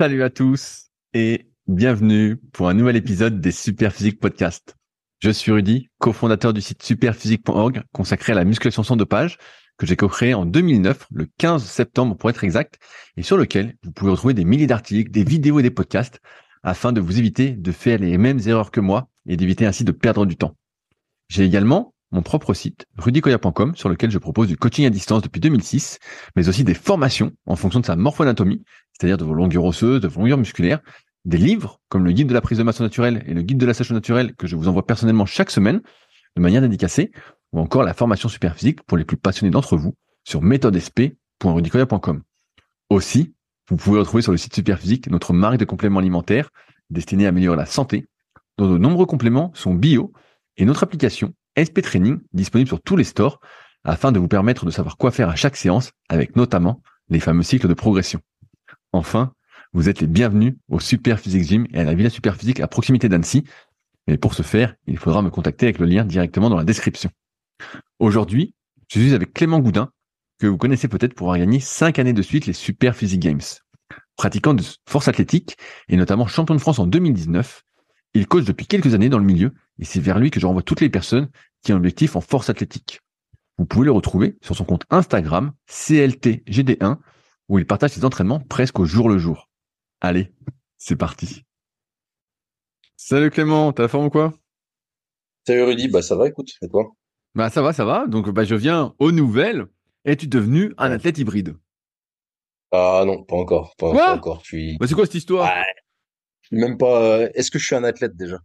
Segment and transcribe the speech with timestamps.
[0.00, 4.74] Salut à tous et bienvenue pour un nouvel épisode des Superphysique Podcast.
[5.18, 9.36] Je suis Rudy, cofondateur du site superphysique.org consacré à la musculation sans dopage
[9.76, 12.78] que j'ai co-créé en 2009, le 15 septembre pour être exact,
[13.18, 16.22] et sur lequel vous pouvez retrouver des milliers d'articles, des vidéos et des podcasts
[16.62, 19.92] afin de vous éviter de faire les mêmes erreurs que moi et d'éviter ainsi de
[19.92, 20.56] perdre du temps.
[21.28, 25.40] J'ai également mon propre site, rudicoya.com, sur lequel je propose du coaching à distance depuis
[25.40, 25.98] 2006,
[26.36, 28.64] mais aussi des formations en fonction de sa morphoanatomie,
[29.00, 30.80] c'est-à-dire de vos longueurs osseuses, de vos longueurs musculaires,
[31.24, 33.64] des livres comme le guide de la prise de masse naturelle et le guide de
[33.64, 35.80] la sèche naturelle que je vous envoie personnellement chaque semaine
[36.36, 37.10] de manière dédicacée,
[37.52, 42.22] ou encore la formation super physique pour les plus passionnés d'entre vous sur méthodesp.rudicoya.com.
[42.90, 43.34] Aussi,
[43.68, 46.50] vous pouvez retrouver sur le site Superphysique notre marque de compléments alimentaires
[46.90, 48.06] destinée à améliorer la santé,
[48.58, 50.12] dont de nombreux compléments sont bio,
[50.56, 53.40] et notre application SP Training disponible sur tous les stores
[53.82, 57.42] afin de vous permettre de savoir quoi faire à chaque séance avec notamment les fameux
[57.42, 58.20] cycles de progression.
[58.92, 59.32] Enfin,
[59.72, 62.66] vous êtes les bienvenus au Super Physique Gym et à la Villa Super Physique à
[62.66, 63.44] proximité d'Annecy.
[64.08, 67.10] Mais pour ce faire, il faudra me contacter avec le lien directement dans la description.
[68.00, 68.54] Aujourd'hui,
[68.88, 69.90] je suis avec Clément Goudin,
[70.40, 73.40] que vous connaissez peut-être pour avoir gagné 5 années de suite les Super Physique Games.
[74.16, 75.56] Pratiquant de force athlétique
[75.88, 77.62] et notamment champion de France en 2019,
[78.14, 80.62] il coach depuis quelques années dans le milieu et c'est vers lui que je renvoie
[80.62, 81.28] toutes les personnes
[81.62, 83.00] qui ont un objectif en force athlétique.
[83.56, 86.98] Vous pouvez le retrouver sur son compte Instagram CLTGD1
[87.50, 89.50] où il partage ses entraînements presque au jour le jour.
[90.00, 90.32] Allez,
[90.78, 91.44] c'est parti.
[92.96, 94.32] Salut Clément, t'as la forme ou quoi?
[95.46, 96.92] Salut Rudy, bah ça va, écoute, et toi?
[97.34, 98.06] Bah ça va, ça va.
[98.06, 99.66] Donc bah je viens aux nouvelles.
[100.04, 101.56] Es-tu devenu un athlète hybride?
[102.70, 104.12] Ah non, pas encore, pas, Quoi?
[104.14, 104.40] encore.
[104.42, 105.52] Je suis Bah c'est quoi cette histoire?
[105.52, 105.64] Ouais.
[106.52, 107.02] même pas.
[107.02, 108.38] euh, Est-ce que je suis un athlète déjà?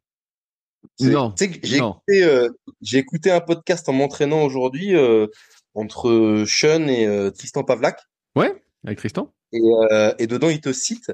[0.99, 1.91] Non, Tu sais que j'ai non.
[2.07, 2.49] écouté, euh,
[2.81, 5.27] j'ai écouté un podcast en m'entraînant aujourd'hui euh,
[5.75, 7.99] entre Sean et euh, Tristan Pavlak,
[8.35, 9.33] Ouais, avec Tristan?
[9.51, 11.11] Et, euh, et dedans il te cite.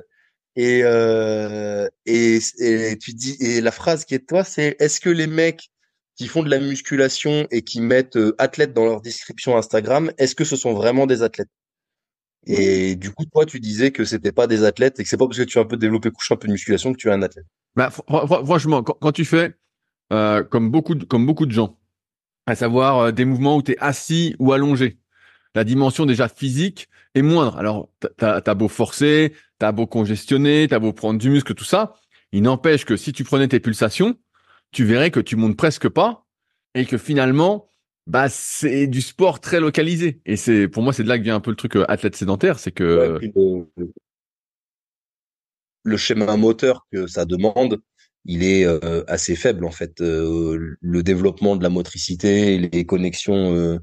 [0.57, 4.99] Et, euh, et, et tu dis et la phrase qui est de toi, c'est est-ce
[4.99, 5.71] que les mecs
[6.17, 10.35] qui font de la musculation et qui mettent euh, athlète dans leur description Instagram, est-ce
[10.35, 11.49] que ce sont vraiment des athlètes?
[12.47, 15.25] Et du coup, toi, tu disais que c'était pas des athlètes et que c'est pas
[15.27, 17.11] parce que tu as un peu développé couche un peu de musculation que tu es
[17.11, 17.45] un athlète.
[17.75, 19.53] Bah, fr- fr- franchement, quand, quand tu fais
[20.09, 21.79] comme beaucoup de, comme beaucoup de gens,
[22.47, 24.97] à savoir des mouvements où tu es assis ou allongé,
[25.55, 27.57] la dimension déjà physique est moindre.
[27.57, 31.95] Alors, t'as as beau forcer, t'as beau congestionner, t'as beau prendre du muscle, tout ça,
[32.31, 34.15] il n'empêche que si tu prenais tes pulsations,
[34.71, 36.25] tu verrais que tu montes presque pas
[36.75, 37.67] et que finalement,
[38.07, 40.21] bah c'est du sport très localisé.
[40.25, 42.15] Et c'est pour moi, c'est de là que vient un peu le truc euh, athlète
[42.15, 43.19] sédentaire, c'est que
[45.83, 47.81] le, schéma moteur que ça demande,
[48.25, 49.99] il est euh, assez faible en fait.
[50.01, 53.79] Euh, le développement de la motricité, les connexions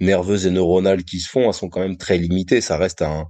[0.00, 2.60] nerveuses et neuronales qui se font, elles sont quand même très limitées.
[2.60, 3.26] Ça reste un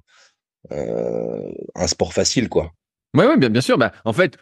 [0.73, 2.73] euh, un sport facile, quoi.
[3.15, 3.79] Ouais, ouais, bien, bien sûr.
[3.79, 4.37] Bah, en fait,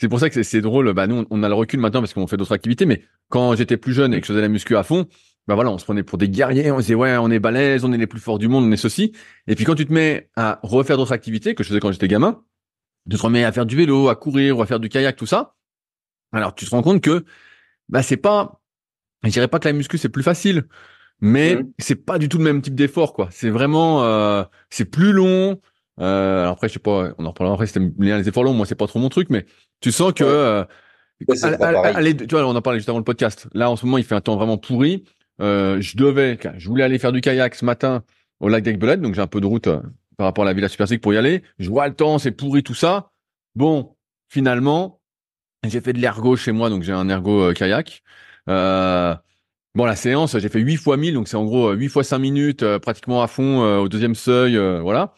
[0.00, 0.92] c'est pour ça que c'est- drôle.
[0.92, 2.84] Bah, nous, on- a le recul maintenant parce qu'on fait d'autres activités.
[2.86, 5.06] Mais quand j'étais plus jeune et que je faisais la muscu à fond,
[5.46, 6.70] bah voilà, on se prenait pour des guerriers.
[6.72, 8.76] On disait, ouais, on est balèze, on est les plus forts du monde, on est
[8.76, 9.12] ceci.
[9.46, 12.08] Et puis quand tu te mets à refaire d'autres activités que je faisais quand j'étais
[12.08, 12.42] gamin,
[13.10, 15.26] tu te remets à faire du vélo, à courir ou à faire du kayak, tout
[15.26, 15.54] ça.
[16.32, 17.24] Alors, tu te rends compte que,
[17.88, 18.60] bah, c'est pas,
[19.24, 20.66] je dirais pas que la muscu c'est plus facile,
[21.22, 21.72] mais Mhm.
[21.78, 23.28] c'est pas du tout le même type d'effort, quoi.
[23.30, 25.58] C'est vraiment, euh, c'est plus long.
[26.00, 27.66] Euh, alors après, je sais pas, on en reparlera après.
[27.66, 29.46] C'était les efforts longs, moi c'est pas trop mon truc, mais
[29.80, 30.64] tu sens que, euh,
[31.28, 31.36] Ouais,
[32.16, 33.46] tu vois, on en parlait juste avant le podcast.
[33.54, 35.04] Là, en ce moment, il fait un temps vraiment pourri.
[35.40, 38.02] Euh, je devais, je voulais aller faire du kayak ce matin
[38.40, 39.80] au lac d'Aigbelette, donc j'ai un peu de route euh,
[40.16, 41.42] par rapport à la Villa Superphysique pour y aller.
[41.60, 43.10] Je vois le temps, c'est pourri tout ça.
[43.54, 43.94] Bon,
[44.28, 45.00] finalement,
[45.64, 48.02] j'ai fait de l'ergo chez moi, donc j'ai un ergo euh, kayak.
[48.48, 49.14] Euh,
[49.74, 52.04] bon, la séance, j'ai fait 8 fois 1000, donc c'est en gros euh, 8 fois
[52.04, 55.14] 5 minutes, euh, pratiquement à fond euh, au deuxième seuil, euh, voilà.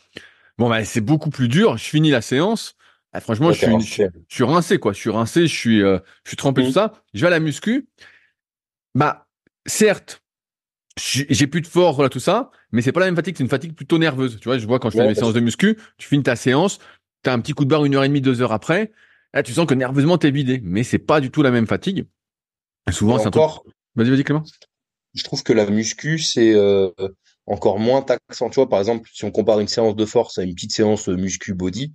[0.58, 1.76] Bon, bah, c'est beaucoup plus dur.
[1.76, 2.76] Je finis la séance.
[3.12, 3.86] Ah, franchement, Ouais, je suis, rincé.
[4.14, 4.92] je, je suis rincé, quoi.
[4.92, 6.92] Je suis rincé, je suis, euh, je suis trempé, tout ça.
[7.12, 7.88] Je vais à la muscu.
[8.94, 9.26] Bah,
[9.66, 10.22] certes,
[10.96, 13.48] j'ai plus de force, voilà, tout ça, mais c'est pas la même fatigue, c'est une
[13.50, 14.38] fatigue plutôt nerveuse.
[14.40, 16.78] Tu vois, je vois quand je fais mes séances de muscu, tu finis ta séance,
[17.22, 18.92] t'as un petit coup de barre une heure et demie, deux heures après,
[19.32, 22.06] là, tu sens que nerveusement t'es vidé, mais c'est pas du tout la même fatigue.
[22.92, 23.42] Souvent, c'est un truc.
[23.42, 23.64] encore,
[23.96, 24.42] Vas-y, vas-y, Clément.
[25.14, 26.90] je trouve que la muscu, c'est euh,
[27.46, 28.50] encore moins taxant.
[28.50, 31.08] Tu vois, par exemple, si on compare une séance de force à une petite séance
[31.08, 31.92] muscu body,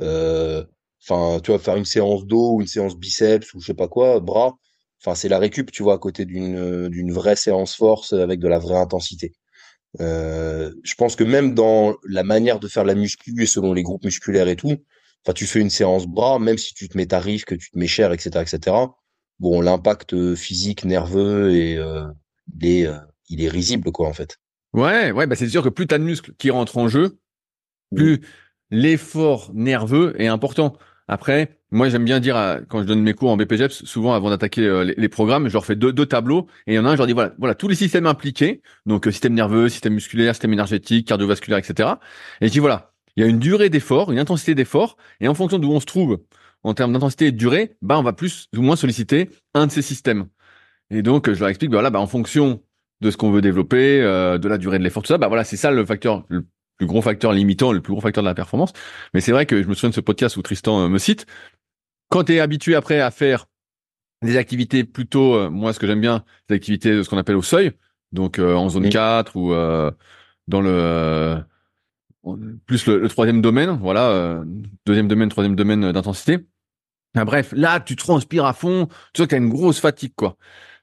[0.00, 0.64] euh,
[1.02, 3.88] enfin, tu vois, faire une séance dos ou une séance biceps ou je sais pas
[3.88, 4.54] quoi, bras,
[5.00, 8.48] enfin, c'est la récup, tu vois, à côté d'une d'une vraie séance force avec de
[8.48, 9.32] la vraie intensité.
[10.00, 13.82] Euh, je pense que même dans la manière de faire la muscu et selon les
[13.82, 14.76] groupes musculaires et tout,
[15.24, 17.78] enfin, tu fais une séance bras, même si tu te mets tarif, que tu te
[17.78, 18.76] mets cher, etc., etc.
[19.40, 22.06] Bon, l'impact euh, physique, nerveux et euh,
[22.60, 22.98] il est, euh,
[23.28, 24.38] il est risible, quoi, en fait.
[24.72, 27.18] Ouais, ouais, bah c'est sûr que plus t'as de muscles qui rentrent en jeu,
[27.94, 28.22] plus
[28.70, 30.76] l'effort nerveux est important.
[31.08, 32.36] Après, moi, j'aime bien dire,
[32.68, 35.64] quand je donne mes cours en BPGEPS, souvent avant d'attaquer euh, les, programmes, je leur
[35.64, 37.54] fais deux, deux tableaux et il y en a un, je leur dis voilà, voilà
[37.54, 41.94] tous les systèmes impliqués, donc euh, système nerveux, système musculaire, système énergétique, cardiovasculaire, etc.
[42.40, 45.34] Et je dis voilà, il y a une durée d'effort, une intensité d'effort, et en
[45.34, 46.20] fonction d'où on se trouve
[46.64, 49.72] en termes d'intensité et de durée, bah on va plus ou moins solliciter un de
[49.72, 50.26] ces systèmes.
[50.90, 52.62] Et donc, je leur explique, bah, voilà, bah, en fonction
[53.00, 55.42] de ce qu'on veut développer, euh, de la durée de l'effort, tout ça, bah voilà,
[55.42, 56.46] c'est ça le facteur, le
[56.78, 58.72] plus gros facteur limitant, le plus gros facteur de la performance.
[59.12, 61.26] Mais c'est vrai que je me souviens de ce podcast où Tristan euh, me cite.
[62.10, 63.46] Quand tu es habitué après à faire
[64.22, 67.36] des activités plutôt, euh, moi ce que j'aime bien, des activités de ce qu'on appelle
[67.36, 67.72] au seuil,
[68.12, 69.54] donc en zone 4 ou
[70.48, 71.38] dans le
[72.66, 74.42] plus le, troisième domaine, voilà,
[74.86, 76.38] deuxième domaine, troisième domaine d'intensité.
[77.14, 80.36] bref, là tu transpires à fond, tu vois que tu as une grosse fatigue quoi.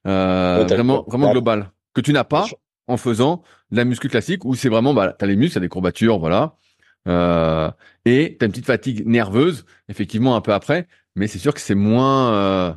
[0.04, 2.46] vraiment vraiment global que tu n'as pas
[2.88, 5.58] en faisant de la muscu classique où c'est vraiment, bah, tu as les muscles, tu
[5.60, 6.56] as des courbatures, voilà.
[7.08, 7.70] Euh,
[8.06, 10.88] et tu as une petite fatigue nerveuse, effectivement, un peu après.
[11.16, 12.34] Mais c'est sûr que c'est moins...
[12.34, 12.74] Euh,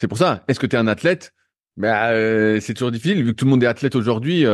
[0.00, 0.44] c'est pour ça.
[0.48, 1.32] Est-ce que tu es un athlète?
[1.76, 4.44] Bah, euh, C'est toujours difficile, vu que tout le monde est athlète aujourd'hui.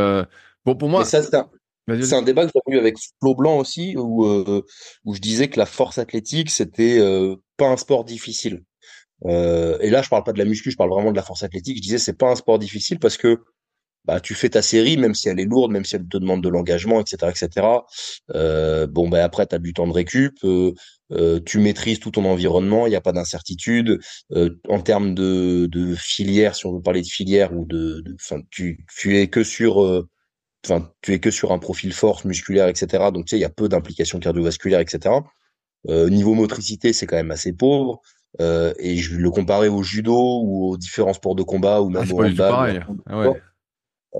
[0.64, 1.04] bon, pour moi...
[1.04, 1.50] ça,
[1.88, 2.22] c'est un...
[2.22, 4.24] débat que j'ai eu avec Flo Blanc aussi, où,
[5.04, 7.00] où je disais que la force athlétique, c'était
[7.56, 8.62] pas un sport difficile.
[9.26, 11.76] et là, je parle pas de la muscu, je parle vraiment de la force athlétique.
[11.76, 13.38] Je disais, c'est pas un sport difficile parce que
[14.04, 16.42] bah, tu fais ta série, même si elle est lourde, même si elle te demande
[16.42, 17.66] de l'engagement, etc., etc.
[18.34, 20.72] Euh, bon, ben après, tu as du temps de récup, euh,
[21.12, 24.00] euh, tu maîtrises tout ton environnement, il n'y a pas d'incertitude.
[24.32, 28.40] Euh, en termes de, de filière, si on veut parler de filière ou de, enfin,
[28.50, 30.08] tu, tu es que sur, euh,
[30.64, 33.10] enfin, tu es que sur un profil force musculaire, etc.
[33.12, 35.14] Donc, tu sais, il y a peu d'implications cardiovasculaires, etc.
[35.88, 38.00] niveau motricité, c'est quand même assez pauvre.
[38.40, 42.14] et je le comparer au judo ou aux différents sports de combat ou même ah,
[42.14, 42.86] au handball.
[43.06, 43.40] Ah ouais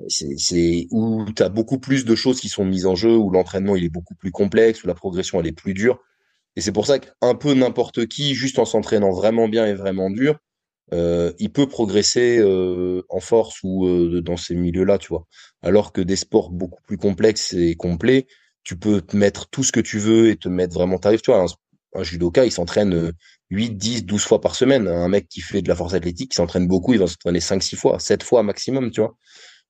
[0.08, 3.76] c'est où tu as beaucoup plus de choses qui sont mises en jeu, où l'entraînement
[3.76, 6.00] il est beaucoup plus complexe, où la progression elle est plus dure.
[6.56, 10.10] Et c'est pour ça qu'un peu n'importe qui, juste en s'entraînant vraiment bien et vraiment
[10.10, 10.38] dur,
[10.93, 15.26] euh, il peut progresser euh, en force ou euh, dans ces milieux-là, tu vois.
[15.62, 18.26] Alors que des sports beaucoup plus complexes et complets,
[18.64, 21.23] tu peux te mettre tout ce que tu veux et te mettre vraiment tarif.
[21.23, 23.12] Tu vois, un, un judoka, il s'entraîne
[23.50, 24.87] 8, 10, 12 fois par semaine.
[24.87, 27.62] Un mec qui fait de la force athlétique, qui s'entraîne beaucoup, il va s'entraîner 5,
[27.62, 29.17] 6 fois, 7 fois maximum, tu vois.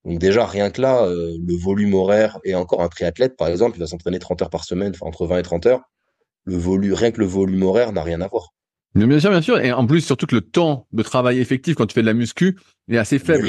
[0.05, 3.81] Donc déjà, rien que là, le volume horaire, et encore un triathlète, par exemple, il
[3.81, 5.83] va s'entraîner 30 heures par semaine, entre 20 et 30 heures.
[6.45, 8.53] Le volume, rien que le volume horaire n'a rien à voir.
[8.95, 9.59] Bien sûr, bien sûr.
[9.59, 12.15] Et en plus, surtout que le temps de travail effectif quand tu fais de la
[12.15, 12.59] muscu
[12.91, 13.49] est assez faible.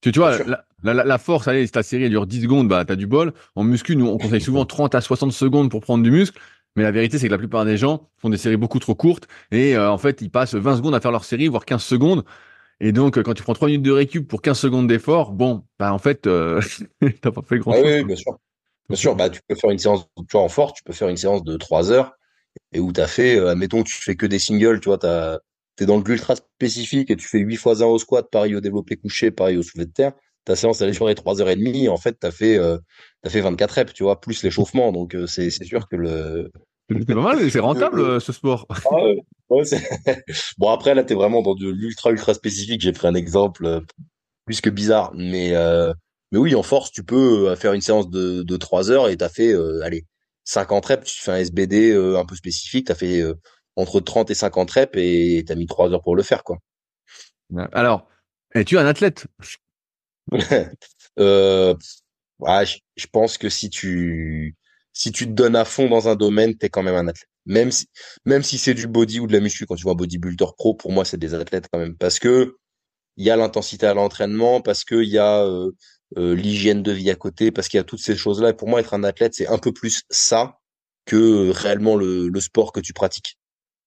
[0.00, 2.68] Tu, tu vois, la, la, la, force, allez, si ta série elle dure 10 secondes,
[2.68, 3.32] bah, t'as du bol.
[3.56, 6.38] En muscu, nous, on conseille souvent 30 à 60 secondes pour prendre du muscle.
[6.76, 9.26] Mais la vérité, c'est que la plupart des gens font des séries beaucoup trop courtes
[9.50, 12.24] et euh, en fait, ils passent 20 secondes à faire leur série, voire 15 secondes.
[12.80, 15.92] Et donc, quand tu prends 3 minutes de récup pour 15 secondes d'effort, bon, bah
[15.94, 16.60] en fait, euh,
[17.22, 17.82] t'as pas fait grand-chose.
[17.84, 18.38] Ah oui, bien sûr.
[18.88, 21.08] Bien sûr, bah tu peux faire une séance, tu vois, en fort, tu peux faire
[21.08, 22.15] une séance de 3 heures
[22.72, 25.84] et où tu as fait, euh, admettons, tu fais que des singles, tu vois, tu
[25.84, 28.96] es dans l'ultra spécifique et tu fais 8 fois 1 au squat, pareil au développé
[28.96, 30.12] couché, pareil au soulevé de terre.
[30.44, 32.78] Ta séance, elle 3 et demie et en fait, tu as fait, euh,
[33.24, 34.92] as fait 24 reps, tu vois, plus l'échauffement.
[34.92, 36.50] Donc, euh, c'est sûr que le,
[36.88, 38.66] c'est pas mal, c'est rentable euh, ce sport.
[38.68, 39.04] Ah
[39.50, 39.62] ouais,
[40.58, 42.80] bon après là t'es vraiment dans de l'ultra ultra spécifique.
[42.80, 43.80] J'ai pris un exemple euh,
[44.44, 45.92] plus que bizarre, mais euh,
[46.30, 49.28] mais oui en force tu peux faire une séance de de trois heures et t'as
[49.28, 50.04] fait allez
[50.46, 51.12] 50 reps.
[51.12, 53.22] Tu fais un SBD un peu spécifique, t'as fait
[53.76, 56.58] entre 30 et 50 reps et t'as mis trois heures pour le faire quoi.
[57.72, 58.08] Alors
[58.54, 59.26] es-tu un athlète?
[61.18, 61.74] Euh,
[62.40, 64.54] ouais, je pense que si tu
[64.92, 67.28] si tu te donnes à fond dans un domaine, t'es quand même un athlète.
[67.46, 67.86] Même si,
[68.24, 70.74] même si c'est du body ou de la muscu, quand tu vois un bodybuilder pro,
[70.74, 71.96] pour moi, c'est des athlètes quand même.
[71.96, 72.56] Parce que
[73.16, 75.70] il y a l'intensité à l'entraînement, parce qu'il y a euh,
[76.16, 78.50] euh, l'hygiène de vie à côté, parce qu'il y a toutes ces choses-là.
[78.50, 80.58] Et pour moi, être un athlète, c'est un peu plus ça
[81.04, 83.38] que réellement le, le sport que tu pratiques.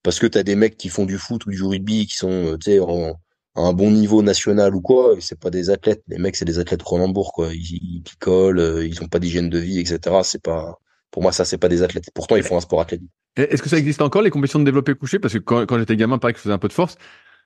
[0.03, 2.57] Parce que tu as des mecs qui font du foot ou du rugby, qui sont,
[2.67, 3.13] euh, en,
[3.55, 6.03] à un bon niveau national ou quoi, c'est pas des athlètes.
[6.07, 7.53] Les mecs, c'est des athlètes Cronenbourg, quoi.
[7.53, 10.17] Ils, ils picolent, ils ont pas d'hygiène de vie, etc.
[10.23, 10.77] C'est pas,
[11.11, 12.09] pour moi, ça, c'est pas des athlètes.
[12.13, 13.09] Pourtant, ils font un sport athlétique.
[13.35, 15.19] Est-ce que ça existe encore, les compétitions de développé couché?
[15.19, 16.95] Parce que quand, quand j'étais gamin, pareil que je faisais un peu de force.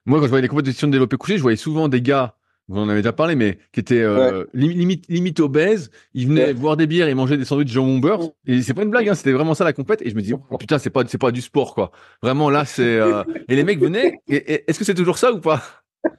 [0.05, 2.35] Moi, quand je voyais les compétitions de développé couché, je voyais souvent des gars,
[2.69, 5.91] vous en avez déjà parlé, mais qui étaient euh, limite, limite obèses.
[6.13, 8.29] Ils venaient boire des bières et manger des sandwichs jambon beurre.
[8.47, 10.01] Et c'est pas une blague, hein, c'était vraiment ça la compète.
[10.01, 11.91] Et je me dis, oh, putain, c'est pas, c'est pas du sport, quoi.
[12.21, 12.83] Vraiment, là, c'est.
[12.97, 13.23] Euh...
[13.49, 14.21] et les mecs venaient.
[14.29, 15.61] Et, est-ce que c'est toujours ça ou pas?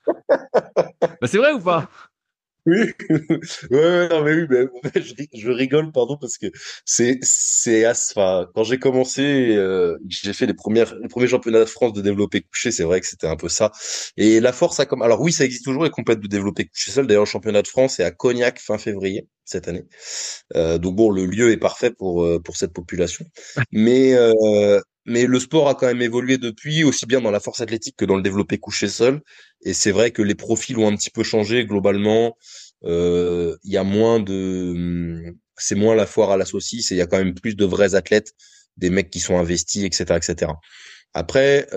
[1.20, 1.88] Bah, C'est vrai ou pas?
[2.66, 2.94] oui,
[3.71, 5.02] ouais, non, mais oui, mais,
[5.35, 6.47] je, rigole, pardon, parce que
[6.87, 11.64] c'est, c'est, enfin, quand j'ai commencé, euh, j'ai fait les premières, les premiers championnats de
[11.66, 13.71] France de développer couché, c'est vrai que c'était un peu ça.
[14.16, 16.90] Et la force a comme, alors oui, ça existe toujours les compètes de développer couché
[16.90, 17.06] seul.
[17.06, 19.28] D'ailleurs, le championnat de France est à Cognac fin février.
[19.44, 19.84] Cette année.
[20.56, 23.24] Euh, donc bon, le lieu est parfait pour euh, pour cette population.
[23.72, 27.60] Mais euh, mais le sport a quand même évolué depuis, aussi bien dans la force
[27.60, 29.20] athlétique que dans le développé couché seul.
[29.62, 32.36] Et c'est vrai que les profils ont un petit peu changé globalement.
[32.82, 37.02] Il y a moins de, c'est moins la foire à la saucisse et il y
[37.02, 38.32] a quand même plus de vrais athlètes,
[38.76, 40.52] des mecs qui sont investis, etc., etc.
[41.12, 41.68] Après,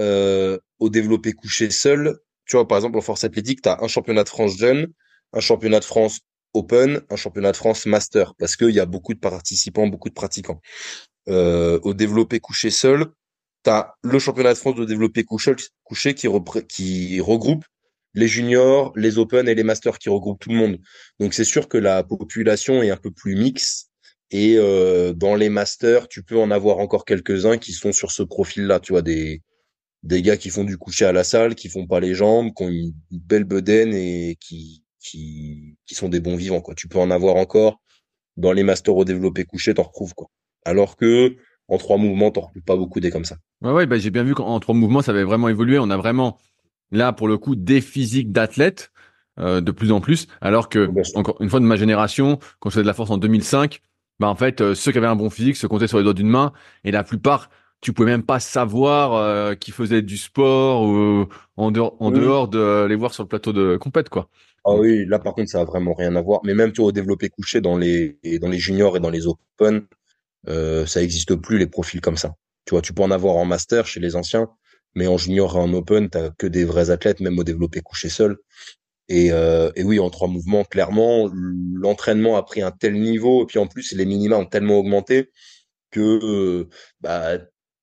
[0.79, 4.23] au développé couché seul, tu vois, par exemple, en force athlétique, tu as un championnat
[4.23, 4.87] de France jeune,
[5.33, 6.21] un championnat de France
[6.57, 10.13] Open, un championnat de France Master, parce qu'il y a beaucoup de participants, beaucoup de
[10.13, 10.61] pratiquants.
[11.29, 13.05] Euh, au développé couché seul,
[13.63, 15.55] tu as le championnat de France de développé couché,
[16.13, 16.27] qui,
[17.19, 17.65] regroupe
[18.13, 20.79] les juniors, les Open et les Masters, qui regroupent tout le monde.
[21.19, 23.89] Donc c'est sûr que la population est un peu plus mixte.
[24.29, 28.23] Et euh, dans les masters, tu peux en avoir encore quelques-uns qui sont sur ce
[28.23, 29.41] profil-là, tu vois, des,
[30.03, 32.63] des gars qui font du coucher à la salle, qui font pas les jambes, qui
[32.63, 36.75] ont une, belle bedaine et qui, qui, qui sont des bons vivants, quoi.
[36.75, 37.79] Tu peux en avoir encore
[38.35, 40.27] dans les masters au développé couché, t'en retrouves, quoi.
[40.65, 41.35] Alors que,
[41.67, 43.37] en trois mouvements, t'en retrouves pas beaucoup des comme ça.
[43.61, 45.79] Ouais, ouais, bah, j'ai bien vu qu'en trois mouvements, ça avait vraiment évolué.
[45.79, 46.37] On a vraiment,
[46.91, 48.91] là, pour le coup, des physiques d'athlètes,
[49.39, 50.27] euh, de plus en plus.
[50.41, 53.17] Alors que, encore une fois, de ma génération, quand je faisais de la force en
[53.17, 53.81] 2005,
[54.19, 56.13] bah, en fait, euh, ceux qui avaient un bon physique se comptaient sur les doigts
[56.13, 57.49] d'une main et la plupart,
[57.81, 62.47] tu pouvais même pas savoir euh, qu'ils faisaient du sport ou en dehors, en dehors
[62.47, 64.29] de les voir sur le plateau de compète, quoi.
[64.69, 66.41] Ah oui, là par contre ça a vraiment rien à voir.
[66.43, 69.87] Mais même tu au développé couché dans les dans les juniors et dans les open,
[70.49, 72.35] euh, ça existe plus les profils comme ça.
[72.65, 74.49] Tu vois, tu peux en avoir en master chez les anciens,
[74.95, 78.09] mais en junior et en open, t'as que des vrais athlètes, même au développé couché
[78.09, 78.37] seul.
[79.09, 83.59] Et, euh, oui, en trois mouvements, clairement, l'entraînement a pris un tel niveau, et puis
[83.59, 85.31] en plus les minima ont tellement augmenté
[85.91, 86.69] que euh,
[87.01, 87.37] bah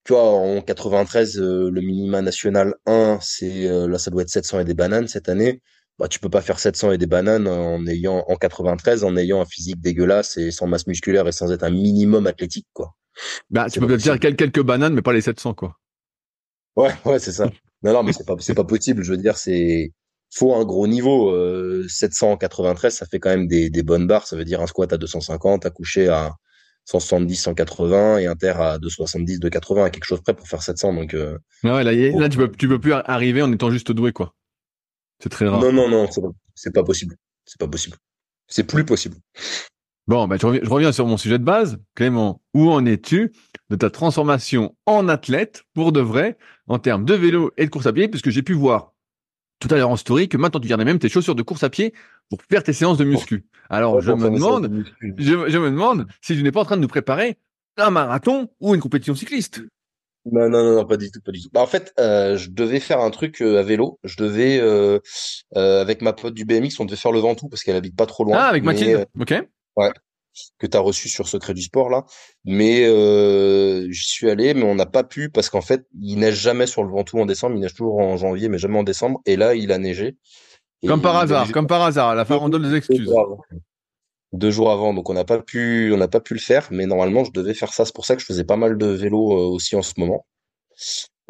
[0.05, 4.61] tu vois, en 93, euh, le minima national 1, c'est là, ça doit être 700
[4.61, 5.63] et des bananes cette année.
[5.99, 9.41] Bah, tu peux pas faire 700 et des bananes en ayant en 93 en ayant
[9.41, 12.95] un physique dégueulasse et sans masse musculaire et sans être un minimum athlétique quoi.
[13.49, 15.77] Bah, tu peux peut-être dire quelques bananes mais pas les 700 quoi.
[16.75, 17.49] Ouais, ouais, c'est ça.
[17.85, 19.93] non non, mais c'est pas c'est pas possible, je veux dire c'est
[20.35, 24.37] faut un gros niveau euh, 793 ça fait quand même des, des bonnes barres, ça
[24.37, 26.35] veut dire un squat à 250, à coucher à
[26.87, 30.95] 170, 180 et un terre à 270, 280, à quelque chose près pour faire 700.
[30.95, 34.13] Donc, euh, ouais, là, là tu, peux, tu peux plus arriver en étant juste doué,
[34.13, 34.35] quoi.
[35.21, 35.61] C'est très rare.
[35.61, 36.09] Non, non, non,
[36.55, 37.17] c'est pas, possible.
[37.45, 37.97] C'est pas possible.
[38.49, 39.17] C'est plus possible.
[40.07, 41.79] Bon, ben, je, reviens, je reviens sur mon sujet de base.
[41.95, 43.33] Clément, où en es-tu
[43.71, 47.87] de ta transformation en athlète pour de vrai en termes de vélo et de course
[47.87, 48.09] à pied?
[48.09, 48.93] Puisque j'ai pu voir
[49.61, 51.71] tout à l'heure en story que maintenant tu gardais même tes chaussures de course à
[51.71, 51.95] pied
[52.29, 53.47] pour faire tes séances de muscu.
[53.71, 56.89] Alors, je me demande, je, me demande si tu n'es pas en train de nous
[56.89, 57.39] préparer
[57.79, 59.63] un marathon ou une compétition cycliste.
[60.31, 61.51] Non, non, non, pas du tout, pas du tout.
[61.53, 63.99] Bah, en fait, euh, je devais faire un truc euh, à vélo.
[64.05, 64.99] Je devais, euh,
[65.55, 68.25] avec ma pote du BMX, on devait faire le Ventoux parce qu'elle habite pas trop
[68.25, 68.39] loin.
[68.39, 69.07] Ah, avec Mathilde.
[69.21, 69.35] ok.
[69.77, 69.91] Ouais.
[70.59, 72.05] Que tu as reçu sur Secret du Sport là.
[72.45, 72.85] Mais
[73.91, 76.83] j'y suis allé, mais on n'a pas pu parce qu'en fait, il neige jamais sur
[76.83, 77.57] le Ventoux en décembre.
[77.57, 79.21] Il neige toujours en janvier, mais jamais en décembre.
[79.27, 80.17] Et là, il a neigé.
[80.87, 82.11] Comme par hasard, comme par hasard.
[82.11, 83.11] À la donne des excuses.
[84.35, 86.87] Deux jours avant, donc on n'a pas pu, on n'a pas pu le faire, mais
[86.87, 87.85] normalement je devais faire ça.
[87.85, 90.27] C'est pour ça que je faisais pas mal de vélo euh, aussi en ce moment.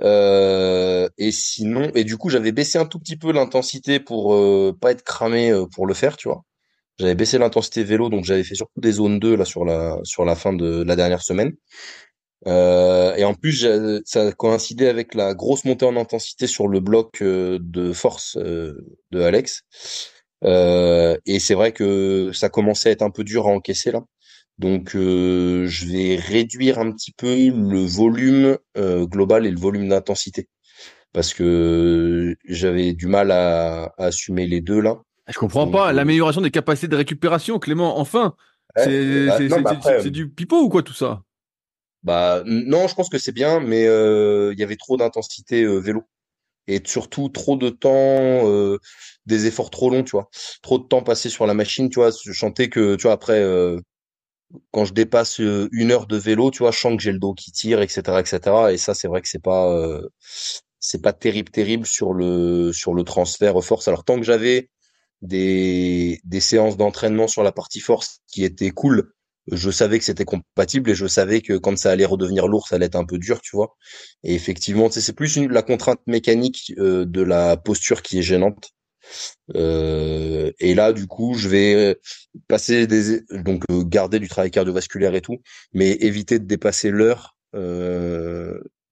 [0.02, 4.76] Euh, et sinon, et du coup j'avais baissé un tout petit peu l'intensité pour euh,
[4.80, 6.42] pas être cramé pour le faire, tu vois.
[6.98, 10.24] J'avais baissé l'intensité vélo, donc j'avais fait surtout des zones 2 là sur la sur
[10.24, 11.52] la fin de la dernière semaine.
[12.46, 13.66] Euh, et en plus,
[14.04, 18.36] ça a coïncidé avec la grosse montée en intensité sur le bloc euh, de force
[18.36, 19.62] euh, de Alex.
[20.44, 24.02] Et c'est vrai que ça commençait à être un peu dur à encaisser là.
[24.58, 30.48] Donc, je vais réduire un petit peu le volume global et le volume d'intensité
[31.14, 34.98] parce que j'avais du mal à, assumer les deux là.
[35.28, 37.98] Je comprends pas l'amélioration des capacités de récupération, Clément.
[37.98, 38.34] Enfin,
[38.76, 41.22] bah, c'est du pipeau ou quoi tout ça?
[42.02, 45.78] Bah non, je pense que c'est bien, mais euh, il y avait trop d'intensité euh,
[45.78, 46.02] vélo
[46.66, 48.78] et surtout trop de temps, euh,
[49.26, 50.28] des efforts trop longs, tu vois,
[50.62, 52.10] trop de temps passé sur la machine, tu vois.
[52.10, 53.42] Je chantais que, tu vois, après
[54.72, 57.34] quand je dépasse une heure de vélo, tu vois, je sens que j'ai le dos
[57.34, 58.72] qui tire, etc., etc.
[58.72, 60.00] Et ça, c'est vrai que c'est pas
[60.80, 63.88] c'est pas terrible, terrible sur le sur le transfert force.
[63.88, 64.70] Alors tant que j'avais
[65.22, 69.12] des des séances d'entraînement sur la partie force qui étaient cool
[69.52, 72.76] je savais que c'était compatible et je savais que quand ça allait redevenir lourd, ça
[72.76, 73.76] allait être un peu dur, tu vois.
[74.22, 78.70] Et effectivement, c'est plus une, la contrainte mécanique euh, de la posture qui est gênante.
[79.54, 82.00] Euh, et là, du coup, je vais
[82.48, 85.38] passer des donc euh, garder du travail cardiovasculaire et tout,
[85.72, 87.36] mais éviter de dépasser l'heure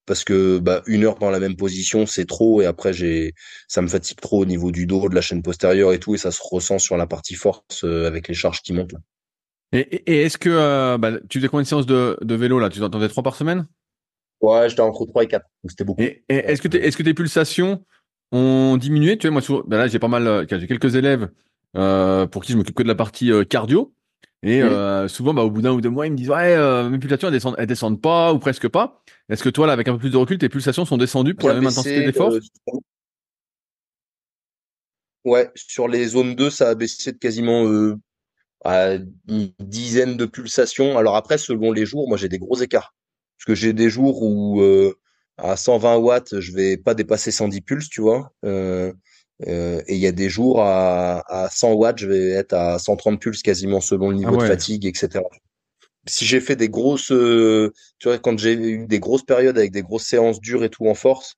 [0.05, 3.35] parce que bah, une heure dans la même position, c'est trop et après j'ai
[3.67, 6.19] ça me fatigue trop au niveau du dos, de la chaîne postérieure et tout et
[6.19, 8.95] ça se ressent sur la partie force avec les charges qui montent.
[9.73, 12.69] Et, est-ce que bah, tu faisais combien de séances de, de vélo là?
[12.69, 13.67] Tu en faisais trois par semaine?
[14.43, 16.03] Ouais, j'étais entre 3 et 4, donc c'était beaucoup.
[16.03, 17.85] Et, est-ce que, est-ce que tes pulsations
[18.33, 21.31] ont diminué Tu vois, moi, ben là, j'ai pas mal, j'ai quelques élèves
[21.77, 23.95] euh, pour qui je m'occupe que de la partie cardio.
[24.45, 26.89] Et euh, souvent, bah, au bout d'un ou deux mois, ils me disent ouais, euh,
[26.89, 29.03] mes pulsations elles descendent, elles descendent pas ou presque pas.
[29.29, 31.49] Est-ce que toi, là, avec un peu plus de recul, tes pulsations sont descendues pour
[31.49, 32.33] la même intensité d'effort?
[35.25, 37.97] Ouais, sur les zones 2, ça a baissé de quasiment euh,
[38.65, 38.95] à
[39.29, 40.99] une dizaine de pulsations.
[40.99, 42.97] Alors après, selon les jours, moi j'ai des gros écarts.
[43.39, 44.61] Parce que j'ai des jours où
[45.39, 48.33] à 120 watts, je vais pas dépasser 110 pulses, tu vois.
[49.47, 52.79] Euh, et il y a des jours à, à 100 watts, je vais être à
[52.79, 55.25] 130 pulses quasiment selon le niveau ah de fatigue, etc.
[56.07, 59.73] Si j'ai fait des grosses, euh, tu vois, quand j'ai eu des grosses périodes avec
[59.73, 61.35] des grosses séances dures et tout en force,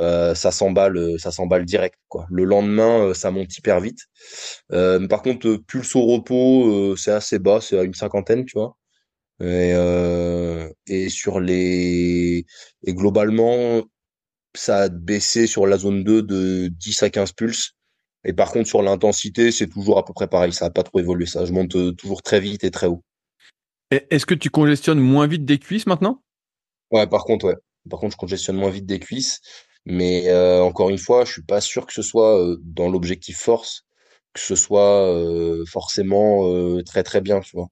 [0.00, 1.98] euh, ça s'emballe, ça s'emballe direct.
[2.08, 2.26] Quoi.
[2.30, 4.00] Le lendemain, ça monte hyper vite.
[4.70, 8.76] par contre, pulse au repos, c'est assez bas, c'est à une cinquantaine, tu vois.
[9.40, 9.72] Et,
[10.86, 12.44] et sur les,
[12.84, 13.82] et globalement,
[14.54, 17.74] ça a baissé sur la zone 2 de 10 à 15 pulses.
[18.24, 20.52] Et par contre, sur l'intensité, c'est toujours à peu près pareil.
[20.52, 21.26] Ça n'a pas trop évolué.
[21.26, 23.02] Ça, je monte euh, toujours très vite et très haut.
[23.90, 26.22] Est-ce que tu congestionnes moins vite des cuisses maintenant?
[26.90, 27.56] Ouais, par contre, ouais.
[27.88, 29.40] Par contre, je congestionne moins vite des cuisses.
[29.86, 33.38] Mais euh, encore une fois, je suis pas sûr que ce soit euh, dans l'objectif
[33.38, 33.86] force,
[34.34, 35.10] que ce soit
[35.66, 37.68] forcément très très bien, tu vois.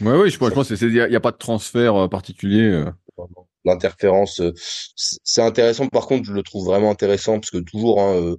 [0.00, 2.84] Ouais, oui, je, pense qu'il n'y a, pas de transfert particulier
[3.64, 4.40] l'interférence.
[4.40, 4.52] Euh,
[4.96, 5.88] c'est intéressant.
[5.88, 8.36] Par contre, je le trouve vraiment intéressant parce que toujours, hein, euh,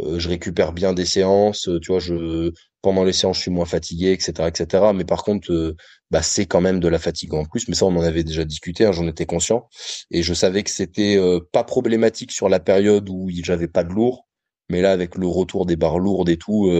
[0.00, 1.68] euh, je récupère bien des séances.
[1.82, 4.92] Tu vois, je pendant les séances, je suis moins fatigué, etc., etc.
[4.94, 5.74] Mais par contre,
[6.10, 7.66] bah, c'est quand même de la fatigue en plus.
[7.68, 8.84] Mais ça, on en avait déjà discuté.
[8.84, 9.68] Hein, J'en étais conscient
[10.10, 11.18] et je savais que c'était
[11.52, 14.26] pas problématique sur la période où j'avais pas de lourd.
[14.70, 16.70] Mais là, avec le retour des barres lourdes et tout,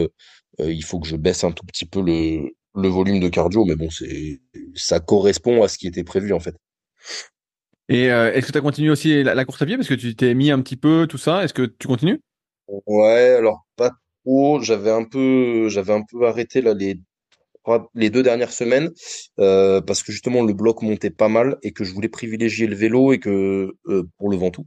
[0.58, 3.64] il faut que je baisse un tout petit peu le, le volume de cardio.
[3.64, 4.40] Mais bon, c'est
[4.74, 6.56] ça correspond à ce qui était prévu en fait.
[7.88, 9.76] Et euh, est-ce que tu as continué aussi la, course à pied?
[9.76, 12.20] Parce que tu t'es mis un petit peu tout ça Est-ce que tu continues?
[12.86, 13.90] Ouais, alors pas
[14.24, 14.60] trop.
[14.60, 16.98] J'avais un peu, j'avais un peu arrêté là les
[17.94, 18.90] les deux dernières semaines
[19.38, 22.76] euh, parce que justement le bloc montait pas mal et que je voulais privilégier le
[22.76, 24.66] vélo et que euh, pour le Ventoux.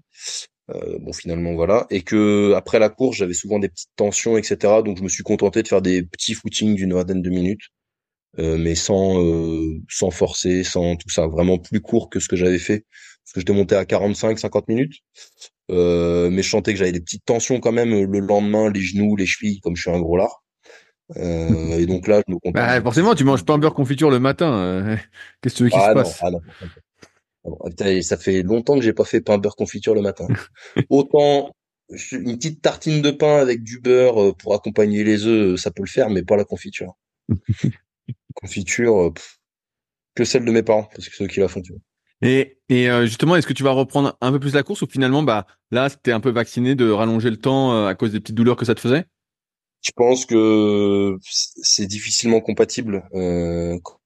[0.70, 4.58] Euh, bon finalement voilà et que après la course j'avais souvent des petites tensions etc
[4.84, 7.70] donc je me suis contenté de faire des petits footings d'une vingtaine de minutes
[8.38, 12.60] mais sans euh, sans forcer, sans tout ça, vraiment plus court que ce que j'avais
[12.60, 12.86] fait.
[13.24, 14.96] Parce que j'étais monté à 45-50 minutes.
[15.70, 19.18] Euh, mais je sentais que j'avais des petites tensions quand même le lendemain, les genoux,
[19.18, 20.44] les chevilles, comme je suis un gros lard.
[21.18, 22.52] Euh, et donc là, je me.
[22.52, 24.98] Bah, forcément, tu manges pas un beurre confiture le matin.
[25.42, 28.94] Qu'est-ce que tu veux qu'il ah se passe ah non, Ça fait longtemps que j'ai
[28.94, 30.28] pas fait pain beurre confiture le matin.
[30.90, 31.52] Autant
[32.12, 35.90] une petite tartine de pain avec du beurre pour accompagner les œufs, ça peut le
[35.90, 36.98] faire, mais pas la confiture.
[38.41, 39.13] confiture, euh,
[40.15, 41.62] que celle de mes parents, parce que c'est eux qui la font.
[41.62, 41.82] Tu vois.
[42.21, 44.88] Et, et euh, justement, est-ce que tu vas reprendre un peu plus la course ou
[44.88, 48.19] finalement, bah là, c'était un peu vacciné de rallonger le temps euh, à cause des
[48.19, 49.06] petites douleurs que ça te faisait?
[49.84, 53.04] Je pense que c'est difficilement compatible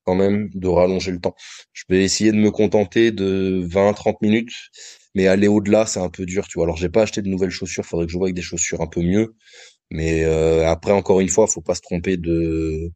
[0.04, 1.34] quand même de rallonger le temps.
[1.72, 4.52] Je vais essayer de me contenter de 20-30 minutes,
[5.16, 6.66] mais aller au-delà, c'est un peu dur, tu vois.
[6.66, 8.88] Alors, j'ai pas acheté de nouvelles chaussures, faudrait que je voie avec des chaussures un
[8.88, 9.34] peu mieux.
[9.92, 10.26] Mais
[10.66, 12.92] après, encore une fois, faut pas se tromper de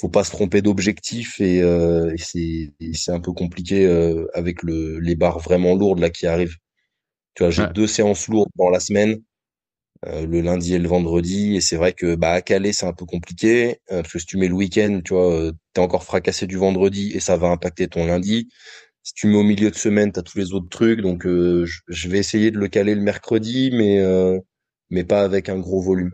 [0.00, 4.98] faut pas se tromper d'objectif et, euh, c'est c'est un peu compliqué euh, avec le
[5.00, 6.56] les barres vraiment lourdes là qui arrivent.
[7.34, 9.18] Tu vois, j'ai deux séances lourdes dans la semaine,
[10.06, 12.92] euh, le lundi et le vendredi et c'est vrai que bah à Calais c'est un
[12.94, 16.56] peu compliqué parce que si tu mets le week-end, tu vois, t'es encore fracassé du
[16.58, 18.48] vendredi et ça va impacter ton lundi.
[19.04, 22.18] Si tu mets au milieu de semaine, t'as tous les autres trucs donc je vais
[22.18, 24.00] essayer de le caler le mercredi mais
[24.90, 26.12] mais pas avec un gros volume.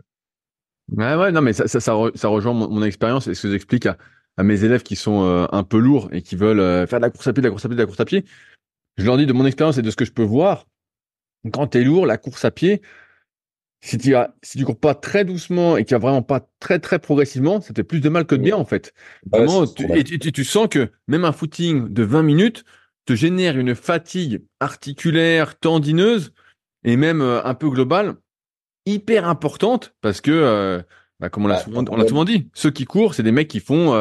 [0.95, 3.97] Ouais, ouais, non, mais ça, ça, ça, rejoint mon, expérience et ce que j'explique à,
[4.37, 7.05] à, mes élèves qui sont euh, un peu lourds et qui veulent euh, faire de
[7.05, 8.25] la course à pied, de la course à pied, de la course à pied.
[8.97, 10.65] Je leur dis de mon expérience et de ce que je peux voir,
[11.51, 12.81] quand tu es lourd, la course à pied,
[13.81, 16.49] si tu as, si tu cours pas très doucement et qu'il y a vraiment pas
[16.59, 18.93] très très progressivement, ça fait plus de mal que de bien en fait.
[19.31, 22.63] Vraiment, tu, et, tu, sens que même un footing de 20 minutes
[23.05, 26.33] te génère une fatigue articulaire, tendineuse
[26.83, 28.15] et même euh, un peu globale
[28.87, 30.81] hyper importante parce que, euh,
[31.19, 33.47] bah, comme on l'a souvent, on l'a souvent dit, ceux qui courent, c'est des mecs
[33.47, 33.91] qui font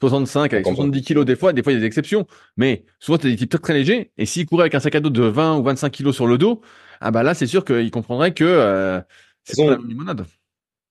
[0.00, 2.84] 65 euh, avec 70 kilos des fois, des fois il y a des exceptions, mais
[2.98, 4.12] souvent c'est des types très, très légers.
[4.16, 6.38] Et s'ils couraient avec un sac à dos de 20 ou 25 kilos sur le
[6.38, 6.60] dos,
[7.00, 9.00] ah bah là c'est sûr qu'ils comprendraient que euh,
[9.44, 10.26] c'est pas la limonade.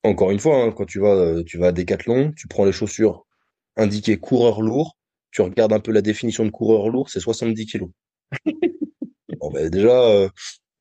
[0.04, 3.26] Encore une fois, hein, quand tu vas, tu vas à Decathlon, tu prends les chaussures
[3.76, 4.98] indiquées coureur lourd,
[5.32, 7.90] tu regardes un peu la définition de coureur lourd, c'est 70 kilos.
[9.40, 10.30] bon, bah, déjà,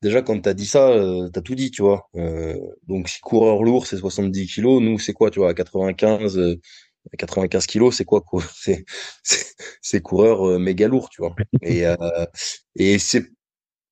[0.01, 2.09] déjà quand t'as dit ça, euh, t'as tout dit, tu vois.
[2.15, 2.55] Euh,
[2.87, 6.39] donc si coureur lourd c'est 70 kilos, nous c'est quoi, tu vois, à 95,
[7.17, 8.43] 95 kilos, c'est quoi, quoi?
[8.63, 8.85] C'est
[9.81, 11.35] c'est coureur euh, méga lourd, tu vois.
[11.61, 11.95] Et euh,
[12.75, 13.25] et c'est,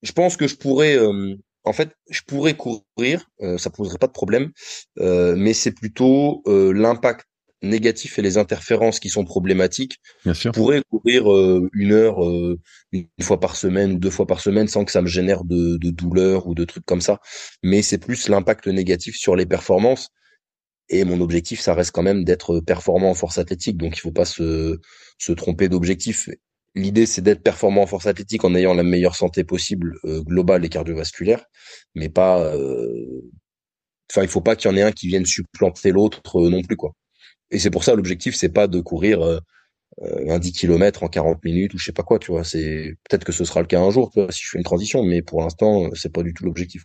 [0.04, 4.14] je pense que je pourrais, euh, en fait, je pourrais courir, ça poserait pas de
[4.14, 4.52] problème,
[4.98, 7.26] mais c'est plutôt l'impact
[7.62, 9.98] négatif et les interférences qui sont problématiques.
[10.24, 10.54] Bien sûr.
[10.54, 11.26] Je pourrais courir
[11.74, 12.20] une heure
[12.92, 15.78] une fois par semaine ou deux fois par semaine sans que ça me génère de,
[15.78, 17.20] de douleur ou de trucs comme ça.
[17.64, 20.10] Mais c'est plus l'impact négatif sur les performances.
[20.90, 23.78] Et mon objectif, ça reste quand même d'être performant en force athlétique.
[23.78, 24.80] Donc, il faut pas se,
[25.18, 26.30] se tromper d'objectif.
[26.76, 30.64] L'idée, c'est d'être performant en force athlétique en ayant la meilleure santé possible euh, globale
[30.64, 31.44] et cardiovasculaire,
[31.96, 32.42] mais pas.
[32.56, 33.22] Euh...
[34.10, 36.62] Enfin, il faut pas qu'il y en ait un qui vienne supplanter l'autre euh, non
[36.62, 36.94] plus, quoi.
[37.52, 39.40] Et c'est pour ça l'objectif, c'est pas de courir euh,
[40.30, 42.44] un 10 km en 40 minutes ou je sais pas quoi, tu vois.
[42.44, 44.64] C'est peut-être que ce sera le cas un jour, tu vois, si je fais une
[44.64, 46.84] transition, mais pour l'instant, c'est pas du tout l'objectif.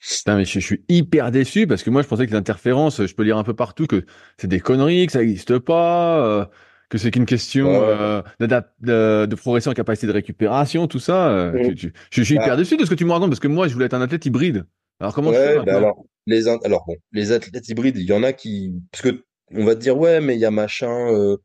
[0.00, 3.14] Putain, mais je, suis hyper déçu parce que moi, je pensais que les interférences, je
[3.14, 4.04] peux lire un peu partout que
[4.36, 6.44] c'est des conneries, que ça n'existe pas, euh,
[6.88, 11.30] que c'est qu'une question euh, de, de, progression en capacité de récupération, tout ça.
[11.30, 11.74] Euh,
[12.10, 12.56] je, suis hyper bah.
[12.56, 14.24] déçu de ce que tu me racontes parce que moi, je voulais être un athlète
[14.24, 14.66] hybride.
[15.00, 18.24] Alors comment je fais bah alors, les alors bon, les athlètes hybrides, il y en
[18.24, 21.36] a qui parce que on va te dire ouais, mais il y a machin euh,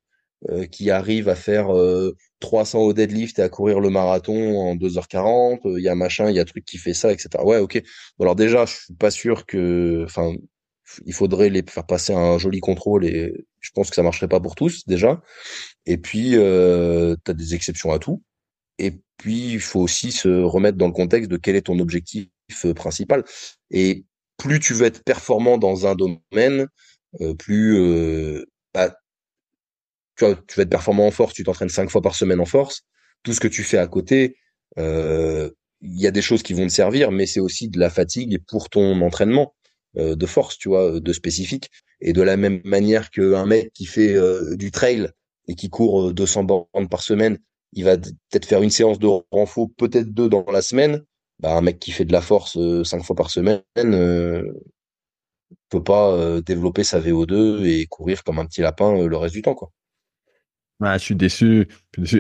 [0.50, 1.70] euh, qui arrive à faire
[2.40, 6.36] 300 au deadlift et à courir le marathon en 2h40, il y a machin, il
[6.36, 7.30] y a truc qui fait ça, etc.
[7.44, 7.82] Ouais, ok.
[8.20, 10.34] alors déjà, je suis pas sûr que, enfin,
[11.06, 14.40] il faudrait les faire passer un joli contrôle et je pense que ça marcherait pas
[14.40, 15.22] pour tous déjà.
[15.86, 18.22] Et puis, euh, tu as des exceptions à tout.
[18.80, 22.28] Et puis, il faut aussi se remettre dans le contexte de quel est ton objectif
[22.76, 23.24] principal.
[23.72, 24.06] Et
[24.38, 26.68] plus tu veux être performant dans un domaine, euh,
[27.38, 28.96] plus euh, bah,
[30.16, 32.46] tu, vois, tu vas être performant en force, tu t'entraînes cinq fois par semaine en
[32.46, 32.84] force.
[33.24, 34.38] Tout ce que tu fais à côté,
[34.78, 35.50] euh,
[35.82, 38.40] il y a des choses qui vont te servir, mais c'est aussi de la fatigue
[38.48, 39.54] pour ton entraînement
[39.98, 41.70] euh, de force, tu vois, de spécifique.
[42.02, 45.10] Et de la même manière qu'un mec qui fait euh, du trail
[45.48, 47.38] et qui court 200 bornes par semaine,
[47.72, 51.02] il va peut-être faire une séance de renfort, peut-être deux dans la semaine.
[51.40, 53.62] Bah, un mec qui fait de la force cinq fois par semaine
[55.70, 59.56] peut pas développer sa VO2 et courir comme un petit lapin le reste du temps,
[59.56, 59.72] quoi.
[60.82, 61.68] Ah, je suis déçu.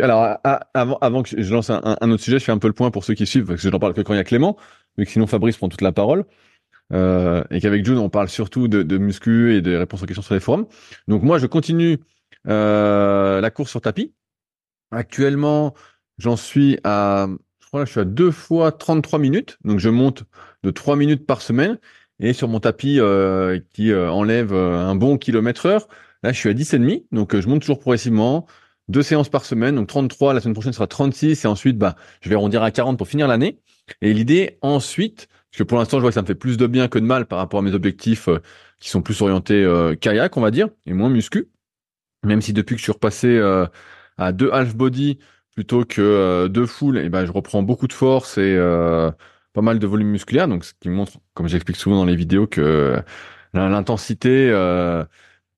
[0.02, 0.38] Alors,
[0.74, 3.04] avant, avant que je lance un, autre sujet, je fais un peu le point pour
[3.04, 4.58] ceux qui suivent, parce que je n'en parle que quand il y a Clément,
[4.98, 6.26] mais que sinon Fabrice prend toute la parole.
[6.94, 10.22] Euh, et qu'avec June, on parle surtout de, de muscu et de réponses aux questions
[10.22, 10.68] sur les forums.
[11.08, 12.00] Donc moi, je continue
[12.48, 14.14] euh, la course sur tapis.
[14.92, 15.74] Actuellement,
[16.18, 17.28] j'en suis à,
[17.60, 19.58] je crois que je suis à deux fois 33 minutes.
[19.64, 20.24] Donc je monte
[20.64, 21.80] de 3 minutes par semaine.
[22.24, 25.88] Et sur mon tapis euh, qui euh, enlève euh, un bon kilomètre heure,
[26.24, 28.48] Là, je suis à 10,5, donc euh, je monte toujours progressivement.
[28.88, 32.30] Deux séances par semaine, donc 33, la semaine prochaine sera 36, et ensuite, bah, je
[32.30, 33.60] vais arrondir à 40 pour finir l'année.
[34.02, 36.66] Et l'idée, ensuite, parce que pour l'instant, je vois que ça me fait plus de
[36.66, 38.40] bien que de mal par rapport à mes objectifs euh,
[38.80, 41.50] qui sont plus orientés euh, kayak, on va dire, et moins muscu.
[42.24, 43.38] Même si depuis que je suis repassé
[44.18, 45.20] à deux half body
[45.56, 48.58] plutôt que deux full, et ben je reprends beaucoup de force et
[49.54, 52.48] pas mal de volume musculaire, donc ce qui montre, comme j'explique souvent dans les vidéos,
[52.48, 53.02] que
[53.54, 54.52] l'intensité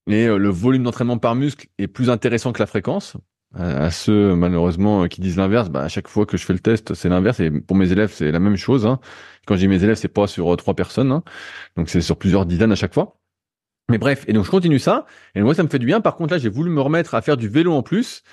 [0.07, 3.17] et euh, le volume d'entraînement par muscle est plus intéressant que la fréquence.
[3.57, 6.59] À ceux malheureusement euh, qui disent l'inverse, bah, à chaque fois que je fais le
[6.59, 7.39] test, c'est l'inverse.
[7.39, 8.85] Et pour mes élèves, c'est la même chose.
[8.85, 8.99] Hein.
[9.45, 11.23] Quand j'ai mes élèves, c'est pas sur euh, trois personnes, hein.
[11.77, 13.17] donc c'est sur plusieurs dizaines à chaque fois.
[13.89, 15.05] Mais bref, et donc je continue ça.
[15.35, 16.01] Et moi, ça me fait du bien.
[16.01, 18.23] Par contre, là, j'ai voulu me remettre à faire du vélo en plus.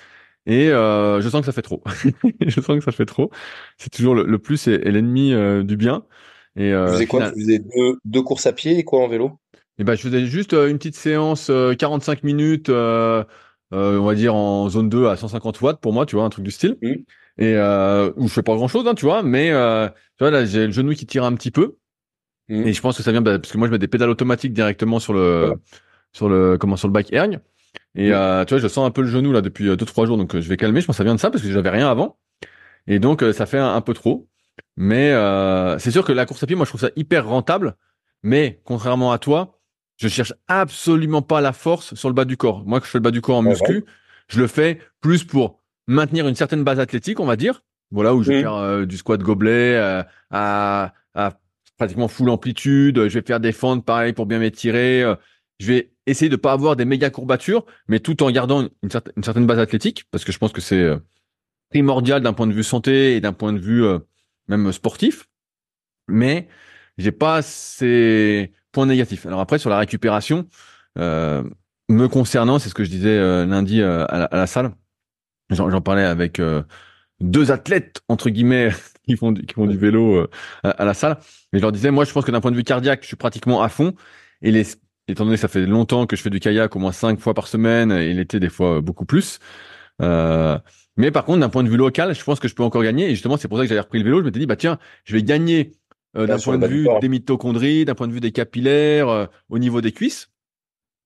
[0.45, 1.81] Et euh, je sens que ça fait trop.
[2.41, 3.31] je sens que ça fait trop.
[3.77, 6.03] C'est toujours le, plus et, l'ennemi du bien.
[6.55, 7.31] Et, euh, tu faisais quoi?
[7.31, 9.39] Tu faisais deux, deux courses à pied et quoi en vélo?
[9.79, 13.23] Et ben, je faisais juste euh, une petite séance 45 euh, minutes, euh,
[13.71, 16.45] on va dire en zone 2 à 150 watts pour moi, tu vois, un truc
[16.45, 16.77] du style.
[16.81, 16.93] Mmh.
[17.39, 17.55] Et
[18.17, 20.71] où je fais pas grand chose, hein, tu vois, mais tu vois là j'ai le
[20.71, 21.77] genou qui tire un petit peu.
[22.49, 22.67] Mmh.
[22.67, 24.53] Et je pense que ça vient bah, parce que moi je mets des pédales automatiques
[24.53, 25.53] directement sur le
[26.11, 27.39] sur le comment sur le bike ergne.
[27.95, 28.45] Et mmh.
[28.47, 30.57] tu vois, je sens un peu le genou là depuis 2-3 jours, donc je vais
[30.57, 30.81] calmer.
[30.81, 32.17] Je pense que ça vient de ça parce que j'avais rien avant.
[32.87, 34.27] Et donc ça fait un, un peu trop.
[34.77, 35.11] Mais
[35.79, 37.75] c'est sûr que la course à pied, moi je trouve ça hyper rentable.
[38.23, 39.59] Mais contrairement à toi,
[39.97, 42.63] je cherche absolument pas la force sur le bas du corps.
[42.65, 43.85] Moi, que je fais le bas du corps en muscu,
[44.27, 47.63] je le fais plus pour maintenir une certaine base athlétique, on va dire.
[47.91, 50.01] Voilà, où je vais faire euh, du squat gobelet euh,
[50.31, 51.33] à, à,
[51.77, 53.07] pratiquement full amplitude.
[53.07, 55.03] Je vais faire des fentes pareil pour bien m'étirer.
[55.03, 55.15] Euh,
[55.59, 59.45] je vais essayer de pas avoir des méga courbatures, mais tout en gardant une, certaine,
[59.45, 60.89] base athlétique, parce que je pense que c'est
[61.69, 63.83] primordial d'un point de vue santé et d'un point de vue
[64.47, 65.27] même sportif.
[66.07, 66.47] Mais
[66.97, 69.25] j'ai pas ces point négatif.
[69.25, 70.47] Alors après, sur la récupération,
[70.99, 71.43] euh,
[71.89, 74.73] me concernant, c'est ce que je disais euh, lundi euh, à, la, salle.
[75.49, 76.41] J'en parlais avec
[77.21, 78.71] deux athlètes entre guillemets
[79.07, 80.27] qui font du, qui font du vélo
[80.63, 81.17] à, la salle.
[81.53, 83.15] Mais je leur disais, moi, je pense que d'un point de vue cardiaque, je suis
[83.15, 83.93] pratiquement à fond.
[84.41, 84.65] Et les
[85.07, 87.33] étant donné que ça fait longtemps que je fais du kayak au moins cinq fois
[87.33, 89.39] par semaine et l'été des fois beaucoup plus.
[90.01, 90.57] Euh,
[90.97, 93.05] mais par contre, d'un point de vue local, je pense que je peux encore gagner.
[93.07, 94.19] Et justement, c'est pour ça que j'avais repris le vélo.
[94.19, 95.71] Je m'étais dit, bah tiens, je vais gagner
[96.15, 99.59] euh, d'un point de vue des mitochondries, d'un point de vue des capillaires, euh, au
[99.59, 100.29] niveau des cuisses.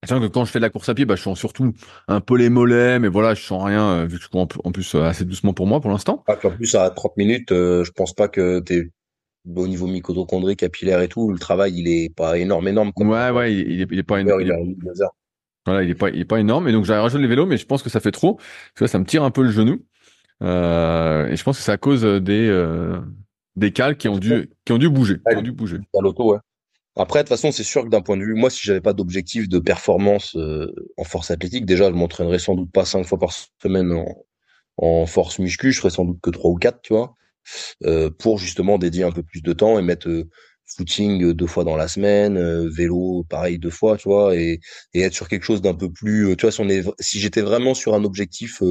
[0.04, 1.74] C'est que quand je fais de la course à pied, bah, je sens surtout
[2.08, 4.72] un peu les mollets, mais voilà, je sens rien, euh, vu que je cours en
[4.72, 6.24] plus assez doucement pour moi pour l'instant.
[6.28, 8.92] Ah, en plus, à 30 minutes, je pense pas que t'es
[9.56, 12.92] au niveau mitochondrie, capillaire et tout, le travail, il est pas énorme, énorme.
[12.98, 14.44] Ouais, ouais, il, est, pas énorme.
[15.66, 16.68] Voilà, il est pas, il est pas énorme.
[16.68, 18.40] Et donc, j'ai rajouté le vélo, mais je pense que ça fait trop.
[18.76, 19.84] Ça me tire un peu le genou.
[20.44, 23.00] Euh, et je pense que c'est à cause des, euh,
[23.56, 25.80] des cales qui ont dû, qui ont dû bouger, qui ont dû bouger.
[25.98, 26.40] À l'auto, ouais.
[26.96, 28.94] Après, de toute façon, c'est sûr que d'un point de vue, moi, si j'avais pas
[28.94, 33.20] d'objectif de performance euh, en force athlétique, déjà, je m'entraînerais sans doute pas cinq fois
[33.20, 33.32] par
[33.62, 34.06] semaine en,
[34.78, 37.16] en force muscu, je ferais sans doute que trois ou quatre, tu vois,
[38.20, 40.30] pour justement dédier un peu plus de temps et mettre euh,
[40.66, 44.60] footing deux fois dans la semaine, euh, vélo pareil deux fois, tu vois, et,
[44.94, 46.66] être sur quelque chose d'un peu plus, tu vois,
[47.00, 48.62] si j'étais vraiment sur un objectif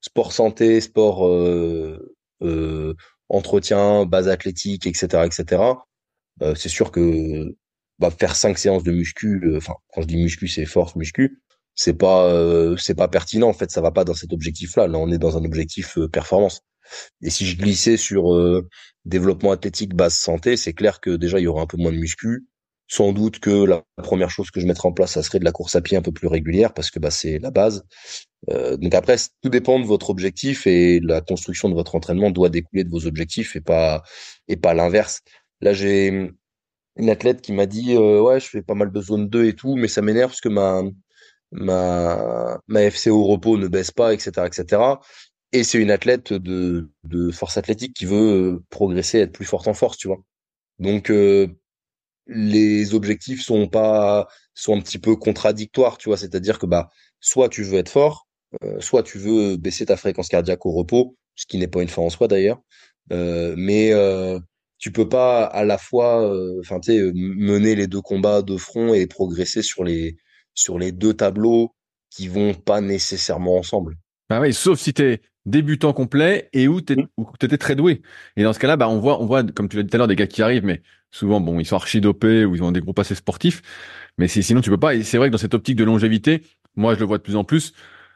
[0.00, 1.22] sport santé, sport
[3.28, 5.62] entretien, base athlétique, etc., etc.
[6.42, 7.56] Euh, c'est sûr que
[7.98, 11.42] bah, faire cinq séances de muscu, euh, enfin quand je dis muscu, c'est force muscu,
[11.74, 14.88] c'est pas euh, c'est pas pertinent en fait, ça va pas dans cet objectif-là.
[14.88, 16.62] Là, on est dans un objectif performance.
[17.22, 18.34] Et si je glissais sur
[19.04, 21.98] développement athlétique, base santé, c'est clair que déjà il y aura un peu moins de
[21.98, 22.46] muscu.
[22.90, 25.52] Sans doute que la première chose que je mettrais en place, ça serait de la
[25.52, 27.84] course à pied un peu plus régulière parce que bah, c'est la base.
[28.50, 32.48] Euh, donc après, tout dépend de votre objectif et la construction de votre entraînement doit
[32.48, 34.02] découler de vos objectifs et pas
[34.48, 35.20] et pas l'inverse.
[35.60, 36.32] Là, j'ai
[36.96, 39.54] une athlète qui m'a dit euh, ouais, je fais pas mal de zone 2 et
[39.54, 40.82] tout, mais ça m'énerve parce que ma
[41.52, 44.82] ma ma FCO au repos ne baisse pas, etc., etc.
[45.52, 46.90] Et c'est une athlète de
[47.32, 50.18] force athlétique qui veut progresser, être plus forte en force, tu vois.
[50.78, 51.48] Donc euh,
[52.26, 57.48] les objectifs sont pas sont un petit peu contradictoires, tu vois, c'est-à-dire que bah soit
[57.48, 58.28] tu veux être fort,
[58.64, 61.88] euh, soit tu veux baisser ta fréquence cardiaque au repos, ce qui n'est pas une
[61.88, 62.60] fin en soi d'ailleurs,
[63.12, 64.38] euh, mais euh,
[64.78, 69.06] tu peux pas à la fois euh, enfin mener les deux combats de front et
[69.06, 70.16] progresser sur les
[70.54, 71.74] sur les deux tableaux
[72.10, 73.96] qui vont pas nécessairement ensemble.
[74.28, 76.96] Bah oui, sauf si tu es débutant complet et où tu
[77.42, 78.02] étais très doué.
[78.36, 79.98] Et dans ce cas-là, bah on voit on voit comme tu l'as dit tout à
[79.98, 82.72] l'heure des gars qui arrivent mais souvent, bon, ils sont archi dopés ou ils ont
[82.72, 83.62] des gros passés sportifs.
[84.18, 84.94] Mais sinon, tu peux pas.
[84.94, 86.42] Et c'est vrai que dans cette optique de longévité,
[86.76, 87.72] moi, je le vois de plus en plus.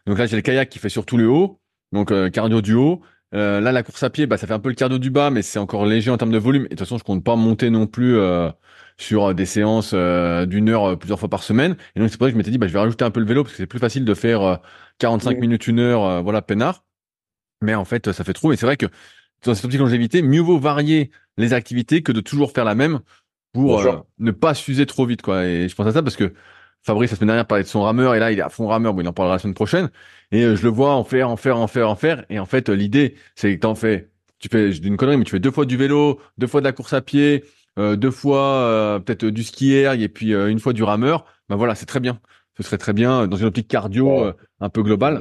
[0.07, 1.61] Donc là, j'ai le kayak qui fait surtout le haut.
[1.93, 3.03] Donc, euh, cardio du haut.
[3.35, 5.31] Euh, là, la course à pied, bah, ça fait un peu le cardio du bas,
[5.31, 6.65] mais c'est encore léger en termes de volume.
[6.67, 8.51] Et de toute façon, je compte pas monter non plus euh,
[8.99, 11.77] sur des séances d'une heure plusieurs fois par semaine.
[11.97, 13.21] Et donc, c'est pour ça que je m'étais dit, bah, je vais rajouter un peu
[13.21, 14.61] le vélo parce que c'est plus facile de faire
[14.99, 16.85] 45 minutes, une heure, voilà, peinard.
[17.63, 18.53] Mais en fait, ça fait trop.
[18.53, 18.87] Et c'est vrai que
[19.45, 23.01] dans cette optique longévité, mieux vaut varier les activités que de toujours faire la même
[23.53, 25.45] pour euh, ne pas s'user trop vite, quoi.
[25.45, 26.33] Et je pense à ça parce que
[26.83, 28.95] Fabrice, la semaine dernière, parlait de son rameur et là, il est à fond rameur.
[28.95, 29.91] Bon, il en parlera la semaine prochaine.
[30.33, 32.25] Et euh, je le vois en faire, en faire, en faire, en faire.
[32.31, 35.41] Et en fait, l'idée, c'est que t'en fais, tu fais, d'une connerie, mais tu fais
[35.41, 37.45] deux fois du vélo, deux fois de la course à pied,
[37.79, 41.25] euh, deux fois peut-être du ski et puis une fois du rameur.
[41.49, 42.19] Ben voilà, c'est très bien.
[42.57, 45.21] Ce serait très bien dans une optique cardio un peu globale.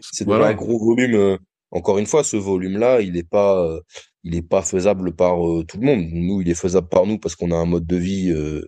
[0.00, 0.48] C'est voilà.
[0.48, 1.38] un gros volume
[1.70, 3.80] encore une fois, ce volume-là, il n'est pas, euh,
[4.22, 6.04] il est pas faisable par euh, tout le monde.
[6.12, 8.62] Nous, il est faisable par nous parce qu'on a un mode de vie euh,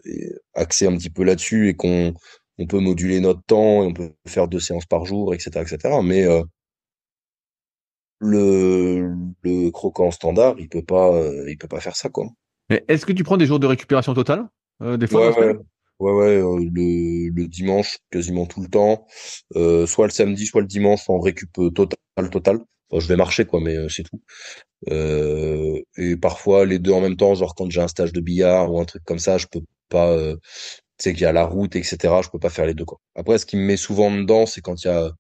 [0.54, 2.14] axé un petit peu là-dessus et qu'on
[2.58, 5.94] on peut moduler notre temps et on peut faire deux séances par jour, etc., etc.
[6.02, 6.26] Mais
[8.18, 11.12] le, le croquant standard, il peut pas,
[11.46, 12.26] il peut pas faire ça, quoi.
[12.68, 14.48] Mais est-ce que tu prends des jours de récupération totale
[14.80, 15.38] des fois
[16.00, 19.06] Ouais, ouais, ouais, le, le dimanche quasiment tout le temps,
[19.87, 21.96] soit le samedi, soit le dimanche en récup total,
[22.32, 22.58] total
[22.92, 24.20] je vais marcher quoi, mais euh, c'est tout.
[24.90, 28.72] Euh, et parfois les deux en même temps, genre quand j'ai un stage de billard
[28.72, 30.11] ou un truc comme ça, je peux pas.
[30.12, 30.37] Euh,
[30.98, 31.98] tu sais qu'il y a la route, etc.
[32.22, 32.98] Je peux pas faire les deux quoi.
[33.14, 35.12] Après, ce qui me met souvent dedans, c'est quand il y a,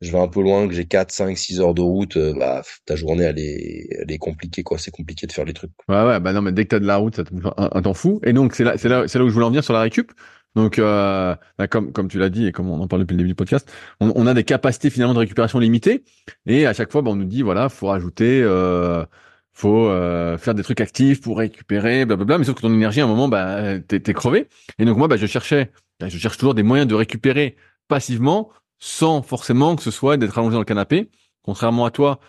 [0.00, 2.96] je vais un peu loin, que j'ai 4, 5, 6 heures de route, bah ta
[2.96, 4.78] journée elle est, elle est compliquée quoi.
[4.78, 5.72] C'est compliqué de faire les trucs.
[5.88, 7.82] Ouais ouais, bah non mais dès que t'as de la route, ça te un, un
[7.82, 8.20] temps fou.
[8.24, 9.80] Et donc c'est là, c'est là, c'est là où je voulais en venir sur la
[9.80, 10.12] récup.
[10.54, 13.18] Donc, euh, bah, comme comme tu l'as dit et comme on en parle depuis le
[13.18, 16.04] début du podcast, on, on, a des capacités finalement de récupération limitées
[16.46, 19.04] et à chaque fois, bah, on nous dit voilà, faut rajouter, euh,
[19.52, 22.38] faut euh, faire des trucs actifs pour récupérer, blablabla.
[22.38, 24.48] Mais sauf que ton énergie, à un moment, bah, t'es, crevé.
[24.78, 27.56] Et donc moi, bah, je cherchais, bah, je cherche toujours des moyens de récupérer
[27.88, 31.10] passivement, sans forcément que ce soit d'être allongé dans le canapé.
[31.42, 32.20] Contrairement à toi,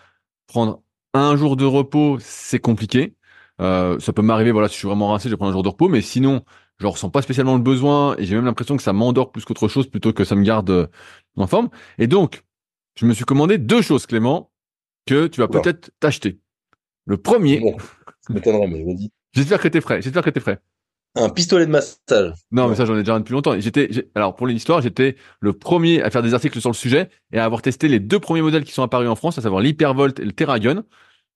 [0.46, 0.82] prendre
[1.14, 3.16] un jour de repos, c'est compliqué.
[3.60, 5.68] Euh, ça peut m'arriver, voilà, si je suis vraiment rincé, je prendre un jour de
[5.68, 6.44] repos, mais sinon,
[6.78, 9.68] je ressens pas spécialement le besoin et j'ai même l'impression que ça m'endort plus qu'autre
[9.68, 10.86] chose plutôt que ça me garde euh,
[11.36, 11.68] en forme.
[11.98, 12.44] Et donc,
[12.96, 14.50] je me suis commandé deux choses, Clément,
[15.06, 16.40] que tu vas peut-être t'acheter.
[17.06, 17.60] Le premier.
[17.60, 17.76] Bon,
[18.28, 19.10] mais vas-y.
[19.32, 20.00] J'espère que t'es prêt.
[20.00, 20.60] J'espère que t'es prêt.
[21.16, 22.32] Un pistolet de massage.
[22.50, 23.58] Non, mais ça, j'en ai déjà un depuis longtemps.
[23.60, 27.38] J'étais, alors pour l'histoire, j'étais le premier à faire des articles sur le sujet et
[27.38, 30.18] à avoir testé les deux premiers modèles qui sont apparus en France, à savoir l'Hypervolt
[30.18, 30.84] et le Terragun.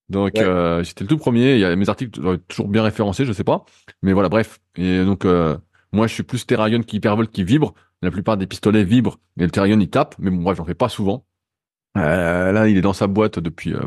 [0.08, 0.42] Donc, Ouais.
[0.42, 1.54] euh, j'étais le tout premier.
[1.54, 3.64] Il y a mes articles toujours bien référencés, je sais pas.
[4.02, 4.58] Mais voilà, bref.
[4.76, 5.56] Et donc, euh,
[5.92, 7.74] moi, je suis plus Terragun qu'Hypervolt qui vibre.
[8.00, 10.14] La plupart des pistolets vibrent et le il tape.
[10.18, 11.26] Mais bon, bref, j'en fais pas souvent.
[11.96, 13.80] Euh, là, il est dans sa boîte depuis euh,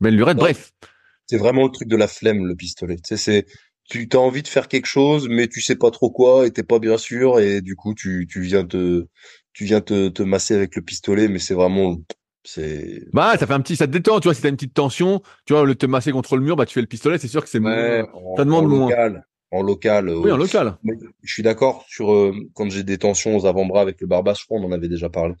[0.00, 0.38] belle lurette.
[0.38, 0.72] Bref.
[1.26, 2.96] C'est vraiment le truc de la flemme, le pistolet.
[2.96, 3.46] Tu sais, c'est,
[3.88, 6.62] tu as envie de faire quelque chose, mais tu sais pas trop quoi et t'es
[6.62, 9.06] pas bien sûr et du coup, tu, tu viens te,
[9.52, 11.96] tu viens te, te masser avec le pistolet, mais c'est vraiment,
[12.46, 14.74] c'est, Bah, ça fait un petit, ça te détend, tu vois, si t'as une petite
[14.74, 17.28] tension, tu vois, de te masser contre le mur, bah, tu fais le pistolet, c'est
[17.28, 18.88] sûr que c'est Ouais, moins- ça demande en moins.
[18.90, 20.08] local, en local.
[20.08, 20.76] Oui, euh, en local.
[20.82, 24.40] Mais Je suis d'accord sur euh, quand j'ai des tensions aux avant-bras avec le barbasse,
[24.40, 25.34] je crois on en avait déjà parlé.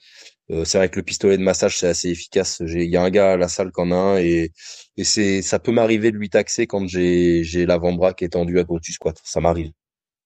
[0.50, 2.60] Euh, c'est vrai que le pistolet de massage c'est assez efficace.
[2.66, 4.52] Il y a un gars à la salle qui en a un et
[4.96, 8.58] et c'est ça peut m'arriver de lui taxer quand j'ai j'ai l'avant-bras qui est tendu
[8.60, 9.20] à cause du squat.
[9.24, 9.72] Ça m'arrive,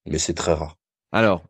[0.06, 0.76] mais c'est très rare.
[1.12, 1.44] Alors,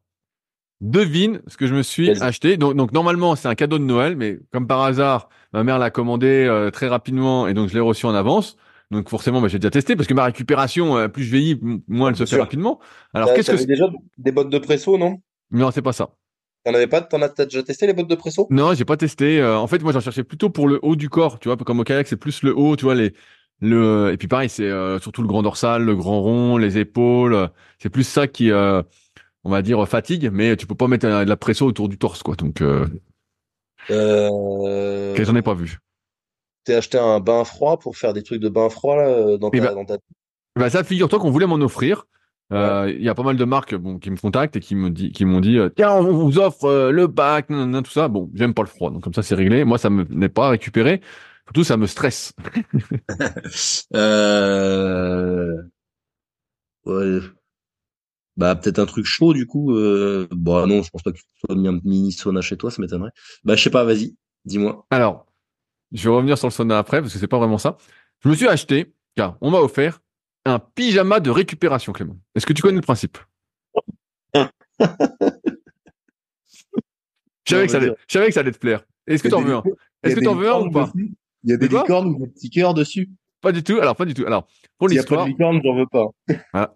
[0.81, 2.21] devine ce que je me suis Vas-y.
[2.21, 2.57] acheté.
[2.57, 5.90] Donc, donc normalement, c'est un cadeau de Noël, mais comme par hasard, ma mère l'a
[5.90, 8.57] commandé euh, très rapidement et donc je l'ai reçu en avance.
[8.90, 12.11] Donc forcément, bah, j'ai déjà testé parce que ma récupération, euh, plus je vieillis, moins
[12.11, 12.45] elle se Bien fait sûr.
[12.45, 12.81] rapidement.
[13.14, 13.88] Alors, T'as- qu'est-ce que t'avais c'est déjà
[14.19, 15.21] des bottes de presso, non?
[15.51, 16.16] Non, c'est pas ça.
[16.64, 17.03] T'en avais pas?
[17.03, 18.49] T'en as t'as déjà testé les bottes de presso?
[18.51, 19.40] Non, j'ai pas testé.
[19.40, 21.79] Euh, en fait, moi, j'en cherchais plutôt pour le haut du corps, tu vois, comme
[21.81, 23.12] au kayak, c'est plus le haut, tu vois, les,
[23.61, 27.35] le, et puis pareil, c'est euh, surtout le grand dorsal, le grand rond, les épaules.
[27.35, 27.47] euh,
[27.79, 28.83] C'est plus ça qui, euh,
[29.44, 32.22] on va dire, fatigue, mais tu peux pas mettre de la pression autour du torse,
[32.22, 32.37] quoi.
[32.37, 32.87] Donc, euh,
[33.90, 35.79] Euh, que j'en ai pas vu?
[36.64, 39.50] t'es acheté un bain froid pour faire des trucs de bain froid là euh, dans
[39.53, 39.96] Eh ta, ben, dans ta...
[40.57, 42.05] Bah ça, figure-toi qu'on voulait m'en offrir.
[42.53, 44.90] Euh, Il y a pas mal de marques bon, qui me contactent et qui me
[44.90, 47.07] dit, qui m'ont dit, euh, tiens, on vous offre euh, le
[47.48, 48.09] nanana, tout ça.
[48.09, 49.64] Bon, j'aime pas le froid, donc comme ça c'est réglé.
[49.64, 51.00] Moi, ça me n'est pas récupéré.
[51.46, 52.33] Surtout, ça me stresse.
[53.94, 55.62] Euh...
[56.85, 57.20] Ouais.
[58.40, 59.76] Bah, peut-être un truc chaud, du coup.
[59.76, 60.26] Euh...
[60.31, 62.81] Bah, non, je pense pas que tu sois mis un mini sauna chez toi, ça
[62.81, 63.11] m'étonnerait.
[63.44, 64.87] Bah, je sais pas, vas-y, dis-moi.
[64.88, 65.26] Alors,
[65.92, 67.76] je vais revenir sur le sauna après parce que c'est pas vraiment ça.
[68.24, 70.00] Je me suis acheté, car on m'a offert
[70.46, 72.18] un pyjama de récupération, Clément.
[72.35, 73.18] Est-ce que tu connais le principe?
[77.44, 77.96] Je savais que ça allait, vas-y.
[78.07, 78.85] je savais que ça allait te plaire.
[79.07, 79.62] Est-ce que t'en veux un?
[80.03, 80.90] Est-ce que t'en veux un ou pas?
[80.94, 83.11] Il y a des licornes ou des petits cœurs dessus.
[83.40, 83.79] Pas du tout.
[83.81, 84.24] Alors, pas du tout.
[84.26, 84.46] Alors,
[84.79, 85.26] pour l'histoire.
[85.26, 86.07] licorne, j'en veux pas.
[86.53, 86.72] Voilà.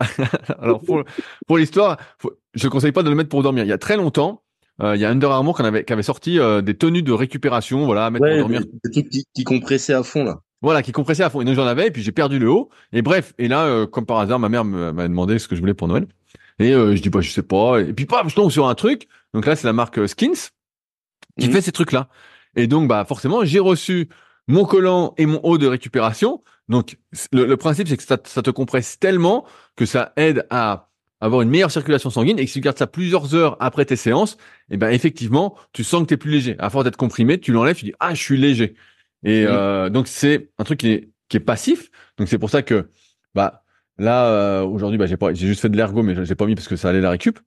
[0.60, 1.02] Alors pour,
[1.46, 3.64] pour l'histoire, faut- je ne conseille pas de le mettre pour dormir.
[3.64, 4.42] Il y a très longtemps,
[4.82, 8.06] euh, il y a Under Armour qui avait, sorti euh, des tenues de récupération, voilà,
[8.06, 8.62] à mettre pour dormir.
[8.84, 10.40] des trucs qui, qui compressaient à fond, là.
[10.62, 11.42] Voilà, qui compressaient à fond.
[11.42, 12.70] Et donc j'en avais, et puis j'ai perdu le haut.
[12.92, 15.60] Et bref, et là, euh, comme par hasard, ma mère m'a demandé ce que je
[15.60, 16.06] voulais pour Noël.
[16.58, 17.80] Et euh, je dis bah je sais pas.
[17.80, 19.06] Et puis paf, je tombe sur un truc.
[19.34, 20.48] Donc là, c'est la marque Skins
[21.38, 21.52] qui Mhm.
[21.52, 22.08] fait ces trucs-là.
[22.56, 24.08] Et donc bah forcément, j'ai reçu
[24.46, 26.42] mon collant et mon haut de récupération.
[26.68, 26.96] Donc
[27.32, 29.46] le, le principe, c'est que ça, ça te compresse tellement
[29.76, 32.86] que ça aide à avoir une meilleure circulation sanguine et que si tu gardes ça
[32.86, 34.36] plusieurs heures après tes séances,
[34.70, 36.56] et ben effectivement, tu sens que tu es plus léger.
[36.58, 38.74] À force d'être comprimé, tu l'enlèves, tu dis ah je suis léger.
[39.24, 41.90] Et euh, donc c'est un truc qui est, qui est passif.
[42.18, 42.90] Donc c'est pour ça que
[43.34, 43.64] bah
[43.98, 46.54] là euh, aujourd'hui bah j'ai pas j'ai juste fait de l'ergo mais j'ai pas mis
[46.56, 47.38] parce que ça allait la récup.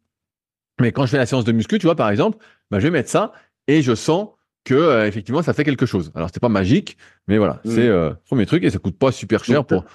[0.80, 2.38] Mais quand je fais la séance de muscu, tu vois par exemple,
[2.72, 3.32] bah je vais mettre ça
[3.68, 4.30] et je sens
[4.68, 6.12] que euh, effectivement ça fait quelque chose.
[6.16, 7.72] Alors c'est pas magique, mais voilà, Mhm.
[7.72, 9.86] c'est euh, premier truc et ça coûte pas super cher Donc, pour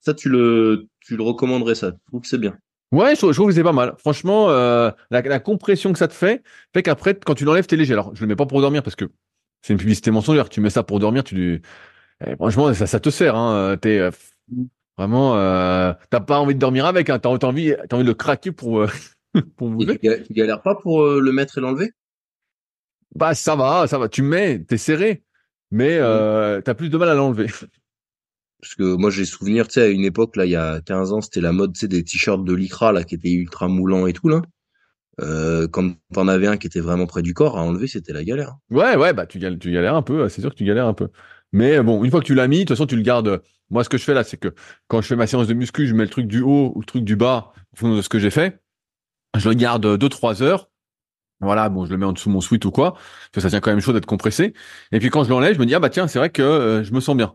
[0.00, 1.88] Ça, tu le, tu le recommanderais, ça.
[1.90, 2.56] Je trouve que c'est bien.
[2.92, 3.94] Ouais, je trouve, je trouve que c'est pas mal.
[3.98, 7.76] Franchement, euh, la, la compression que ça te fait, fait qu'après, quand tu l'enlèves, t'es
[7.76, 7.92] léger.
[7.92, 9.04] Alors, je le mets pas pour dormir parce que
[9.62, 10.48] c'est une publicité mensongère.
[10.48, 11.60] Tu mets ça pour dormir, tu,
[12.26, 13.34] eh, franchement, ça, ça te sert.
[13.36, 13.76] Hein.
[13.80, 14.10] T'es euh,
[14.96, 17.10] vraiment, euh, t'as pas envie de dormir avec.
[17.10, 17.18] Hein.
[17.18, 18.88] T'as, envie, t'as envie de le craquer pour, euh,
[19.56, 19.98] pour bouger.
[19.98, 21.92] tu, ga- tu galères pas pour euh, le mettre et l'enlever?
[23.16, 24.08] Bah, ça va, ça va.
[24.08, 25.22] Tu mets, t'es serré,
[25.70, 27.46] mais euh, t'as plus de mal à l'enlever.
[28.60, 31.12] Parce que moi, j'ai souvenir, tu sais, à une époque, là, il y a 15
[31.12, 34.06] ans, c'était la mode, tu sais, des t-shirts de lycra, là, qui étaient ultra moulants
[34.06, 34.42] et tout, là.
[35.20, 38.22] Euh, quand t'en avais un qui était vraiment près du corps, à enlever, c'était la
[38.22, 38.56] galère.
[38.70, 40.94] Ouais, ouais, bah tu galères, tu galères un peu, c'est sûr que tu galères un
[40.94, 41.08] peu.
[41.52, 43.42] Mais bon, une fois que tu l'as mis, de toute façon, tu le gardes.
[43.70, 44.54] Moi, ce que je fais là, c'est que
[44.88, 46.86] quand je fais ma séance de muscu, je mets le truc du haut ou le
[46.86, 48.60] truc du bas, en fonction de ce que j'ai fait.
[49.36, 50.70] Je le garde 2-3 heures.
[51.40, 53.50] Voilà, bon, je le mets en dessous de mon sweat ou quoi, parce que ça
[53.50, 54.54] tient quand même chaud d'être compressé.
[54.92, 56.84] Et puis quand je l'enlève, je me dis, ah bah tiens, c'est vrai que euh,
[56.84, 57.34] je me sens bien.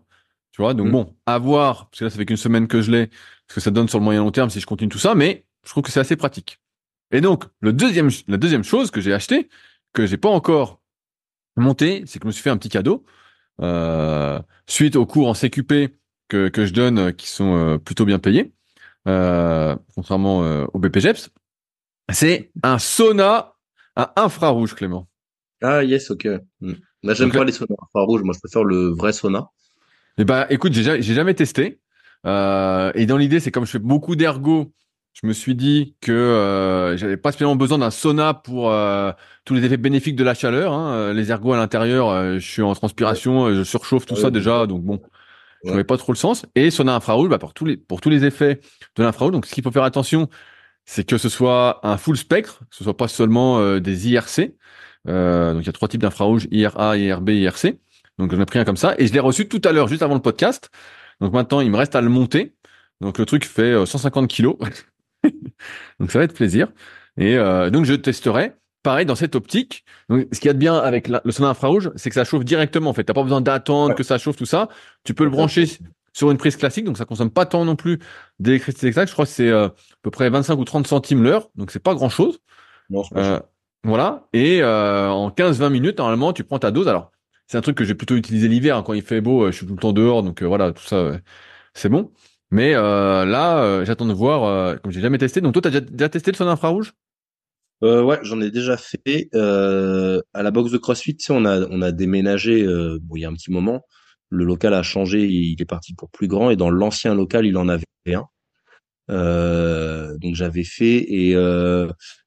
[0.51, 0.91] Tu vois, donc Mm.
[0.91, 3.09] bon, à voir, parce que là, ça fait qu'une semaine que je l'ai,
[3.47, 5.45] ce que ça donne sur le moyen long terme si je continue tout ça, mais
[5.65, 6.59] je trouve que c'est assez pratique.
[7.11, 9.49] Et donc, le deuxième, la deuxième chose que j'ai acheté,
[9.93, 10.81] que j'ai pas encore
[11.57, 13.05] monté, c'est que je me suis fait un petit cadeau,
[13.61, 15.95] euh, suite aux cours en CQP
[16.29, 18.53] que, que je donne, euh, qui sont euh, plutôt bien payés,
[19.07, 21.29] euh, contrairement euh, au BPGEPS.
[22.11, 23.55] C'est un sauna
[23.95, 25.07] à infrarouge, Clément.
[25.61, 26.27] Ah, yes, ok.
[26.61, 28.23] Moi, j'aime pas les saunas infrarouges.
[28.23, 29.47] Moi, je préfère le vrai sauna.
[30.17, 31.79] Eh ben, écoute, j'ai ja- j'ai jamais testé.
[32.25, 34.71] Euh, et dans l'idée, c'est comme je fais beaucoup d'ergo
[35.13, 39.11] je me suis dit que euh, j'avais pas spécialement besoin d'un sauna pour euh,
[39.43, 40.71] tous les effets bénéfiques de la chaleur.
[40.73, 40.93] Hein.
[40.93, 44.67] Euh, les ergots à l'intérieur, euh, je suis en transpiration, je surchauffe tout ça déjà,
[44.67, 45.01] donc bon,
[45.65, 46.45] je n'avais pas trop le sens.
[46.55, 48.61] Et sauna infrarouge, bah, pour tous les pour tous les effets
[48.95, 49.33] de l'infrarouge.
[49.33, 50.29] Donc ce qu'il faut faire attention,
[50.91, 54.53] c'est que ce soit un full spectre, que ce soit pas seulement des IRC.
[55.05, 57.79] donc il y a trois types d'infrarouge IRA, IRB, IRC.
[58.17, 60.01] Donc j'en ai pris un comme ça et je l'ai reçu tout à l'heure, juste
[60.01, 60.69] avant le podcast.
[61.21, 62.55] Donc maintenant il me reste à le monter.
[62.99, 64.57] Donc le truc fait 150 kilos.
[65.99, 66.67] donc ça va être plaisir.
[67.17, 68.53] Et euh, donc je testerai.
[68.83, 69.85] Pareil dans cette optique.
[70.09, 72.43] Donc, ce qu'il y a de bien avec le sauna infrarouge, c'est que ça chauffe
[72.43, 72.89] directement.
[72.89, 74.69] En fait, t'as pas besoin d'attendre que ça chauffe tout ça.
[75.03, 75.67] Tu peux le brancher
[76.13, 77.99] sur une prise classique, donc ça consomme pas tant non plus
[78.39, 79.09] d'électricité exacte.
[79.09, 81.79] Je crois que c'est euh, à peu près 25 ou 30 centimes l'heure, donc c'est
[81.79, 82.39] pas grand chose.
[82.89, 83.39] Non, pas euh,
[83.83, 84.27] voilà.
[84.33, 86.87] Et euh, en 15-20 minutes, normalement, tu prends ta dose.
[86.87, 87.11] Alors,
[87.47, 89.47] c'est un truc que j'ai plutôt utilisé l'hiver hein, quand il fait beau.
[89.47, 91.13] je suis tout le temps dehors, donc voilà, tout ça,
[91.73, 92.11] c'est bon.
[92.51, 95.41] Mais là, j'attends de voir, comme j'ai jamais testé.
[95.41, 96.93] Donc toi, tu as déjà, testé le son infrarouge?
[97.83, 99.29] Euh, Ouais, j'en ai déjà fait.
[99.33, 102.65] Euh, à la box de CrossFit, tu sais, on a, on a déménagé
[103.01, 103.85] bon, il y a un petit moment.
[104.31, 106.49] Le local a changé, il est parti pour plus grand.
[106.49, 108.27] Et dans l'ancien local, il en avait un.
[110.17, 111.35] donc j'avais fait et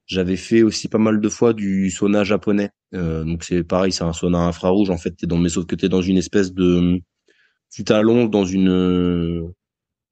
[0.07, 2.70] j'avais fait aussi pas mal de fois du sauna japonais.
[2.92, 5.12] donc c'est pareil, c'est un sauna infrarouge en fait.
[5.12, 7.00] T'es dans, mais sauf que t'es dans une espèce de,
[7.74, 9.52] tu t'allonges dans une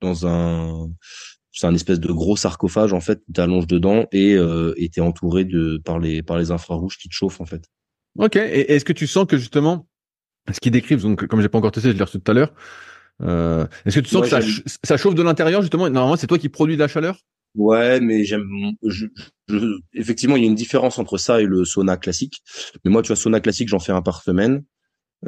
[0.00, 0.90] dans un
[1.52, 5.44] c'est un espèce de gros sarcophage en fait tu t'allonges dedans et euh, t'es entouré
[5.44, 7.62] de par les par les infrarouges qui te chauffent en fait.
[8.18, 8.36] Ok.
[8.36, 9.86] Et est-ce que tu sens que justement
[10.50, 12.52] ce qu'ils décrivent donc comme j'ai pas encore testé, je l'ai reçu tout à l'heure.
[13.22, 14.40] Euh, est-ce que tu sens que ça,
[14.82, 15.88] ça, chauffe de l'intérieur justement?
[15.88, 17.18] Normalement, c'est toi qui produis de la chaleur?
[17.54, 18.48] Ouais, mais j'aime.
[18.82, 19.06] Je,
[19.48, 22.42] je, effectivement, il y a une différence entre ça et le sauna classique.
[22.84, 24.64] Mais moi, tu vois, sauna classique, j'en fais un par semaine,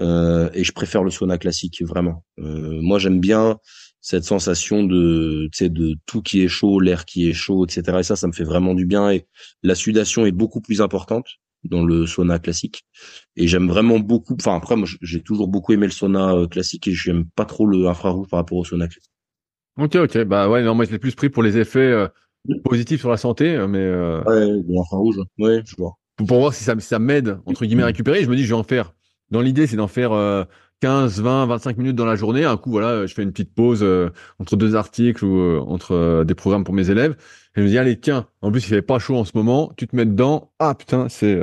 [0.00, 2.24] euh, et je préfère le sauna classique vraiment.
[2.38, 3.58] Euh, moi, j'aime bien
[4.00, 7.98] cette sensation de, tu sais, de tout qui est chaud, l'air qui est chaud, etc.
[8.00, 9.10] Et ça, ça me fait vraiment du bien.
[9.10, 9.26] Et
[9.62, 11.26] la sudation est beaucoup plus importante
[11.64, 12.84] dans le sauna classique.
[13.36, 14.34] Et j'aime vraiment beaucoup.
[14.34, 17.66] Enfin après, moi, j'ai toujours beaucoup aimé le sauna euh, classique et j'aime pas trop
[17.66, 19.12] le infrarouge par rapport au sauna classique.
[19.78, 20.24] Ok, ok.
[20.24, 22.08] Bah ouais, non, moi je l'ai plus pris pour les effets euh,
[22.64, 23.88] positifs sur la santé, euh, mais.
[24.30, 25.16] Ouais, l'infrarouge.
[25.38, 25.94] Ouais, je vois.
[26.16, 28.22] Pour, voir si ça, ça m'aide entre guillemets à récupérer.
[28.22, 28.94] Je me dis, je vais en faire.
[29.30, 30.12] Dans l'idée, c'est d'en faire
[30.84, 32.44] 15, 20, 25 minutes dans la journée.
[32.44, 35.92] Un coup, voilà, je fais une petite pause euh, entre deux articles ou euh, entre
[35.92, 37.12] euh, des programmes pour mes élèves.
[37.56, 39.72] Et je me dis, allez, tiens, en plus, il fait pas chaud en ce moment,
[39.78, 40.52] tu te mets dedans.
[40.58, 41.40] Ah, putain, c'est...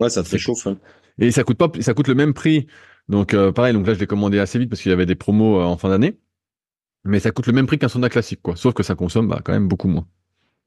[0.00, 0.66] ouais, ça te réchauffe.
[0.66, 0.78] Hein.
[1.20, 2.66] Et ça coûte pas, ça coûte le même prix.
[3.08, 5.60] Donc, pareil, donc là, je l'ai commandé assez vite parce qu'il y avait des promos
[5.60, 6.18] en fin d'année.
[7.04, 8.56] Mais ça coûte le même prix qu'un sauna classique, quoi.
[8.56, 10.08] Sauf que ça consomme bah, quand même beaucoup moins.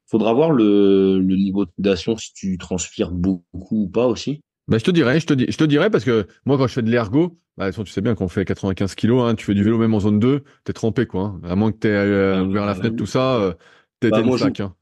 [0.06, 4.40] Faudra voir le, le niveau de si tu transpires beaucoup ou pas aussi.
[4.70, 6.74] Bah, je te dirais, je te, dis, je te dirais parce que moi, quand je
[6.74, 9.64] fais de l'ergo, bah, tu sais bien qu'on fait 95 kilos, hein, tu fais du
[9.64, 11.22] vélo même en zone 2, t'es trempé, quoi.
[11.22, 11.40] Hein.
[11.42, 13.52] À moins que t'aies euh, ouvert la fenêtre, tout ça, euh,
[13.98, 14.60] t'es bah, sac.
[14.60, 14.76] Hein.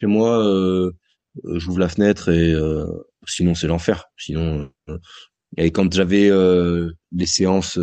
[0.00, 0.90] Chez moi, euh,
[1.54, 2.52] j'ouvre la fenêtre et
[3.26, 4.06] sinon c'est l'enfer.
[4.16, 4.70] Sinon,
[5.56, 6.30] et quand j'avais
[7.12, 7.78] les séances,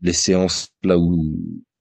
[0.00, 1.36] les séances là où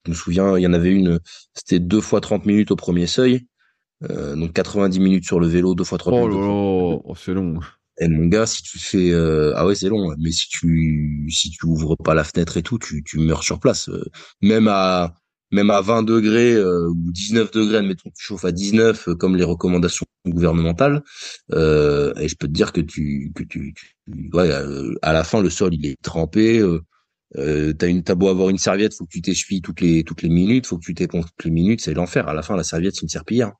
[0.05, 1.19] je me souviens, il y en avait une,
[1.53, 3.47] c'était deux fois 30 minutes au premier seuil.
[4.01, 7.01] donc 90 minutes sur le vélo, deux fois 30 oh minutes.
[7.05, 7.59] Oh, c'est long.
[7.99, 11.49] Et mon gars, si tu fais euh, ah ouais c'est long, mais si tu si
[11.49, 13.89] tu ouvres pas la fenêtre et tout, tu, tu meurs sur place.
[13.89, 14.03] Euh,
[14.41, 15.13] même à
[15.51, 19.45] même à 20 degrés euh, ou 19 degrés, admettons tu chauffes à 19 comme les
[19.45, 21.03] recommandations gouvernementales,
[21.51, 23.73] et je peux te dire que tu que tu,
[24.33, 24.51] ouais
[25.01, 26.61] à la fin le sol il est trempé.
[27.37, 30.21] Euh, t'as une t'as beau avoir une serviette, faut que tu t'essuies toutes les toutes
[30.21, 32.27] les minutes, faut que tu t'éponges toutes les minutes, c'est l'enfer.
[32.27, 33.53] À la fin la serviette c'est une serpillière.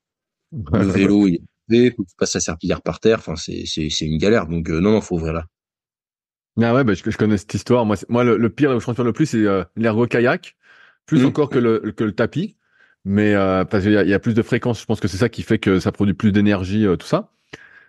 [0.52, 3.18] Le vélo il faut que tu passes la serpillière par terre.
[3.18, 4.46] Enfin, c'est, c'est, c'est une galère.
[4.46, 5.46] Donc, euh, non, non, faut ouvrir là.
[6.62, 7.84] Ah ouais, bah, je, je connais cette histoire.
[7.84, 10.56] Moi, moi le, pire, où je le plus, c'est euh, l'ergo kayak,
[11.04, 11.26] plus mmh.
[11.26, 12.56] encore que le, que le tapis.
[13.04, 15.18] Mais euh, parce qu'il y a, y a, plus de fréquences, je pense que c'est
[15.18, 17.30] ça qui fait que ça produit plus d'énergie, tout ça.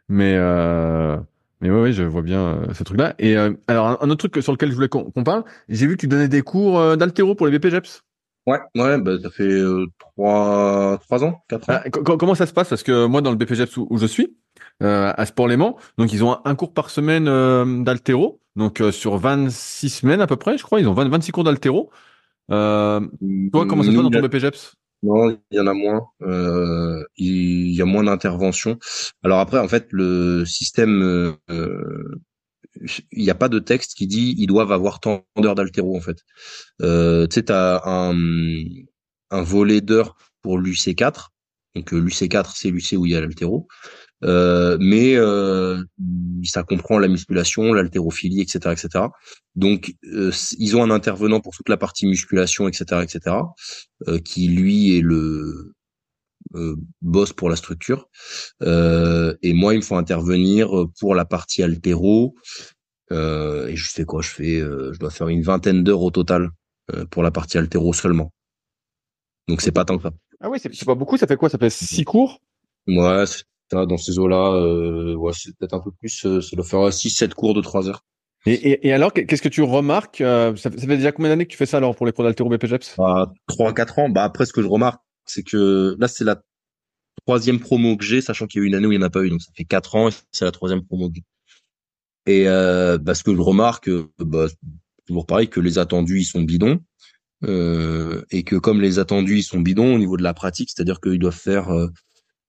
[0.10, 1.18] Mais euh,
[1.62, 3.16] mais ouais, ouais, je vois bien ce truc-là.
[3.20, 3.36] Et
[3.68, 6.28] alors, un, autre truc sur lequel je voulais qu'on, parle, j'ai vu que tu donnais
[6.28, 8.04] des cours d'altéro pour les BPGEPS.
[8.48, 11.80] Ouais, ouais, bah, ça fait euh, trois, trois ans, quatre ans.
[11.84, 12.70] Ah, comment ça se passe?
[12.70, 14.38] Parce que moi, dans le BPGEPS où, où je suis,
[14.82, 18.94] euh, à Sport Léman, donc ils ont un, cours par semaine euh, d'altéro, donc euh,
[18.94, 21.92] sur 26 semaines à peu près, je crois, ils ont 20, 26 cours d'altéro.
[22.50, 23.02] Euh,
[23.52, 26.08] toi, comment ça se passe dans ton BPGEPS Non, il y en a moins.
[27.18, 28.80] il y a moins d'interventions.
[29.26, 31.36] Alors après, en fait, le système
[33.12, 36.02] il n'y a pas de texte qui dit ils doivent avoir tant d'heures d'altéro en
[36.02, 36.18] fait.
[36.82, 38.16] Euh, tu sais, un,
[39.32, 41.30] un volet d'heures pour l'UC4.
[41.76, 43.68] Donc euh, l'UC4, c'est l'UC où il y a l'altéro.
[44.24, 45.84] Euh, mais euh,
[46.44, 49.06] ça comprend la musculation, l'haltérophilie, etc., etc.
[49.56, 53.36] Donc ils ont un intervenant pour toute la partie musculation, etc., etc.
[54.26, 55.74] qui lui est le
[57.02, 58.10] bossent pour la structure.
[58.62, 60.70] et moi, il me faut intervenir
[61.00, 62.36] pour la partie altéro.
[63.12, 66.50] et je fais quoi Je fais, je dois faire une vingtaine d'heures au total
[67.12, 68.32] pour la partie altéro seulement.
[69.48, 70.12] Donc c'est pas tant que ça.
[70.40, 71.18] Ah oui, c'est pas beaucoup.
[71.18, 71.50] Ça fait quoi?
[71.50, 72.40] Ça fait six cours?
[72.88, 73.26] Ouais,
[73.72, 76.26] dans ces eaux-là, euh, ouais, c'est peut-être un peu plus.
[76.26, 78.04] Euh, ça doit faire six, sept cours de trois heures.
[78.46, 81.52] Et, et, et alors, qu'est-ce que tu remarques euh, ça, fait, déjà combien d'années que
[81.52, 84.10] tu fais ça alors pour les cours d'altéro BPGEPS bah, Trois, quatre ans.
[84.10, 86.42] Bah après, ce que je remarque, c'est que là, c'est la
[87.26, 89.08] troisième promo que j'ai, sachant qu'il y a eu une année où il n'y en
[89.08, 90.10] a pas eu, donc ça fait quatre ans.
[90.32, 91.24] C'est la troisième promo que j'ai.
[92.28, 94.48] Et euh, bah, ce que je remarque, bah,
[95.06, 96.82] toujours pareil, que les attendus ils sont bidons.
[97.44, 101.00] Euh, et que comme les attendus ils sont bidons au niveau de la pratique, c'est-à-dire
[101.00, 101.88] qu'ils doivent faire euh,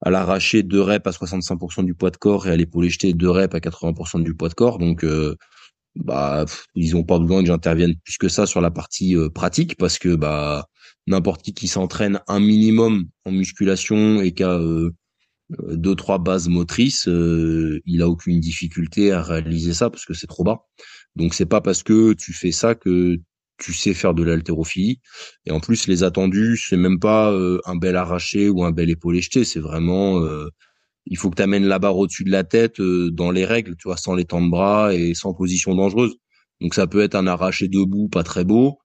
[0.00, 3.28] à l'arracher deux reps à 65% du poids de corps et à l'épaule jeter deux
[3.28, 4.78] reps à 80% du poids de corps.
[4.78, 5.36] Donc euh,
[5.94, 9.98] bah ils ont pas besoin que j'intervienne plus que ça sur la partie pratique parce
[9.98, 10.68] que bah
[11.08, 14.60] n'importe qui qui s'entraîne un minimum en musculation et qui a
[15.50, 20.44] deux trois bases motrices, il a aucune difficulté à réaliser ça parce que c'est trop
[20.44, 20.66] bas.
[21.16, 23.18] Donc c'est pas parce que tu fais ça que
[23.58, 25.00] tu sais faire de l'haltérophilie.
[25.44, 28.88] Et en plus, les attendus, c'est même pas euh, un bel arraché ou un bel
[28.90, 29.44] épaulé jeté.
[29.44, 30.48] C'est vraiment, euh,
[31.06, 33.76] il faut que tu amènes la barre au-dessus de la tête euh, dans les règles,
[33.76, 36.16] tu vois, sans les temps de bras et sans position dangereuse.
[36.60, 38.78] Donc ça peut être un arraché debout, pas très beau,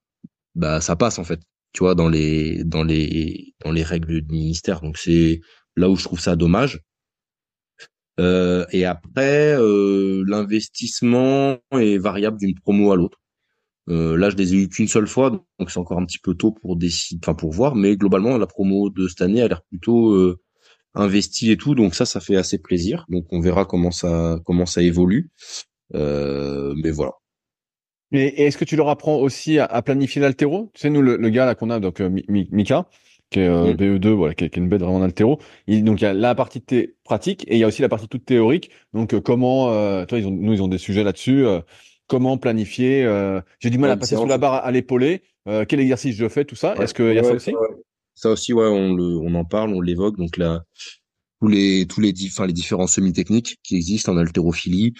[0.55, 1.41] bah ça passe en fait,
[1.73, 4.81] tu vois, dans les dans les dans les règles du ministère.
[4.81, 5.41] Donc c'est
[5.75, 6.81] là où je trouve ça dommage.
[8.19, 9.57] et après,
[10.27, 13.19] l'investissement est variable d'une promo à l'autre.
[13.89, 16.35] Euh, là, je les ai eu qu'une seule fois, donc c'est encore un petit peu
[16.35, 17.75] tôt pour décider, enfin pour voir.
[17.75, 20.39] Mais globalement, la promo de cette année a l'air plutôt euh,
[20.95, 23.05] investie et tout, donc ça, ça fait assez plaisir.
[23.09, 25.31] Donc on verra comment ça comment ça évolue.
[25.95, 27.13] Euh, mais voilà.
[28.13, 30.71] Et, est-ce que tu leur apprends aussi à, planifier l'altéro?
[30.73, 32.87] Tu sais, nous, le, gars là qu'on a, donc Mika,
[33.29, 33.73] qui est mm.
[33.73, 35.39] BE2, voilà, qui est, une bête vraiment d'altéro.
[35.67, 36.63] Donc il y a la partie
[37.03, 38.69] pratique et il y a aussi la partie toute théorique.
[38.93, 39.67] Donc comment,
[40.05, 41.45] toi, ils ont, nous, ils ont des sujets là-dessus
[42.07, 43.03] comment planifier.
[43.05, 45.23] Euh, j'ai du mal à passer sous la barre à, l'épaulé.
[45.47, 46.75] Euh, quel exercice je fais, tout ça.
[46.75, 47.53] Est-ce qu'il y a ça aussi?
[48.15, 50.17] Ça aussi, ouais, on, le, on en parle, on l'évoque.
[50.17, 50.63] Donc là,
[51.41, 54.93] tous les tous les, enfin, les différents semi-techniques qui existent en haltérophilie.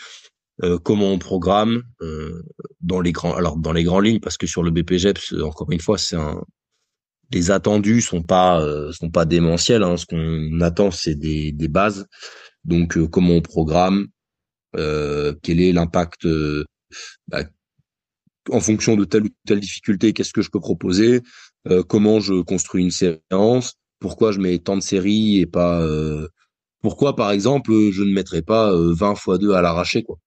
[0.61, 2.43] Euh, comment on programme euh,
[2.79, 5.79] dans les grands alors dans les grandes lignes parce que sur le BPGEPS encore une
[5.79, 6.43] fois c'est un
[7.31, 9.97] les attendus sont pas euh, sont pas démentiels hein.
[9.97, 12.05] ce qu'on attend c'est des, des bases
[12.65, 14.07] donc euh, comment on programme
[14.75, 16.27] quel est l'impact
[17.27, 17.43] bah,
[18.49, 21.21] en fonction de telle ou telle difficulté, qu'est-ce que je peux proposer,
[21.69, 26.27] euh, comment je construis une séance, pourquoi je mets tant de séries et pas euh,
[26.81, 30.17] pourquoi par exemple je ne mettrais pas 20 euh, fois 2 à l'arraché quoi.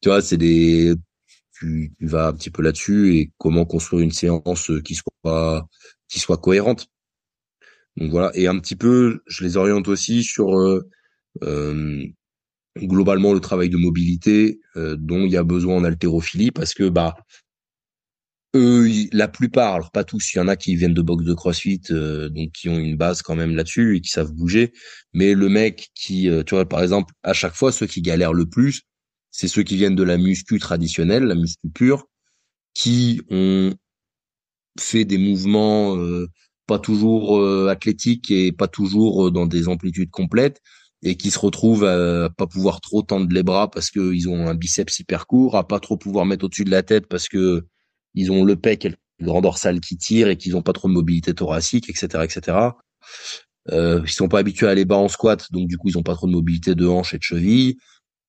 [0.00, 0.94] Tu vois, c'est des
[1.52, 5.68] tu, vas un petit peu là-dessus et comment construire une séance qui soit
[6.08, 6.88] qui soit cohérente.
[7.96, 12.08] Donc voilà et un petit peu je les oriente aussi sur euh,
[12.78, 16.88] globalement le travail de mobilité euh, dont il y a besoin en haltérophilie parce que
[16.88, 17.14] bah
[18.54, 21.34] eux la plupart alors pas tous il y en a qui viennent de boxe de
[21.34, 24.72] CrossFit euh, donc qui ont une base quand même là-dessus et qui savent bouger.
[25.14, 28.34] Mais le mec qui euh, tu vois par exemple à chaque fois ceux qui galèrent
[28.34, 28.82] le plus
[29.30, 32.08] c'est ceux qui viennent de la muscu traditionnelle la muscu pure
[32.74, 33.74] qui ont
[34.78, 35.96] fait des mouvements
[36.66, 40.60] pas toujours athlétiques et pas toujours dans des amplitudes complètes
[41.02, 44.54] et qui se retrouvent à pas pouvoir trop tendre les bras parce qu'ils ont un
[44.54, 47.66] biceps hyper court, à pas trop pouvoir mettre au-dessus de la tête parce que
[48.14, 48.96] ils ont le pec et le
[49.26, 52.58] grand dorsal qui tire et qu'ils ont pas trop de mobilité thoracique, etc., etc.
[53.70, 56.02] Euh, ils sont pas habitués à aller bas en squat, donc du coup ils ont
[56.02, 57.76] pas trop de mobilité de hanche et de cheville.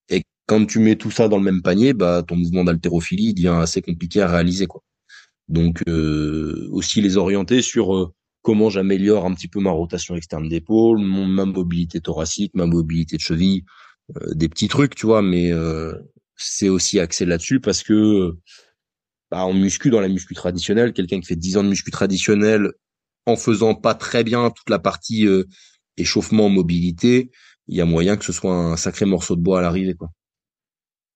[0.09, 3.57] Et quand tu mets tout ça dans le même panier, bah ton mouvement d'haltérophilie devient
[3.61, 4.83] assez compliqué à réaliser quoi.
[5.49, 8.13] Donc euh, aussi les orienter sur euh,
[8.43, 13.21] comment j'améliore un petit peu ma rotation externe d'épaule, ma mobilité thoracique, ma mobilité de
[13.21, 13.63] cheville,
[14.17, 15.93] euh, des petits trucs, tu vois, mais euh,
[16.35, 18.35] c'est aussi axé là-dessus parce que
[19.33, 22.71] bah, en muscu, dans la muscu traditionnelle, quelqu'un qui fait 10 ans de muscu traditionnel
[23.25, 25.45] en faisant pas très bien toute la partie euh,
[25.97, 27.31] échauffement, mobilité,
[27.67, 30.09] il y a moyen que ce soit un sacré morceau de bois à l'arrivée, quoi.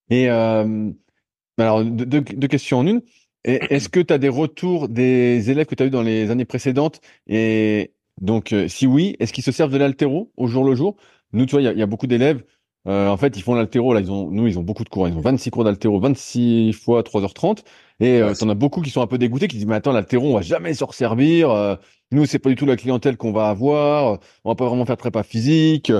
[0.09, 3.01] Et alors deux, deux questions en une.
[3.43, 6.45] Est-ce que tu as des retours des élèves que tu as eu dans les années
[6.45, 7.01] précédentes?
[7.27, 10.95] Et donc, euh, si oui, est-ce qu'ils se servent de l'altéro au jour le jour?
[11.33, 12.43] Nous, tu vois, il y, a beaucoup d'élèves.
[12.87, 13.93] Euh, en fait, ils font l'altéro.
[13.93, 15.07] Là, ils ont, nous, ils ont beaucoup de cours.
[15.07, 17.63] Ils ont 26 cours d'altéro, 26 fois 3h30.
[17.99, 19.91] Et euh, tu en as beaucoup qui sont un peu dégoûtés, qui disent, mais attends,
[19.91, 21.49] l'altéro, on va jamais se resservir.
[21.49, 21.75] Euh,
[22.11, 24.19] nous, c'est pas du tout la clientèle qu'on va avoir.
[24.43, 25.91] On va pas vraiment faire de prépa physique.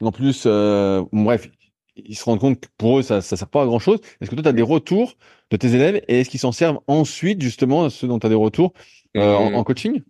[0.00, 0.46] En plus,
[1.12, 1.48] bref,
[1.96, 4.00] ils se rendent compte que pour eux, ça, ça sert pas à grand chose.
[4.20, 5.14] Est-ce que toi, tu as des retours
[5.50, 8.34] de tes élèves et est-ce qu'ils s'en servent ensuite, justement, ceux dont tu as des
[8.34, 8.72] retours
[9.16, 10.02] euh, en, coaching?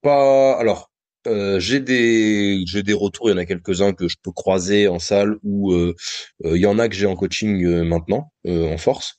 [0.00, 0.56] Pas.
[0.58, 0.90] Alors,
[1.26, 3.28] euh, j'ai des j'ai des retours.
[3.28, 5.94] Il y en a quelques-uns que je peux croiser en salle ou euh,
[6.44, 9.18] euh, il y en a que j'ai en coaching maintenant en force.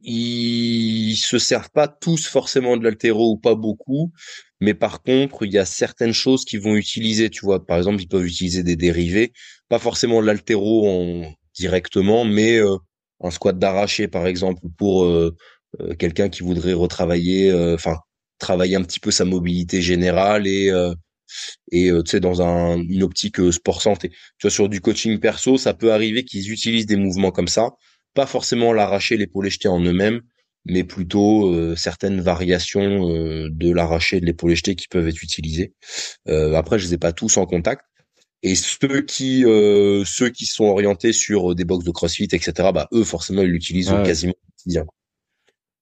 [0.00, 4.12] Ils se servent pas tous forcément de l'altéro ou pas beaucoup,
[4.60, 7.30] mais par contre, il y a certaines choses qu'ils vont utiliser.
[7.30, 9.32] Tu vois, par exemple, ils peuvent utiliser des dérivés,
[9.68, 12.60] pas forcément l'altéro en directement, mais
[13.20, 15.04] un squat d'arraché par exemple pour
[15.80, 17.98] euh, quelqu'un qui voudrait retravailler, euh, enfin
[18.38, 20.94] travailler un petit peu sa mobilité générale et euh,
[21.72, 24.10] et tu sais dans un, une optique sport santé.
[24.10, 27.70] Tu vois sur du coaching perso, ça peut arriver qu'ils utilisent des mouvements comme ça,
[28.14, 30.20] pas forcément l'arracher, l'épaule jetée en eux-mêmes,
[30.64, 33.00] mais plutôt certaines variations
[33.48, 35.72] de l'arraché de l'épaule jetée qui peuvent être utilisées.
[36.26, 37.82] après, je les ai pas tous en contact.
[38.42, 39.42] Et ceux qui
[40.04, 42.70] ceux qui sont orientés sur des box de CrossFit, etc.
[42.72, 44.86] Bah eux forcément ils l'utilisent quasiment quotidien.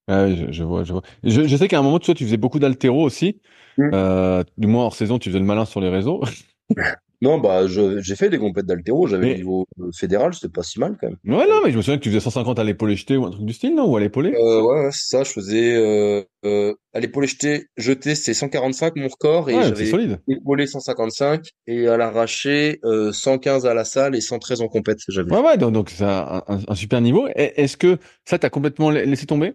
[0.09, 1.03] Ah je, je, vois, je vois.
[1.25, 3.41] Je, je sais qu'à un moment, toi, tu faisais beaucoup d'altéro aussi.
[3.77, 3.91] Mmh.
[3.93, 6.23] Euh, du moins, hors saison, tu faisais le malin sur les réseaux.
[7.23, 9.07] non, bah, j'ai fait des compètes d'altéro.
[9.07, 11.17] J'avais le niveau euh, fédéral, c'était pas si mal quand même.
[11.25, 13.31] Ouais, non, mais je me souviens que tu faisais 150 à l'épaule jetée ou un
[13.31, 14.33] truc du style, non Ou à l'épaulé?
[14.35, 15.25] Euh, Ouais, c'est ça.
[15.25, 19.51] Je faisais euh, à l'épaule jetée, jeté, c'était 145 mon record.
[19.51, 20.21] Et ouais, j'avais solide.
[20.29, 22.81] épaulé 155 et à l'arraché,
[23.13, 24.99] 115 à la salle et 113 en compète.
[25.09, 27.27] Ouais, ouais, donc, donc c'est un, un, un, super niveau.
[27.35, 29.55] Est-ce que ça, t'as complètement laissé tomber?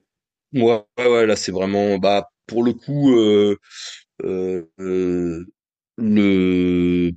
[0.53, 3.57] Ouais, ouais, là c'est vraiment, bah pour le coup, euh,
[4.23, 5.45] euh, euh,
[5.97, 7.11] le,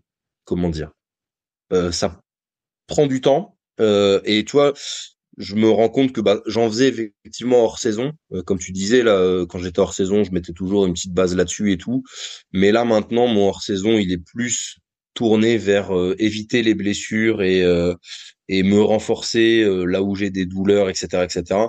[0.45, 0.93] comment dire,
[1.73, 2.21] euh, ça
[2.89, 4.75] prend du temps euh, et tu vois,
[5.39, 6.89] je me rends compte que bah j'en faisais
[7.25, 8.13] effectivement hors saison,
[8.47, 11.73] comme tu disais là, quand j'étais hors saison, je mettais toujours une petite base là-dessus
[11.73, 12.05] et tout,
[12.53, 14.79] mais là maintenant mon hors saison il est plus
[15.15, 17.63] tourné vers éviter les blessures et
[18.49, 21.61] et me renforcer là où j'ai des douleurs, etc., etc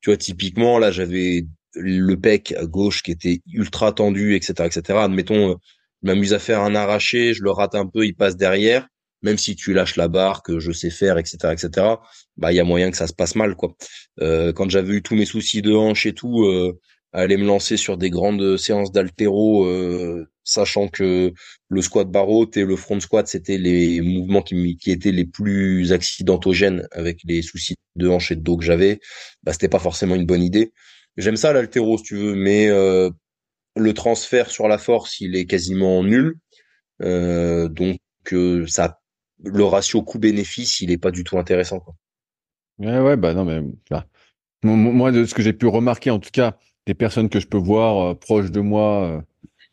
[0.00, 4.98] tu vois, typiquement, là, j'avais le pec à gauche qui était ultra tendu, etc., etc.
[5.00, 5.54] Admettons, euh,
[6.02, 8.86] je m'amuse à faire un arraché, je le rate un peu, il passe derrière.
[9.22, 11.96] Même si tu lâches la barre, que je sais faire, etc., etc.
[12.38, 13.74] Bah, il y a moyen que ça se passe mal, quoi.
[14.20, 16.78] Euh, quand j'avais eu tous mes soucis de hanche et tout, euh,
[17.12, 21.32] aller me lancer sur des grandes séances d'altéro, euh, sachant que
[21.68, 25.92] le squat barreau et le front squat, c'était les mouvements qui, qui étaient les plus
[25.92, 29.00] accidentogènes avec les soucis de hanche et de dos que j'avais,
[29.42, 30.72] bah, c'était pas forcément une bonne idée.
[31.16, 33.10] J'aime ça l'altéro, si tu veux, mais euh,
[33.76, 36.36] le transfert sur la force, il est quasiment nul.
[37.02, 37.98] Euh, donc,
[38.32, 39.00] euh, ça,
[39.42, 41.80] le ratio coût-bénéfice, il est pas du tout intéressant.
[41.80, 41.94] Quoi.
[42.78, 43.60] Ouais, ouais, bah non, mais
[44.62, 47.58] moi, de ce que j'ai pu remarquer, en tout cas, des personnes que je peux
[47.58, 49.22] voir proches de moi,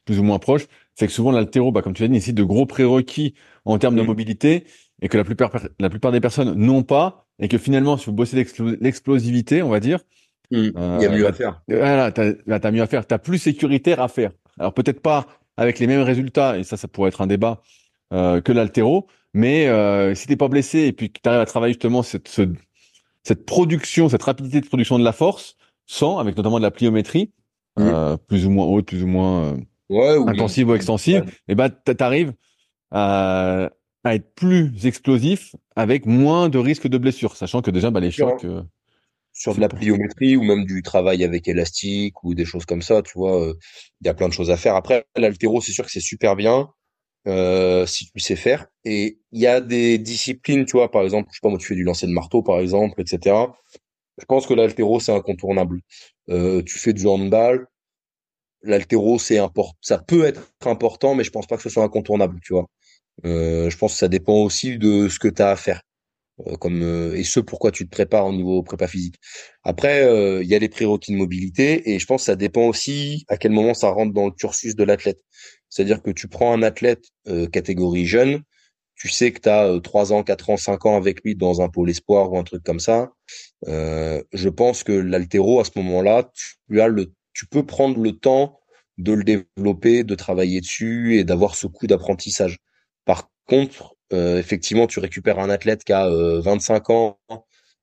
[0.07, 2.43] plus ou moins proches, c'est que souvent l'altéro, bah, comme tu l'as dit, nécessite de
[2.43, 3.35] gros prérequis
[3.65, 4.05] en termes de mmh.
[4.05, 4.65] mobilité
[5.01, 8.13] et que la plupart, la plupart des personnes n'ont pas et que finalement, si vous
[8.13, 8.43] bossez
[8.81, 9.99] l'explosivité, on va dire,
[10.49, 10.55] mmh.
[10.55, 11.61] il y a mieux bah, à faire.
[11.67, 13.05] Voilà, t'as, as mieux à faire.
[13.05, 14.31] T'as plus sécuritaire à faire.
[14.57, 15.27] Alors peut-être pas
[15.57, 17.61] avec les mêmes résultats, et ça, ça pourrait être un débat
[18.13, 21.45] euh, que l'altéro, mais euh, si t'es pas blessé et puis que tu arrives à
[21.45, 22.29] travailler justement cette,
[23.23, 27.33] cette production, cette rapidité de production de la force, sans, avec notamment de la pliométrie,
[27.77, 27.81] mmh.
[27.81, 29.57] euh, plus ou moins haute, plus ou moins
[29.91, 32.33] euh, ouais, intensive ou extensive, et ben bah, t'arrives
[32.91, 33.69] à,
[34.03, 38.11] à, être plus explosif avec moins de risque de blessure, sachant que déjà bah, les
[38.11, 38.43] chocs.
[38.45, 38.61] Euh,
[39.37, 43.03] sur de la pliométrie ou même du travail avec élastique ou des choses comme ça,
[43.03, 43.53] tu vois, il euh,
[44.05, 44.75] y a plein de choses à faire.
[44.75, 46.69] Après, l'altéro, c'est sûr que c'est super bien
[47.27, 48.65] euh, si tu sais faire.
[48.83, 51.67] Et il y a des disciplines, tu vois, par exemple, je sais pas moi, tu
[51.67, 53.35] fais du lancer de marteau, par exemple, etc.
[54.17, 55.81] Je pense que l'altéro, c'est incontournable.
[56.29, 57.67] Euh, tu fais du handball,
[58.63, 62.39] l'altéro c'est important ça peut être important mais je pense pas que ce soit incontournable
[62.43, 62.67] tu vois.
[63.25, 65.81] Euh, je pense que ça dépend aussi de ce que tu as à faire.
[66.45, 69.15] Euh, comme euh, et ce pourquoi tu te prépares au niveau prépa physique.
[69.63, 72.67] Après euh, il y a les prérequis de mobilité et je pense que ça dépend
[72.67, 75.19] aussi à quel moment ça rentre dans le cursus de l'athlète.
[75.69, 77.05] C'est-à-dire que tu prends un athlète
[77.51, 78.41] catégorie jeune
[78.95, 81.69] tu sais que tu as 3 ans 4 ans 5 ans avec lui dans un
[81.69, 83.11] pôle espoir ou un truc comme ça.
[83.65, 86.29] Je pense que l'altéro à ce moment-là
[86.69, 88.59] tu as le tu peux prendre le temps
[88.97, 92.57] de le développer, de travailler dessus et d'avoir ce coup d'apprentissage.
[93.05, 97.19] Par contre, euh, effectivement, tu récupères un athlète qui a 25 euh, ans,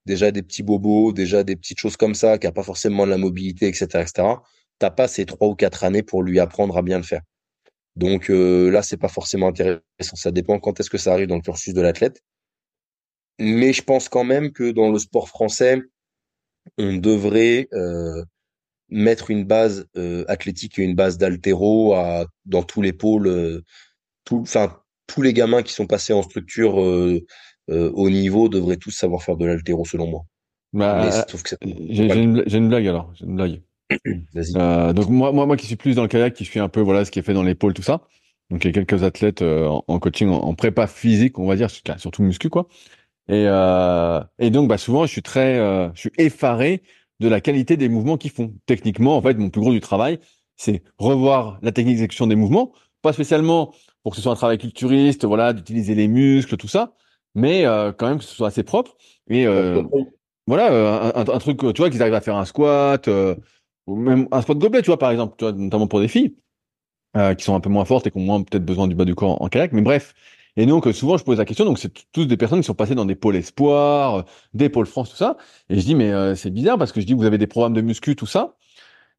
[0.07, 3.11] déjà des petits bobos, déjà des petites choses comme ça, qui a pas forcément de
[3.11, 4.29] la mobilité, etc., etc.
[4.81, 7.23] T'as pas ces trois ou quatre années pour lui apprendre à bien le faire.
[7.95, 9.83] Donc euh, là, c'est pas forcément intéressant.
[10.01, 12.21] Ça dépend quand est-ce que ça arrive dans le cursus de l'athlète.
[13.39, 15.81] Mais je pense quand même que dans le sport français,
[16.77, 18.25] on devrait euh,
[18.95, 21.95] mettre une base euh, athlétique et une base d'altéro
[22.47, 23.63] dans tous les pôles, euh,
[24.25, 27.21] tout, enfin tous les gamins qui sont passés en structure euh,
[27.69, 30.25] au niveau devraient tous savoir faire de l'altéro selon moi.
[30.73, 31.25] Bah,
[31.89, 33.63] j'ai une, blague alors, j'ai une blague.
[34.57, 36.81] Euh, donc moi, moi, moi qui suis plus dans le kayak, qui suis un peu
[36.81, 38.01] voilà ce qui est fait dans l'épaule, tout ça.
[38.51, 41.71] Donc il y a quelques athlètes euh, en, coaching, en, prépa physique, on va dire,
[41.71, 42.67] surtout muscu quoi.
[43.29, 46.83] Et, euh, et donc bah souvent je suis très, euh, je suis effaré
[47.21, 48.55] de la qualité des mouvements qu'ils font.
[48.67, 50.19] Techniquement, en fait, mon plus gros du travail,
[50.57, 54.59] c'est revoir la technique d'exécution des mouvements, pas spécialement pour que ce soit un travail
[54.59, 56.95] culturiste, voilà, d'utiliser les muscles, tout ça,
[57.35, 58.97] mais euh, quand même que ce soit assez propre.
[59.29, 59.83] Et euh,
[60.47, 63.09] voilà, euh, un, un, truc, tu vois, qu'ils arrivent à faire un squat,
[63.87, 66.37] ou même un squat gobelet, tu vois, par exemple, tu vois, notamment pour des filles
[67.39, 69.15] qui sont un peu moins fortes et qui ont moins peut-être besoin du bas du
[69.15, 69.73] corps en, kayak.
[69.73, 70.15] Mais bref,
[70.57, 72.95] et donc souvent je pose la question, donc c'est tous des personnes qui sont passées
[72.95, 74.25] dans des pôles espoir,
[74.55, 75.37] des pôles France, tout ça.
[75.69, 77.81] Et je dis mais c'est bizarre parce que je dis vous avez des programmes de
[77.81, 78.57] muscu, tout ça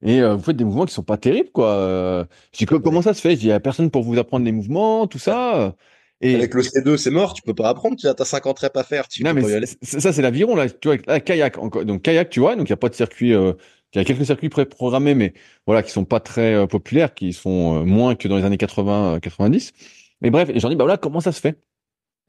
[0.01, 1.69] et euh, vous faites des mouvements qui sont pas terribles, quoi.
[1.69, 3.31] Euh, je dis comment ça se fait?
[3.31, 5.75] Je dis il y a personne pour vous apprendre les mouvements, tout ça.
[6.21, 8.83] Et avec le C2, c'est mort, tu peux pas apprendre, tu as 50 reps à
[8.83, 9.07] faire.
[9.07, 9.43] Tu non, mais
[9.81, 12.73] ça c'est l'aviron là, tu vois, la kayak donc kayak, tu vois, donc il y
[12.73, 13.53] a pas de circuit euh,
[13.93, 15.33] il y a quelques circuits pré-programmés mais
[15.65, 19.73] voilà qui sont pas très populaires, qui sont moins que dans les années 80 90.
[20.21, 21.61] Mais bref, j'en dis bah voilà, comment ça se fait?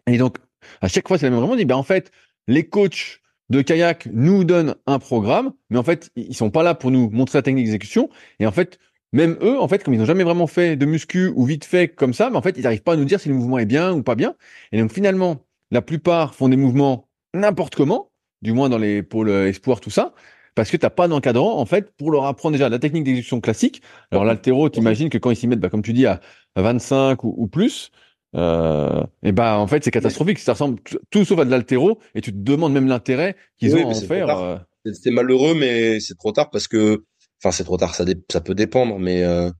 [0.07, 0.39] Et donc
[0.80, 2.11] à chaque fois c'est la même vraiment, dit bah en fait,
[2.49, 6.74] les coachs de kayak nous donne un programme, mais en fait, ils sont pas là
[6.74, 8.09] pour nous montrer la technique d'exécution.
[8.41, 8.78] Et en fait,
[9.12, 11.89] même eux, en fait, comme ils n'ont jamais vraiment fait de muscu ou vite fait
[11.89, 13.66] comme ça, mais en fait, ils n'arrivent pas à nous dire si le mouvement est
[13.66, 14.34] bien ou pas bien.
[14.72, 18.11] Et donc finalement, la plupart font des mouvements n'importe comment,
[18.43, 20.14] du moins dans les pôles euh, espoir, tout ça,
[20.57, 23.40] parce que tu n'as pas d'encadrant, en fait, pour leur apprendre déjà la technique d'exécution
[23.40, 23.82] classique.
[24.11, 26.20] Alors l'altéro, t'imagines que quand ils s'y mettent, bah, comme tu dis, à
[26.57, 27.92] 25 ou plus,
[28.34, 30.38] euh, et ben en fait c'est catastrophique.
[30.38, 30.80] Ça ressemble
[31.11, 33.94] tout sauf à de l'altéro et tu te demandes même l'intérêt qu'ils ont à en
[33.94, 34.28] faire.
[34.38, 34.59] Euh.
[34.92, 37.04] C'est malheureux, mais c'est trop tard parce que,
[37.42, 39.50] enfin c'est trop tard, ça, ça peut dépendre, mais euh,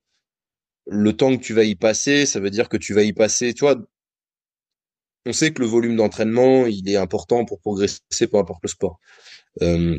[0.87, 3.55] le temps que tu vas y passer, ça veut dire que tu vas y passer.
[3.55, 3.77] Tu vois,
[5.27, 9.01] on sait que le volume d'entraînement il est important pour progresser, peu importe le sport.
[9.63, 9.99] Euh,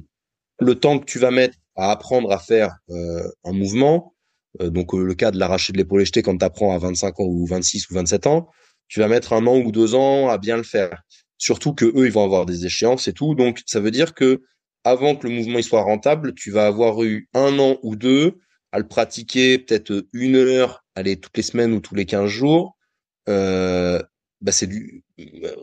[0.60, 4.14] le temps que tu vas mettre à apprendre à faire euh, un mouvement,
[4.60, 7.46] donc le cas de l'arracher de l'épaule jeté quand tu apprends à 25 ans ou
[7.46, 8.50] 26 ou 27 ans,
[8.88, 11.04] tu vas mettre un an ou deux ans à bien le faire.
[11.38, 13.36] Surtout que eux, ils vont avoir des échéances et tout.
[13.36, 14.42] Donc, ça veut dire que
[14.84, 18.40] avant que le mouvement il soit rentable, tu vas avoir eu un an ou deux
[18.72, 22.78] à le pratiquer peut-être une heure, allez, toutes les semaines ou tous les 15 jours.
[23.30, 24.02] Euh,
[24.40, 25.04] bah c'est du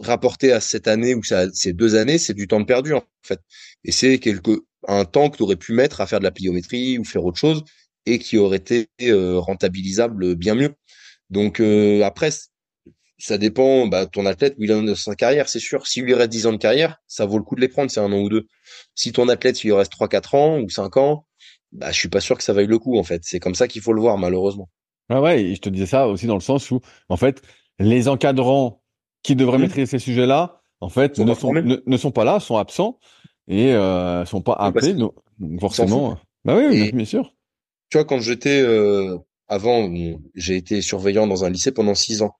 [0.00, 3.40] rapporté à cette année ou ces deux années, c'est du temps perdu en fait.
[3.84, 6.98] Et c'est quelque un temps que tu aurais pu mettre à faire de la pliométrie
[6.98, 7.64] ou faire autre chose
[8.06, 10.74] et qui aurait été euh, rentabilisable bien mieux.
[11.30, 12.30] Donc euh, après,
[13.18, 15.86] ça dépend, bah, ton athlète, où il en est dans sa carrière, c'est sûr.
[15.86, 18.00] S'il lui reste 10 ans de carrière, ça vaut le coup de les prendre, c'est
[18.00, 18.46] un an ou deux.
[18.94, 21.26] Si ton athlète, il lui reste 3, 4 ans ou 5 ans,
[21.72, 23.22] bah, je suis pas sûr que ça vaille le coup, en fait.
[23.24, 24.68] C'est comme ça qu'il faut le voir, malheureusement.
[25.08, 27.42] Ah ouais, et je te disais ça aussi dans le sens où, en fait,
[27.78, 28.82] les encadrants
[29.22, 29.62] qui devraient mmh.
[29.62, 32.98] maîtriser ces sujets-là, en fait, ne sont, ne, sont, pas là, sont absents
[33.48, 35.14] et euh, sont pas appelés, donc,
[35.60, 36.18] forcément.
[36.44, 37.34] Bah oui, bien sûr.
[37.90, 39.18] Tu vois, quand j'étais euh,
[39.48, 39.90] avant,
[40.34, 42.34] j'ai été surveillant dans un lycée pendant six ans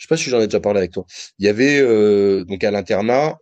[0.00, 1.04] je sais pas si j'en ai déjà parlé avec toi.
[1.38, 3.36] Il y avait euh, donc à l'internat,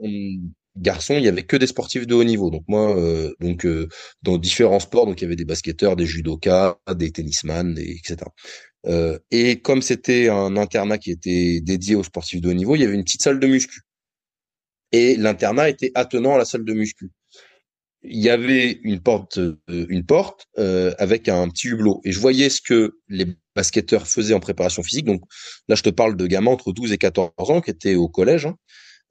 [0.77, 2.51] garçon, il y avait que des sportifs de haut niveau.
[2.51, 3.89] Donc moi, euh, donc euh,
[4.23, 8.17] dans différents sports, donc il y avait des basketteurs, des judokas, des tennisman, des, etc.
[8.87, 12.83] Euh, et comme c'était un internat qui était dédié aux sportifs de haut niveau, il
[12.83, 13.83] y avait une petite salle de muscu.
[14.93, 17.11] Et l'internat était attenant à la salle de muscu
[18.03, 22.01] il y avait une porte, euh, une porte euh, avec un petit hublot.
[22.05, 23.27] Et je voyais ce que les
[23.57, 25.07] basketteurs faisaient en préparation physique.
[25.07, 25.23] Donc
[25.69, 28.47] là, je te parle de gamins entre 12 et 14 ans qui étaient au collège.
[28.47, 28.57] Hein.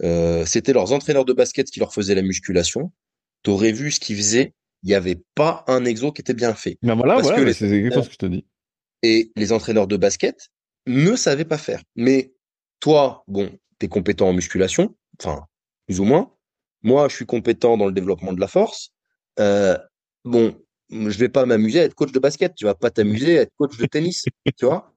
[0.03, 2.91] Euh, C'était leurs entraîneurs de basket qui leur faisaient la musculation.
[3.43, 4.53] Tu aurais vu ce qu'ils faisaient.
[4.84, 6.78] Il n'y avait pas un exo qui était bien fait.
[6.84, 8.45] Ben voilà, voilà, c'est exactement ce que je te dis.
[9.03, 10.49] Et les entraîneurs de basket
[10.86, 11.82] ne savaient pas faire.
[11.95, 12.34] Mais
[12.80, 13.49] toi, bon,
[13.80, 15.45] tu es compétent en musculation, enfin,
[15.88, 16.31] plus ou moins.
[16.83, 18.91] Moi, je suis compétent dans le développement de la force.
[19.39, 19.77] Euh,
[20.25, 20.55] bon,
[20.89, 22.53] je vais pas m'amuser à être coach de basket.
[22.55, 24.25] Tu vas pas t'amuser à être coach de tennis.
[24.57, 24.93] tu vois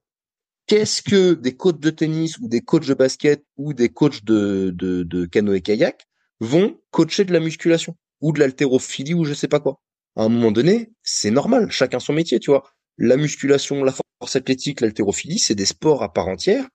[0.67, 4.71] Qu'est-ce que des coachs de tennis ou des coachs de basket ou des coachs de,
[4.75, 6.07] de, de canoë-kayak
[6.39, 9.81] vont coacher de la musculation ou de l'haltérophilie ou je sais pas quoi
[10.17, 11.71] À un moment donné, c'est normal.
[11.71, 12.71] Chacun son métier, tu vois.
[12.99, 16.69] La musculation, la force athlétique, l'haltérophilie, c'est des sports à part entière.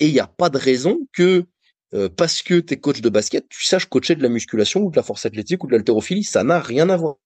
[0.00, 1.44] Et il n'y a pas de raison que
[1.94, 4.90] euh, parce que tu es coach de basket, tu saches coacher de la musculation ou
[4.90, 6.24] de la force athlétique ou de l'haltérophilie.
[6.24, 7.16] Ça n'a rien à voir.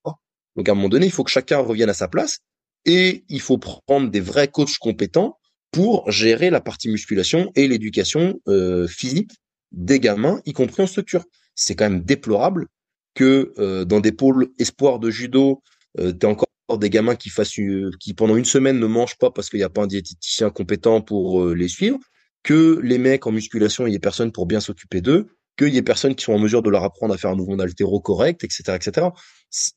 [0.57, 2.41] Donc à un moment donné, il faut que chacun revienne à sa place
[2.85, 5.39] et il faut prendre des vrais coachs compétents
[5.73, 9.33] pour gérer la partie musculation et l'éducation euh, physique
[9.73, 11.25] des gamins, y compris en structure.
[11.55, 12.67] C'est quand même déplorable
[13.14, 15.62] que euh, dans des pôles espoirs de judo,
[15.99, 16.47] euh, tu encore
[16.79, 17.61] des gamins qui fassent
[18.01, 21.01] qui pendant une semaine ne mangent pas parce qu'il n'y a pas un diététicien compétent
[21.01, 21.99] pour les suivre
[22.47, 25.26] que les mecs en musculation, il y ait personne pour bien s'occuper d'eux,
[25.59, 27.57] qu'il y ait personnes qui sont en mesure de leur apprendre à faire un mouvement
[27.57, 29.09] d'altéro correct, etc., etc.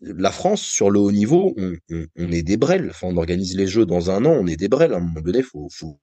[0.02, 1.56] La France, sur le haut niveau,
[1.90, 2.92] on, est des brels.
[2.92, 4.94] Enfin, on organise les jeux dans un an, on est des brels.
[4.94, 6.00] À un moment donné, faut, faut,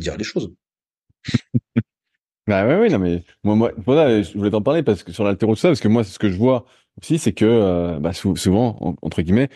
[0.00, 0.52] dire les choses.
[2.48, 5.54] bah ouais, oui, non, mais moi, voilà, je voulais t'en parler parce que sur l'altéro,
[5.54, 6.66] tout ça, parce que moi, ce que je vois
[7.00, 9.48] aussi, c'est que, euh, bah, souvent, entre guillemets,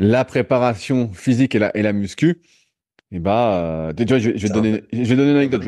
[0.00, 2.40] la préparation physique et la muscu,
[3.12, 5.62] et bah, euh, je, vais donner, je vais donner une anecdote.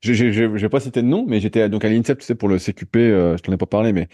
[0.00, 2.34] Je, je, je, vais pas citer de nom, mais j'étais donc à l'INSEP, tu sais,
[2.36, 4.08] pour le CQP, euh, je t'en ai pas parlé, mais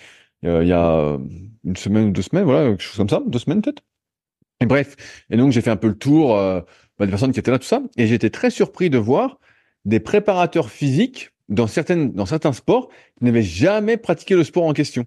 [0.47, 1.18] euh, il y a euh,
[1.64, 3.83] une semaine ou deux semaines, voilà, quelque chose comme ça, deux semaines peut-être.
[4.61, 4.97] Et bref,
[5.31, 6.61] et donc j'ai fait un peu le tour euh,
[6.99, 9.39] bah, des personnes qui étaient là, tout ça, et j'étais très surpris de voir
[9.85, 14.72] des préparateurs physiques dans certaines, dans certains sports qui n'avaient jamais pratiqué le sport en
[14.72, 15.05] question.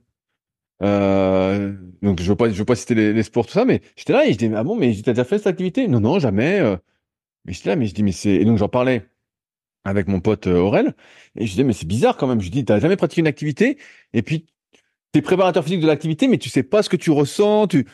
[0.83, 3.81] Euh, donc je veux pas, je veux pas citer les, les sports tout ça, mais
[3.95, 5.87] j'étais là et je dis ah bon, mais t'as déjà fait cette activité?
[5.87, 6.61] Non, non, jamais.
[6.61, 6.77] Mais
[7.65, 9.05] là, mais je dis, mais c'est, et donc j'en parlais
[9.85, 10.93] avec mon pote euh, Aurel,
[11.35, 12.41] et je disais, mais c'est bizarre quand même.
[12.41, 13.77] Je dis, t'as jamais pratiqué une activité,
[14.13, 14.45] et puis
[15.11, 17.85] t'es préparateur physique de l'activité, mais tu sais pas ce que tu ressens, tu,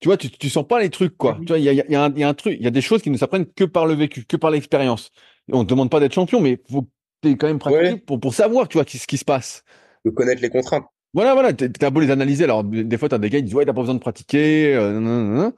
[0.00, 1.38] tu vois, tu, tu sens pas les trucs, quoi.
[1.40, 2.70] Tu vois, il y a, y, a un, y a un truc, il y a
[2.72, 5.12] des choses qui ne s'apprennent que par le vécu, que par l'expérience.
[5.50, 6.88] On te demande pas d'être champion, mais faut
[7.22, 9.64] t'es quand même pratiqué pour, pour savoir, tu vois, ce qui se passe.
[10.04, 10.84] De connaître les contraintes.
[11.14, 12.44] Voilà, voilà, t'as beau les analyser.
[12.44, 15.50] Alors, des fois, t'as des gars qui disent, ouais, t'as pas besoin de pratiquer, euh,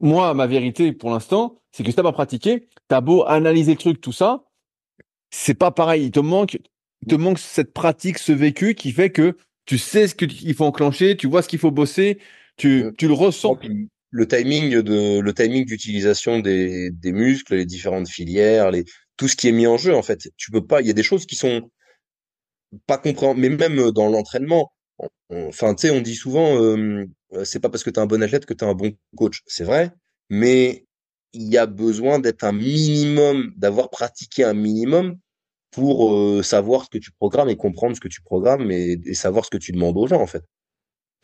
[0.00, 3.78] moi, ma vérité pour l'instant, c'est que si t'as pas pratiqué, t'as beau analyser le
[3.78, 4.44] truc, tout ça,
[5.30, 6.04] c'est pas pareil.
[6.06, 6.58] Il te manque,
[7.02, 9.36] il te manque cette pratique, ce vécu qui fait que
[9.66, 12.18] tu sais ce qu'il faut enclencher, tu vois ce qu'il faut bosser,
[12.56, 13.58] tu, euh, tu le ressens.
[14.10, 18.86] Le timing de, le timing d'utilisation des, des muscles, les différentes filières, les,
[19.18, 20.30] tout ce qui est mis en jeu, en fait.
[20.38, 21.70] Tu peux pas, il y a des choses qui sont
[22.86, 24.72] pas compréhensibles, mais même dans l'entraînement.
[25.30, 27.06] Enfin, tu sais, on dit souvent, euh, euh,
[27.44, 29.42] c'est pas parce que tu es un bon athlète que tu es un bon coach.
[29.46, 29.92] C'est vrai,
[30.30, 30.86] mais
[31.32, 35.16] il y a besoin d'être un minimum, d'avoir pratiqué un minimum
[35.70, 39.44] pour euh, savoir ce que tu programmes et comprendre ce que tu programmes et, savoir
[39.44, 40.42] ce que tu demandes aux gens, en fait.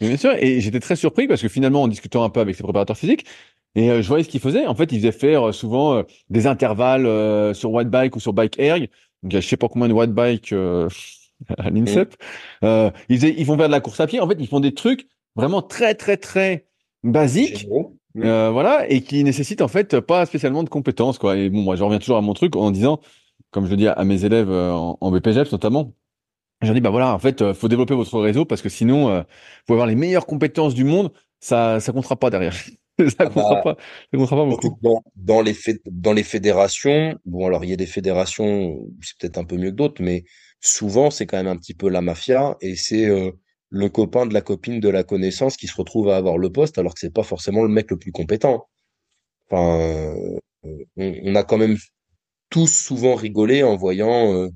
[0.01, 2.63] Bien sûr, et j'étais très surpris parce que finalement, en discutant un peu avec ses
[2.63, 3.25] préparateurs physiques,
[3.77, 4.67] et euh, je voyais ce qu'ils faisaient.
[4.67, 8.89] En fait, ils faisaient faire souvent des intervalles sur white bike ou sur bike erg.
[9.23, 10.53] Donc, je sais pas combien de white bike
[11.59, 12.15] à l'INSEP.
[12.63, 12.91] Mmh.
[13.09, 14.21] ils, ils vont faire de la course à pied.
[14.21, 16.67] En fait, ils font des trucs vraiment très très très
[17.03, 17.67] basique,
[18.19, 21.37] euh, voilà, et qui nécessite en fait pas spécialement de compétences quoi.
[21.37, 23.01] Et bon, moi, je reviens toujours à mon truc en disant,
[23.51, 25.93] comme je le dis à mes élèves euh, en, en BPGEPS notamment,
[26.63, 29.23] je dis bah voilà, en fait, euh, faut développer votre réseau parce que sinon, euh,
[29.67, 32.55] faut avoir les meilleures compétences du monde, ça ça comptera pas derrière.
[32.99, 33.77] ça ah comptera bah, pas,
[34.13, 34.79] ça comptera pas beaucoup.
[34.83, 35.55] Dans, dans les
[35.87, 39.71] dans les fédérations, bon alors il y a des fédérations, c'est peut-être un peu mieux
[39.71, 40.25] que d'autres, mais
[40.61, 43.33] souvent c'est quand même un petit peu la mafia et c'est euh,
[43.75, 46.79] le copain de la copine de la connaissance qui se retrouve à avoir le poste
[46.79, 48.69] alors que c'est pas forcément le mec le plus compétent.
[49.51, 49.81] Enfin,
[50.65, 51.77] euh, on, a quand même
[52.51, 54.49] tous souvent rigolé en voyant euh,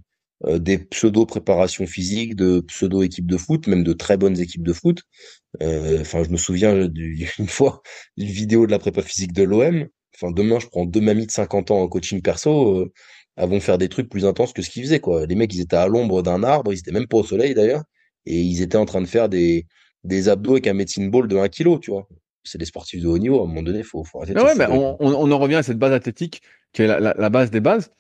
[0.47, 4.63] euh, des pseudo préparations physiques de pseudo équipes de foot, même de très bonnes équipes
[4.63, 5.03] de foot.
[5.61, 7.83] Enfin, je me souviens d'une fois
[8.17, 9.89] d'une vidéo de la prépa physique de l'OM.
[10.15, 12.89] Enfin, demain, je prends deux mamies de 50 ans en coaching perso.
[13.37, 15.27] elles vont faire des trucs plus intenses que ce qu'ils faisaient quoi.
[15.27, 17.83] Les mecs ils étaient à l'ombre d'un arbre, ils étaient même pas au soleil d'ailleurs
[18.29, 19.67] et ils étaient en train de faire des,
[20.05, 22.07] des abdos avec un medicine ball de 1 kg, tu vois.
[22.45, 24.41] C'est des sportifs de haut niveau, à un moment donné, il faut, faut arrêter de
[24.41, 27.51] ouais, mais on, on, en revient à cette base athlétique qui est la, la, base
[27.51, 27.91] des bases.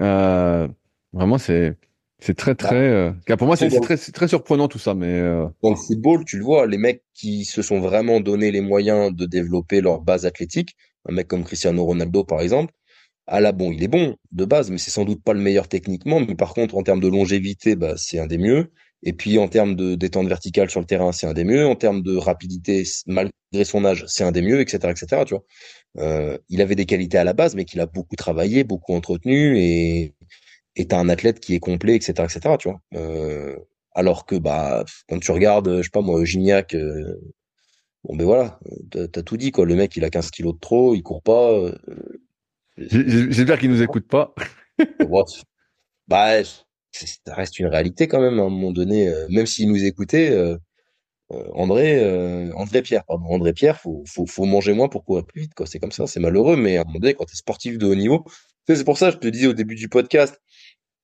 [0.00, 0.68] Euh,
[1.12, 1.76] vraiment, c'est
[2.18, 2.76] c'est très bah, très.
[2.76, 5.20] Euh, pour moi, c'est très, très surprenant tout ça, mais.
[5.20, 5.46] Euh...
[5.62, 9.14] Dans le football, tu le vois, les mecs qui se sont vraiment donné les moyens
[9.14, 10.76] de développer leur base athlétique,
[11.08, 12.72] un mec comme Cristiano Ronaldo par exemple,
[13.26, 15.68] ah là bon, il est bon de base, mais c'est sans doute pas le meilleur
[15.68, 16.20] techniquement.
[16.20, 18.70] Mais par contre, en termes de longévité, bah, c'est un des mieux.
[19.02, 21.66] Et puis en termes de détente verticale sur le terrain, c'est un des mieux.
[21.66, 25.22] En termes de rapidité, malgré son âge, c'est un des mieux, etc., etc.
[25.26, 25.44] Tu vois.
[25.98, 29.58] Euh, il avait des qualités à la base, mais qu'il a beaucoup travaillé, beaucoup entretenu,
[29.58, 30.14] et
[30.76, 32.56] est un athlète qui est complet, etc., etc.
[32.58, 32.80] Tu vois.
[32.94, 33.56] Euh,
[33.94, 37.18] alors que bah quand tu regardes, je sais pas moi, Gignac, euh,
[38.04, 39.64] bon ben voilà, t'as as tout dit quoi.
[39.66, 41.52] Le mec, il a 15 kilos de trop, il court pas.
[41.52, 41.74] Euh,
[42.76, 44.34] J'espère qu'il nous écoute pas.
[46.08, 46.42] bah
[47.04, 50.30] ça reste une réalité quand même à un moment donné, euh, même s'il nous écoutait,
[50.30, 50.56] euh,
[51.32, 55.42] euh, André, André Pierre, pardon, André Pierre, faut, faut, faut manger moins pour courir plus
[55.42, 55.66] vite, quoi.
[55.66, 57.94] C'est comme ça, c'est malheureux, mais à un moment donné, quand t'es sportif de haut
[57.94, 58.24] niveau,
[58.68, 60.40] c'est pour ça, je te disais au début du podcast,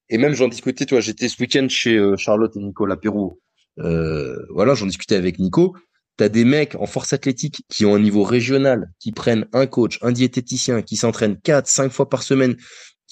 [0.09, 3.41] et même j'en discutais, tu vois, j'étais ce week-end chez Charlotte et Nicolas Pérou,
[3.77, 5.77] voilà, j'en discutais avec Nico.
[6.19, 9.99] T'as des mecs en force athlétique qui ont un niveau régional, qui prennent un coach,
[10.03, 12.55] un diététicien, qui s'entraînent quatre, cinq fois par semaine,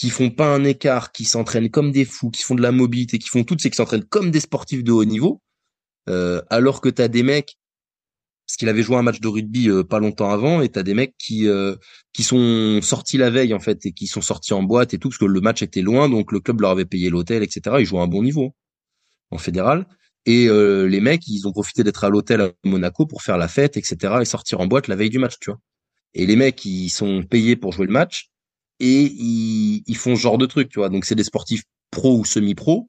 [0.00, 3.18] qui font pas un écart, qui s'entraînent comme des fous, qui font de la mobilité,
[3.18, 5.42] qui font tout, c'est qui s'entraînent comme des sportifs de haut niveau,
[6.08, 7.58] euh, alors que tu as des mecs,
[8.46, 10.94] parce qu'il avait joué un match de rugby euh, pas longtemps avant, et tu des
[10.94, 11.76] mecs qui euh,
[12.14, 15.10] qui sont sortis la veille en fait, et qui sont sortis en boîte et tout,
[15.10, 17.76] parce que le match était loin, donc le club leur avait payé l'hôtel, etc.
[17.80, 18.54] Ils jouaient à un bon niveau
[19.30, 19.86] en fédéral.
[20.24, 23.76] Et les mecs, ils ont profité d'être à l'hôtel à Monaco pour faire la fête,
[23.76, 24.18] etc.
[24.20, 25.60] et sortir en boîte la veille du match, tu vois.
[26.14, 28.30] Et les mecs, ils sont payés pour jouer le match
[28.80, 30.88] et ils, ils font ce genre de truc, tu vois.
[30.88, 32.88] Donc c'est des sportifs pro ou semi-pro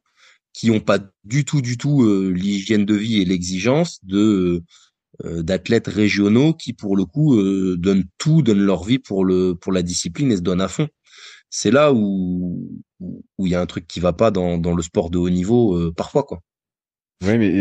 [0.53, 4.63] qui ont pas du tout, du tout euh, l'hygiène de vie et l'exigence de
[5.25, 9.55] euh, d'athlètes régionaux qui, pour le coup, euh, donnent tout, donnent leur vie pour le
[9.55, 10.87] pour la discipline et se donnent à fond.
[11.49, 14.83] C'est là où où il y a un truc qui va pas dans, dans le
[14.83, 16.41] sport de haut niveau parfois, quoi.
[17.21, 17.51] Oui, mais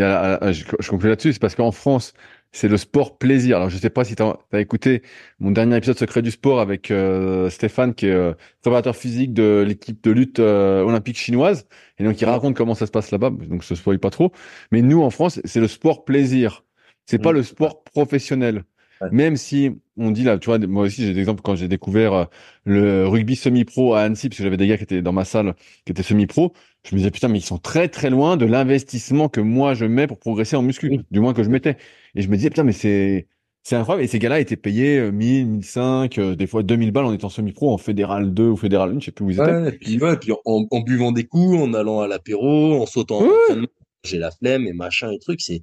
[0.53, 2.15] je, je conclue là-dessus, c'est parce qu'en France,
[2.53, 3.57] c'est le sport plaisir.
[3.57, 5.03] Alors, je sais pas si tu as, écouté
[5.39, 9.65] mon dernier épisode Secret du sport avec euh, Stéphane, qui est euh, préparateur physique de
[9.67, 11.67] l'équipe de lutte euh, olympique chinoise.
[11.99, 13.31] Et donc, il raconte comment ça se passe là-bas.
[13.31, 14.33] Donc, je ne spoil pas trop.
[14.73, 16.65] Mais nous, en France, c'est le sport plaisir.
[17.07, 18.65] C'est pas le sport professionnel.
[19.13, 22.13] Même si on dit là, tu vois, moi aussi j'ai des exemples quand j'ai découvert
[22.13, 22.25] euh,
[22.65, 25.55] le rugby semi-pro à Annecy, parce que j'avais des gars qui étaient dans ma salle
[25.85, 26.53] qui étaient semi-pro.
[26.85, 29.87] Je me disais putain, mais ils sont très très loin de l'investissement que moi je
[29.87, 31.77] mets pour progresser en muscu, du moins que je mettais.
[32.15, 33.27] Et je me disais putain, mais c'est
[33.63, 34.05] c'est incroyable.
[34.05, 37.29] Et ces gars-là étaient payés 1000, euh, 1005, euh, des fois 2000 balles en étant
[37.29, 39.53] semi-pro en fédéral 2 ou fédéral 1, je sais plus où ils étaient.
[39.53, 42.81] Ouais, et puis, ouais, et puis en, en, buvant des coups, en allant à l'apéro,
[42.81, 43.67] en sautant, ouais.
[44.05, 45.41] j'ai la flemme et machin et trucs.
[45.41, 45.63] C'est,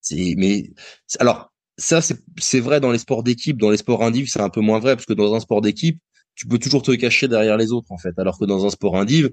[0.00, 0.70] c'est, mais
[1.20, 2.00] alors ça,
[2.38, 3.58] c'est vrai dans les sports d'équipe.
[3.58, 5.98] Dans les sports indiv, c'est un peu moins vrai parce que dans un sport d'équipe,
[6.34, 8.18] tu peux toujours te cacher derrière les autres, en fait.
[8.18, 9.30] Alors que dans un sport indiv,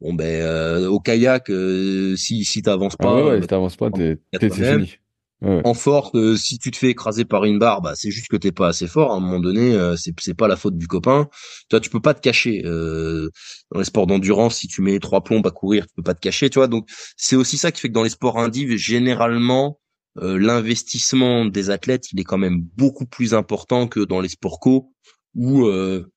[0.00, 3.10] bon, ben, euh, au kayak, euh, si, si t'avances pas.
[3.10, 4.18] Ah ouais, ouais, si t'avances pas, t'es
[4.50, 4.96] fini.
[5.42, 5.60] Ouais.
[5.64, 8.36] En force, euh, si tu te fais écraser par une barre, bah, c'est juste que
[8.36, 9.12] t'es pas assez fort.
[9.12, 11.28] À un moment donné, euh, c'est c'est pas la faute du copain.
[11.68, 12.62] Toi, tu peux pas te cacher.
[12.64, 13.28] Euh,
[13.70, 16.20] dans les sports d'endurance, si tu mets trois plombes à courir, tu peux pas te
[16.20, 16.48] cacher.
[16.48, 19.80] Tu vois, donc c'est aussi ça qui fait que dans les sports indiv, généralement,
[20.18, 24.60] euh, l'investissement des athlètes, il est quand même beaucoup plus important que dans les sports
[24.60, 24.92] co,
[25.34, 26.10] où euh,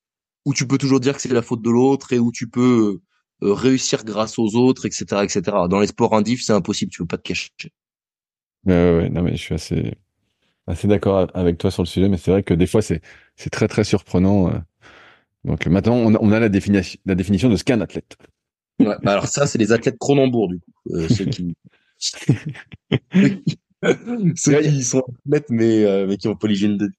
[0.44, 3.00] où tu peux toujours dire que c'est la faute de l'autre et où tu peux
[3.42, 5.42] euh, réussir grâce aux autres, etc., etc.
[5.68, 7.50] Dans les sports indifs, c'est impossible, tu peux pas te cacher.
[8.66, 9.94] ouais, non mais je suis assez
[10.68, 13.00] assez d'accord avec toi sur le sujet, mais c'est vrai que des fois c'est
[13.34, 14.52] c'est très très surprenant.
[15.44, 18.16] Donc maintenant on a, on a la définition la définition de ce qu'est un athlète.
[18.78, 21.56] Ouais, bah alors ça c'est les athlètes Cronenbourg du coup, ceux qui
[24.36, 26.90] Ceux qui sont athlètes, mais, euh, mais qui ont pas l'hygiène de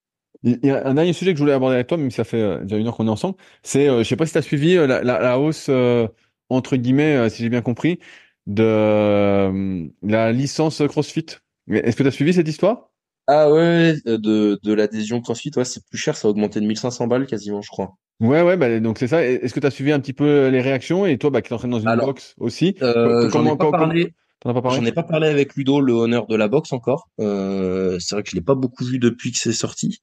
[0.43, 2.23] il y a un dernier sujet que je voulais aborder avec toi, même si ça
[2.23, 3.35] fait euh, déjà une heure qu'on est ensemble.
[3.63, 6.07] C'est, euh, je sais pas si tu as suivi euh, la, la, la, hausse, euh,
[6.49, 7.99] entre guillemets, si j'ai bien compris,
[8.47, 11.25] de la licence CrossFit.
[11.69, 12.89] Est-ce que tu as suivi cette histoire?
[13.27, 17.07] Ah ouais, de, de l'adhésion CrossFit, ouais, c'est plus cher, ça a augmenté de 1500
[17.07, 17.97] balles quasiment, je crois.
[18.19, 19.23] Ouais, ouais, bah, donc c'est ça.
[19.25, 21.05] Est-ce que tu as suivi un petit peu les réactions?
[21.05, 22.75] Et toi, bah, qui t'entraînes dans une Alors, box aussi?
[22.81, 24.13] euh, J'en ai pas parlé.
[24.45, 27.09] J'en ai pas parlé avec Ludo, le honneur de la boxe encore.
[27.19, 29.99] Euh, c'est vrai que je l'ai pas beaucoup vu depuis que c'est sorti.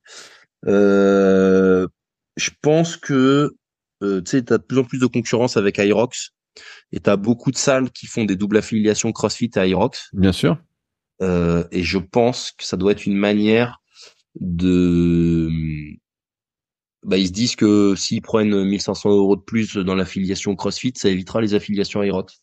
[0.67, 1.87] Euh,
[2.37, 3.57] je pense que
[4.03, 6.31] euh, tu sais, t'as de plus en plus de concurrence avec Irox
[6.93, 10.11] et t'as beaucoup de salles qui font des doubles affiliations CrossFit à Irox.
[10.13, 10.59] Bien sûr.
[11.23, 13.79] Euh, et je pense que ça doit être une manière
[14.39, 15.49] de
[17.03, 21.09] bah, ils se disent que s'ils prennent 1500 euros de plus dans l'affiliation CrossFit, ça
[21.09, 22.43] évitera les affiliations Irox.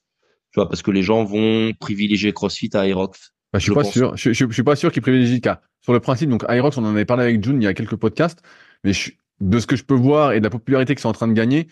[0.54, 3.34] Tu vois, parce que les gens vont privilégier CrossFit à Irox.
[3.51, 4.16] Bah, je suis pas sûr.
[4.16, 5.62] Je, je, je, suis pas sûr qu'ils privilégient cas.
[5.82, 7.95] Sur le principe, donc Irox, on en avait parlé avec June il y a quelques
[7.95, 8.41] podcasts,
[8.84, 11.14] mais je, de ce que je peux voir et de la popularité qu'ils sont en
[11.14, 11.68] train de gagner,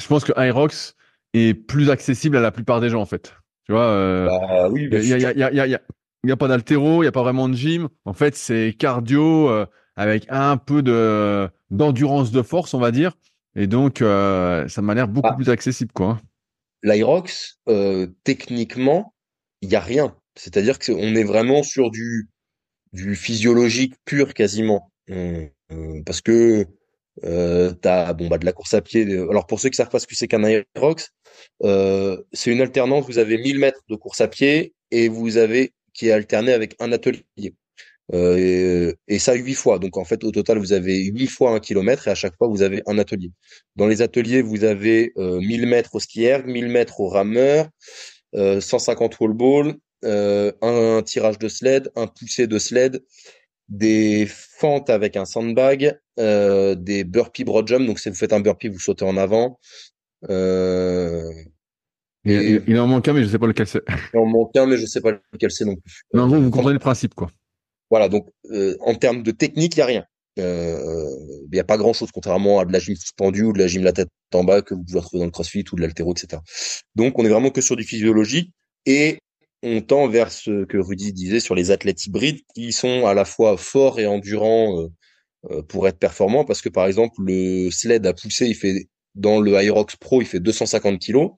[0.00, 0.94] je pense que Irox
[1.34, 3.34] est plus accessible à la plupart des gens en fait.
[3.66, 5.80] Tu vois, euh, bah, oui, il y a, y a, y a, y a,
[6.24, 7.88] y a pas d'altéro, il y a pas vraiment de gym.
[8.04, 13.12] En fait, c'est cardio euh, avec un peu de d'endurance de force, on va dire.
[13.56, 15.36] Et donc, euh, ça m'a l'air beaucoup ah.
[15.36, 16.18] plus accessible, quoi
[16.82, 19.14] l'Irox, euh, techniquement,
[19.60, 20.16] il y a rien.
[20.36, 22.28] C'est-à-dire qu'on est vraiment sur du,
[22.92, 24.92] du physiologique pur quasiment.
[26.06, 26.66] Parce que
[27.24, 29.02] euh, t'as bon bah de la course à pied.
[29.30, 30.42] Alors pour ceux qui savent pas ce que c'est qu'un
[30.76, 31.10] Irox,
[31.64, 33.06] euh, c'est une alternance.
[33.06, 36.76] Vous avez 1000 mètres de course à pied et vous avez qui est alterné avec
[36.78, 37.24] un atelier.
[38.14, 39.78] Euh, et, et, ça huit fois.
[39.78, 42.48] Donc en fait, au total, vous avez huit fois un kilomètre et à chaque fois,
[42.48, 43.32] vous avez un atelier.
[43.76, 47.68] Dans les ateliers, vous avez euh, 1000 mètres au skier, 1000 mètres au rameur,
[48.34, 53.02] euh, 150 wall ball, euh, un, tirage de sled, un poussé de sled,
[53.68, 57.86] des fentes avec un sandbag, euh, des burpees broad jump.
[57.86, 59.58] Donc si vous faites un burpee, vous sautez en avant.
[60.30, 61.30] Euh,
[62.24, 63.82] il, il, en manque un, mais je sais pas lequel c'est.
[64.14, 66.02] Il en manque un, mais je sais pas lequel c'est non plus.
[66.12, 67.30] Mais en gros, vous comprenez le principe, quoi.
[67.90, 70.04] Voilà, donc euh, en termes de technique, il n'y a rien.
[70.36, 71.10] Il euh,
[71.52, 73.92] n'y a pas grand-chose, contrairement à de la gym suspendue ou de la gym la
[73.92, 76.40] tête en bas que vous pouvez retrouver dans le crossfit ou de l'altéro, etc.
[76.94, 78.52] Donc on est vraiment que sur du physiologique
[78.86, 79.18] et
[79.64, 83.24] on tend vers ce que Rudy disait sur les athlètes hybrides qui sont à la
[83.24, 84.88] fois forts et endurants euh,
[85.50, 89.40] euh pour être performants parce que par exemple le sled à pousser, il fait dans
[89.40, 91.32] le Hyrox Pro, il fait 250 kilos,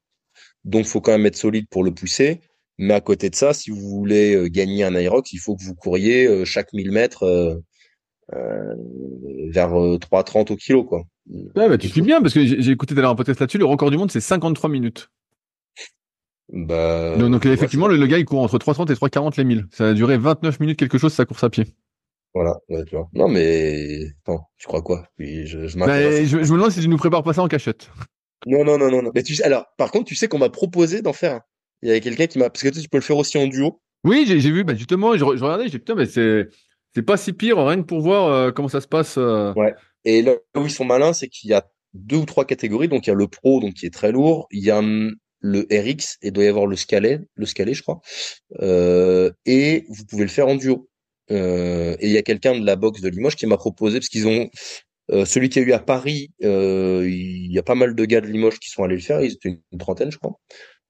[0.65, 2.41] donc faut quand même être solide pour le pousser.
[2.83, 5.75] Mais à côté de ça, si vous voulez gagner un Aerox, il faut que vous
[5.75, 7.63] couriez chaque 1000 mètres
[8.33, 11.05] vers 3,30 au kilo, quoi.
[11.29, 13.59] Ouais, bah, tu suis bien parce que j'ai écouté d'ailleurs un podcast là-dessus.
[13.59, 15.11] Le record du monde, c'est 53 minutes.
[16.53, 19.67] Bah, donc, effectivement, le, gars, il court entre 3,30 et 3,40 les 1000.
[19.71, 21.67] Ça a duré 29 minutes quelque chose sa course à pied.
[22.35, 23.09] Voilà, tu vois.
[23.13, 25.07] Non, mais attends, tu crois quoi?
[25.19, 27.91] Je, je, bah, je, me demande si tu nous prépares pas ça en cachette.
[28.47, 29.11] Non, non, non, non, non.
[29.15, 31.43] Mais tu alors, par contre, tu sais qu'on m'a proposé d'en faire un.
[31.83, 33.81] Il y avait quelqu'un qui m'a, parce que tu, peux le faire aussi en duo.
[34.05, 36.49] Oui, j'ai vu, bah, justement, je, regardais, j'ai putain, mais c'est,
[36.95, 39.17] c'est pas si pire, rien que pour voir euh, comment ça se passe.
[39.19, 39.53] Euh.
[39.55, 39.75] Ouais.
[40.05, 42.89] Et là où ils sont malins, c'est qu'il y a deux ou trois catégories.
[42.89, 44.47] Donc il y a le pro, donc qui est très lourd.
[44.51, 44.81] Il y a
[45.43, 48.01] le RX et il doit y avoir le Scalet, le Scalet, je crois.
[48.61, 50.89] Euh, et vous pouvez le faire en duo.
[51.31, 54.09] Euh, et il y a quelqu'un de la boxe de Limoges qui m'a proposé parce
[54.09, 54.51] qu'ils ont
[55.13, 58.21] euh, celui qui a eu à Paris, euh, il y a pas mal de gars
[58.21, 59.21] de Limoges qui sont allés le faire.
[59.21, 60.39] Ils étaient une trentaine, je crois.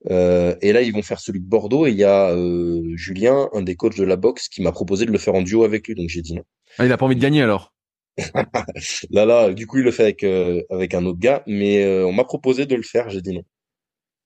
[0.09, 1.87] Euh, et là, ils vont faire celui de Bordeaux.
[1.87, 5.07] Et il y a euh, Julien, un des coachs de la boxe, qui m'a proposé
[5.07, 5.95] de le faire en duo avec lui.
[5.95, 6.43] Donc j'ai dit non.
[6.79, 7.75] Ah, il a pas envie de gagner alors?
[9.11, 11.43] Là, là, du coup, il le fait avec euh, avec un autre gars.
[11.47, 13.11] Mais on m'a proposé de le faire.
[13.11, 13.43] J'ai dit non.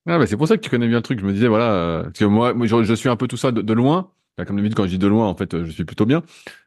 [0.07, 1.21] Ah, bah, c'est pour ça que tu connais bien le truc.
[1.21, 3.73] Je me disais voilà, parce que moi, je, suis un peu tout ça de, de
[3.73, 4.13] loin.
[4.47, 6.23] comme d'habitude, quand je dis de loin, en fait, je suis plutôt bien.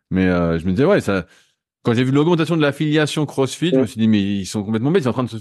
[0.10, 1.26] Mais je me disais ouais, ça.
[1.84, 4.92] Quand j'ai vu l'augmentation de l'affiliation CrossFit, je me suis dit mais ils sont complètement
[4.92, 5.02] bêtes.
[5.02, 5.38] Ils sont en train de se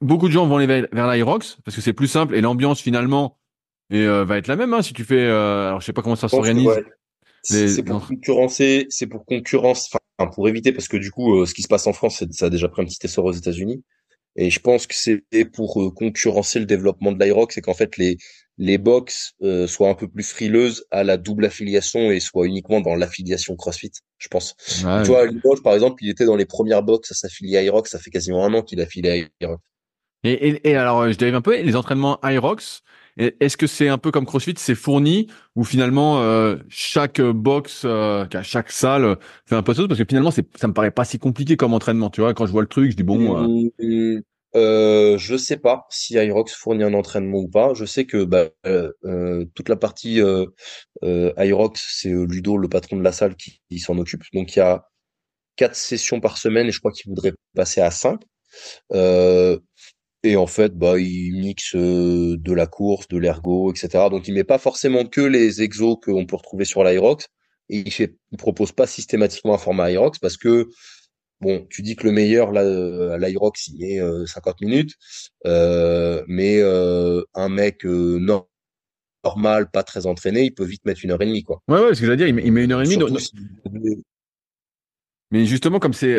[0.00, 2.80] beaucoup de gens vont aller vers, vers l'Irox parce que c'est plus simple et l'ambiance
[2.80, 3.38] finalement
[3.90, 6.02] et, euh, va être la même hein, si tu fais euh, alors je sais pas
[6.02, 6.68] comment ça s'organise
[7.42, 11.54] c'est pour concurrencer c'est pour concurrence enfin pour éviter parce que du coup euh, ce
[11.54, 13.82] qui se passe en France ça a déjà pris un petit essor aux États-Unis
[14.36, 18.18] et je pense que c'est pour concurrencer le développement de l'Irox c'est qu'en fait les
[18.60, 19.34] les box
[19.68, 23.92] soient un peu plus frileuses à la double affiliation et soient uniquement dans l'affiliation CrossFit,
[24.18, 24.56] je pense.
[24.66, 27.88] tu vois, Limoges, par exemple, il était dans les premières box à s'affilier à Irox,
[27.88, 29.62] ça fait quasiment un an qu'il affilié à Irox.
[30.24, 32.82] Et, et, alors, euh, je dérive un peu, les entraînements Irox,
[33.18, 38.24] est-ce que c'est un peu comme CrossFit, c'est fourni ou finalement euh, chaque box, euh,
[38.42, 41.04] chaque salle fait un peu de chose parce que finalement c'est, ça me paraît pas
[41.04, 42.32] si compliqué comme entraînement, tu vois.
[42.32, 43.36] Quand je vois le truc, je dis bon.
[43.36, 43.70] Euh...
[43.80, 44.20] Mmh,
[44.54, 47.74] euh, je sais pas si Irox fournit un entraînement ou pas.
[47.74, 50.46] Je sais que bah, euh, toute la partie euh,
[51.02, 54.22] Irox, c'est Ludo, le patron de la salle, qui, qui s'en occupe.
[54.32, 54.86] Donc il y a
[55.56, 58.20] quatre sessions par semaine et je crois qu'il voudrait passer à cinq.
[58.92, 59.58] Euh,
[60.28, 64.04] et en fait, bah, il mixe euh, de la course, de l'ergo, etc.
[64.10, 67.28] Donc, il met pas forcément que les exos qu'on peut retrouver sur l'Irox.
[67.70, 67.92] Et il
[68.32, 70.68] il propose pas systématiquement un format Irox parce que,
[71.40, 74.92] bon, tu dis que le meilleur, là, euh, à l'Irox, il est 50 euh, minutes.
[75.46, 81.26] Euh, mais un mec normal, pas très entraîné, il peut vite mettre une heure et
[81.26, 81.62] demie, quoi.
[81.68, 84.04] Ouais, ouais, ce que j'allais dire, il met, il met une heure et demie.
[85.30, 86.18] Mais justement, comme c'est,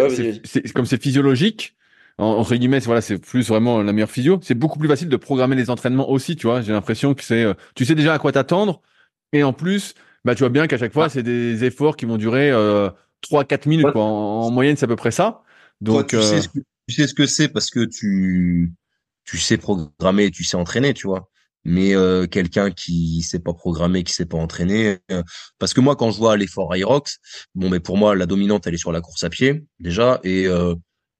[0.74, 1.76] comme c'est physiologique,
[2.20, 4.40] entre guillemets, voilà, c'est plus vraiment la meilleure physio.
[4.44, 6.62] C'est beaucoup plus facile de programmer les entraînements aussi, tu vois.
[6.62, 8.82] J'ai l'impression que c'est, euh, tu sais déjà à quoi t'attendre,
[9.32, 9.94] et en plus,
[10.26, 11.10] bah, tu vois bien qu'à chaque fois, ah.
[11.10, 12.90] c'est des efforts qui vont durer euh,
[13.24, 13.92] 3-4 minutes.
[13.92, 14.04] Quoi.
[14.04, 15.44] En, moyenne, c'est à peu près ça.
[15.82, 18.74] Donc, tu, sais euh, ce que, tu sais ce que c'est parce que tu,
[19.24, 21.30] tu sais programmer, tu sais entraîner, tu vois.
[21.66, 24.98] Mais euh, quelqu'un qui sait pas programmer, qui sait pas entraîner,
[25.58, 27.20] parce que moi, quand je vois l'effort Irox,
[27.54, 30.48] bon, mais pour moi, la dominante, elle est sur la course à pied déjà, et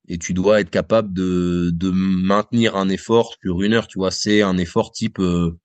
[0.10, 4.12] et tu dois être capable de, de maintenir un effort sur une heure, tu vois,
[4.12, 5.56] c'est un effort type euh,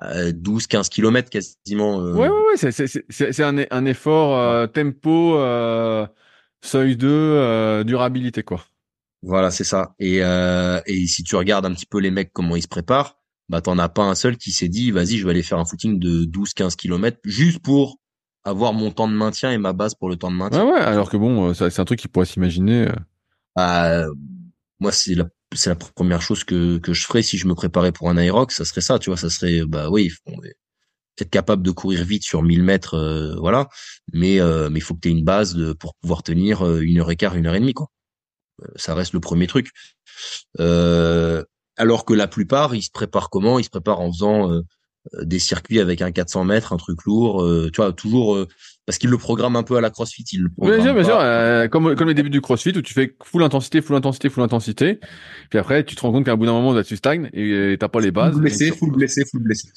[0.00, 2.00] 12-15 km quasiment.
[2.00, 2.14] Euh.
[2.14, 6.06] Ouais, ouais, ouais, c'est, c'est, c'est, un, un effort euh, tempo, euh,
[6.62, 8.64] seuil 2, euh, durabilité, quoi.
[9.22, 9.94] Voilà, c'est ça.
[9.98, 13.18] Et, et si tu regardes un petit peu les mecs, comment ils se préparent,
[13.48, 15.64] bah t'en as pas un seul qui s'est dit, vas-y, je vais aller faire un
[15.64, 17.98] footing de 12-15 km juste pour
[18.44, 20.66] avoir mon temps de maintien et ma base pour le temps de maintien.
[20.66, 22.88] Ouais, ouais, alors que bon, c'est un truc qui pourrait s'imaginer.
[23.56, 24.06] Bah,
[24.80, 27.92] moi, c'est la, c'est la première chose que, que je ferais si je me préparais
[27.92, 30.10] pour un Aerox, ça serait ça, tu vois, ça serait, bah oui,
[31.18, 33.68] être capable de courir vite sur 1000 mètres, euh, voilà,
[34.12, 36.80] mais euh, mais il faut que tu aies une base de, pour pouvoir tenir euh,
[36.80, 37.88] une heure et quart, une heure et demie, quoi.
[38.76, 39.70] Ça reste le premier truc.
[40.58, 43.58] alors que la plupart, ils se préparent comment?
[43.58, 44.62] Ils se préparent en faisant
[45.22, 48.46] des circuits avec un 400 mètres, un truc lourd, tu vois, toujours
[48.86, 50.24] parce qu'il le programme un peu à la CrossFit.
[50.32, 51.18] Il le bien sûr, bien sûr.
[51.18, 54.42] Euh, comme, comme les débuts du CrossFit où tu fais full intensité, full intensité, full
[54.42, 55.00] intensité.
[55.48, 58.00] Puis après, tu te rends compte qu'à bout d'un moment, tu stagnes et t'as pas
[58.00, 58.32] les bases.
[58.32, 59.68] Full blessé, full blessé, full blessé.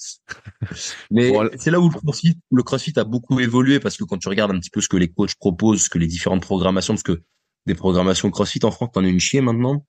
[1.11, 4.27] Mais c'est là où le CrossFit, le CrossFit a beaucoup évolué parce que quand tu
[4.27, 7.03] regardes un petit peu ce que les coachs proposent, ce que les différentes programmations, parce
[7.03, 7.21] que
[7.65, 9.85] des programmations CrossFit en France, t'en as une chier maintenant.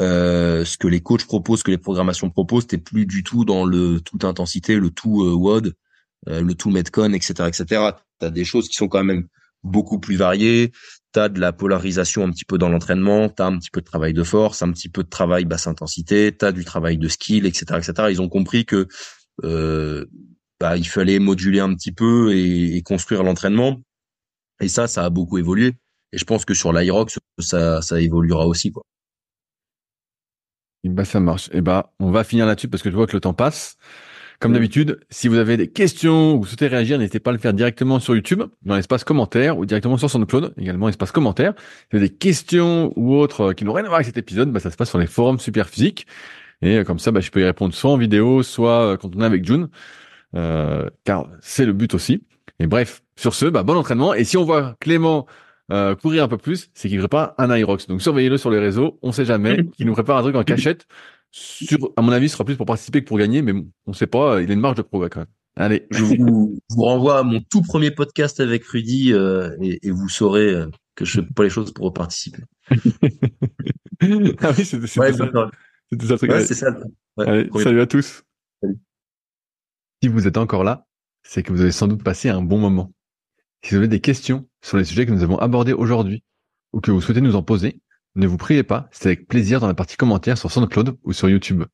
[0.00, 3.44] Euh, ce que les coachs proposent, ce que les programmations proposent, t'es plus du tout
[3.44, 5.74] dans le tout intensité, le tout euh, WOD,
[6.28, 7.90] euh, le tout Metcon, etc., etc
[8.26, 9.26] as des choses qui sont quand même
[9.62, 10.72] beaucoup plus variées.
[11.12, 13.80] Tu as de la polarisation un petit peu dans l'entraînement, tu as un petit peu
[13.80, 16.98] de travail de force, un petit peu de travail basse intensité, tu as du travail
[16.98, 18.08] de skill, etc., etc.
[18.10, 18.86] Ils ont compris que
[19.44, 20.06] euh,
[20.60, 23.80] bah, il fallait moduler un petit peu et, construire l'entraînement.
[24.60, 25.76] Et ça, ça a beaucoup évolué.
[26.12, 28.82] Et je pense que sur l'Irox, ça, ça évoluera aussi, quoi.
[30.84, 31.50] Bah, ça marche.
[31.52, 33.76] Et bah, on va finir là-dessus parce que je vois que le temps passe.
[34.40, 37.40] Comme d'habitude, si vous avez des questions ou vous souhaitez réagir, n'hésitez pas à le
[37.40, 41.54] faire directement sur YouTube, dans l'espace commentaire ou directement sur SoundCloud, également espace commentaire.
[41.58, 44.16] Si vous avez des questions ou autres euh, qui n'ont rien à voir avec cet
[44.16, 46.06] épisode, bah, ça se passe sur les forums Superphysique.
[46.62, 49.14] Et euh, comme ça, bah, je peux y répondre soit en vidéo, soit euh, quand
[49.16, 49.68] on est avec June,
[50.36, 52.22] euh, car c'est le but aussi.
[52.60, 54.14] Et bref, sur ce, bah, bon entraînement.
[54.14, 55.26] Et si on voit Clément
[55.70, 57.86] euh, courir un peu plus, c'est qu'il prépare un Irox.
[57.88, 60.86] Donc surveillez-le sur les réseaux, on sait jamais, qu'il nous prépare un truc en cachette.
[61.30, 63.92] Sur, à mon avis, ce sera plus pour participer que pour gagner, mais bon, on
[63.92, 65.28] sait pas, il a une marge de progrès quand même.
[65.56, 65.86] Allez.
[65.90, 70.08] Je vous, vous renvoie à mon tout premier podcast avec Rudy euh, et, et, vous
[70.08, 72.42] saurez euh, que je fais pas les choses pour participer.
[72.70, 72.76] ah
[74.56, 75.50] oui, c'était ouais, ça.
[75.90, 76.30] C'était ça le truc.
[76.30, 76.70] Ouais, c'est ça.
[77.16, 78.22] Ouais, Allez, salut à tous.
[78.62, 78.78] Salut.
[80.00, 80.86] Si vous êtes encore là,
[81.24, 82.92] c'est que vous avez sans doute passé un bon moment.
[83.62, 86.22] Si vous avez des questions sur les sujets que nous avons abordés aujourd'hui
[86.72, 87.80] ou que vous souhaitez nous en poser,
[88.16, 91.28] ne vous priez pas, c'est avec plaisir dans la partie commentaires sur SoundCloud ou sur
[91.28, 91.64] YouTube.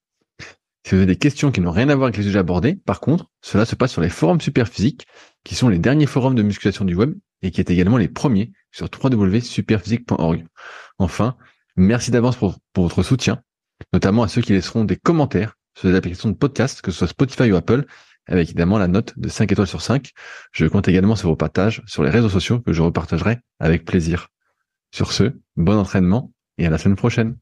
[0.87, 3.01] Si vous avez des questions qui n'ont rien à voir avec les sujets abordés, par
[3.01, 5.07] contre, cela se passe sur les forums Superphysique,
[5.43, 8.53] qui sont les derniers forums de musculation du web et qui est également les premiers
[8.71, 10.45] sur www.superphysique.org.
[10.99, 11.37] Enfin,
[11.77, 13.43] merci d'avance pour, votre soutien,
[13.95, 17.09] notamment à ceux qui laisseront des commentaires sur les applications de podcast, que ce soit
[17.09, 17.87] Spotify ou Apple,
[18.27, 20.11] avec évidemment la note de 5 étoiles sur 5.
[20.53, 24.34] Je compte également sur vos partages sur les réseaux sociaux que je repartagerai avec plaisir.
[24.95, 27.37] Sur ce, bon entraînement et à la semaine prochaine.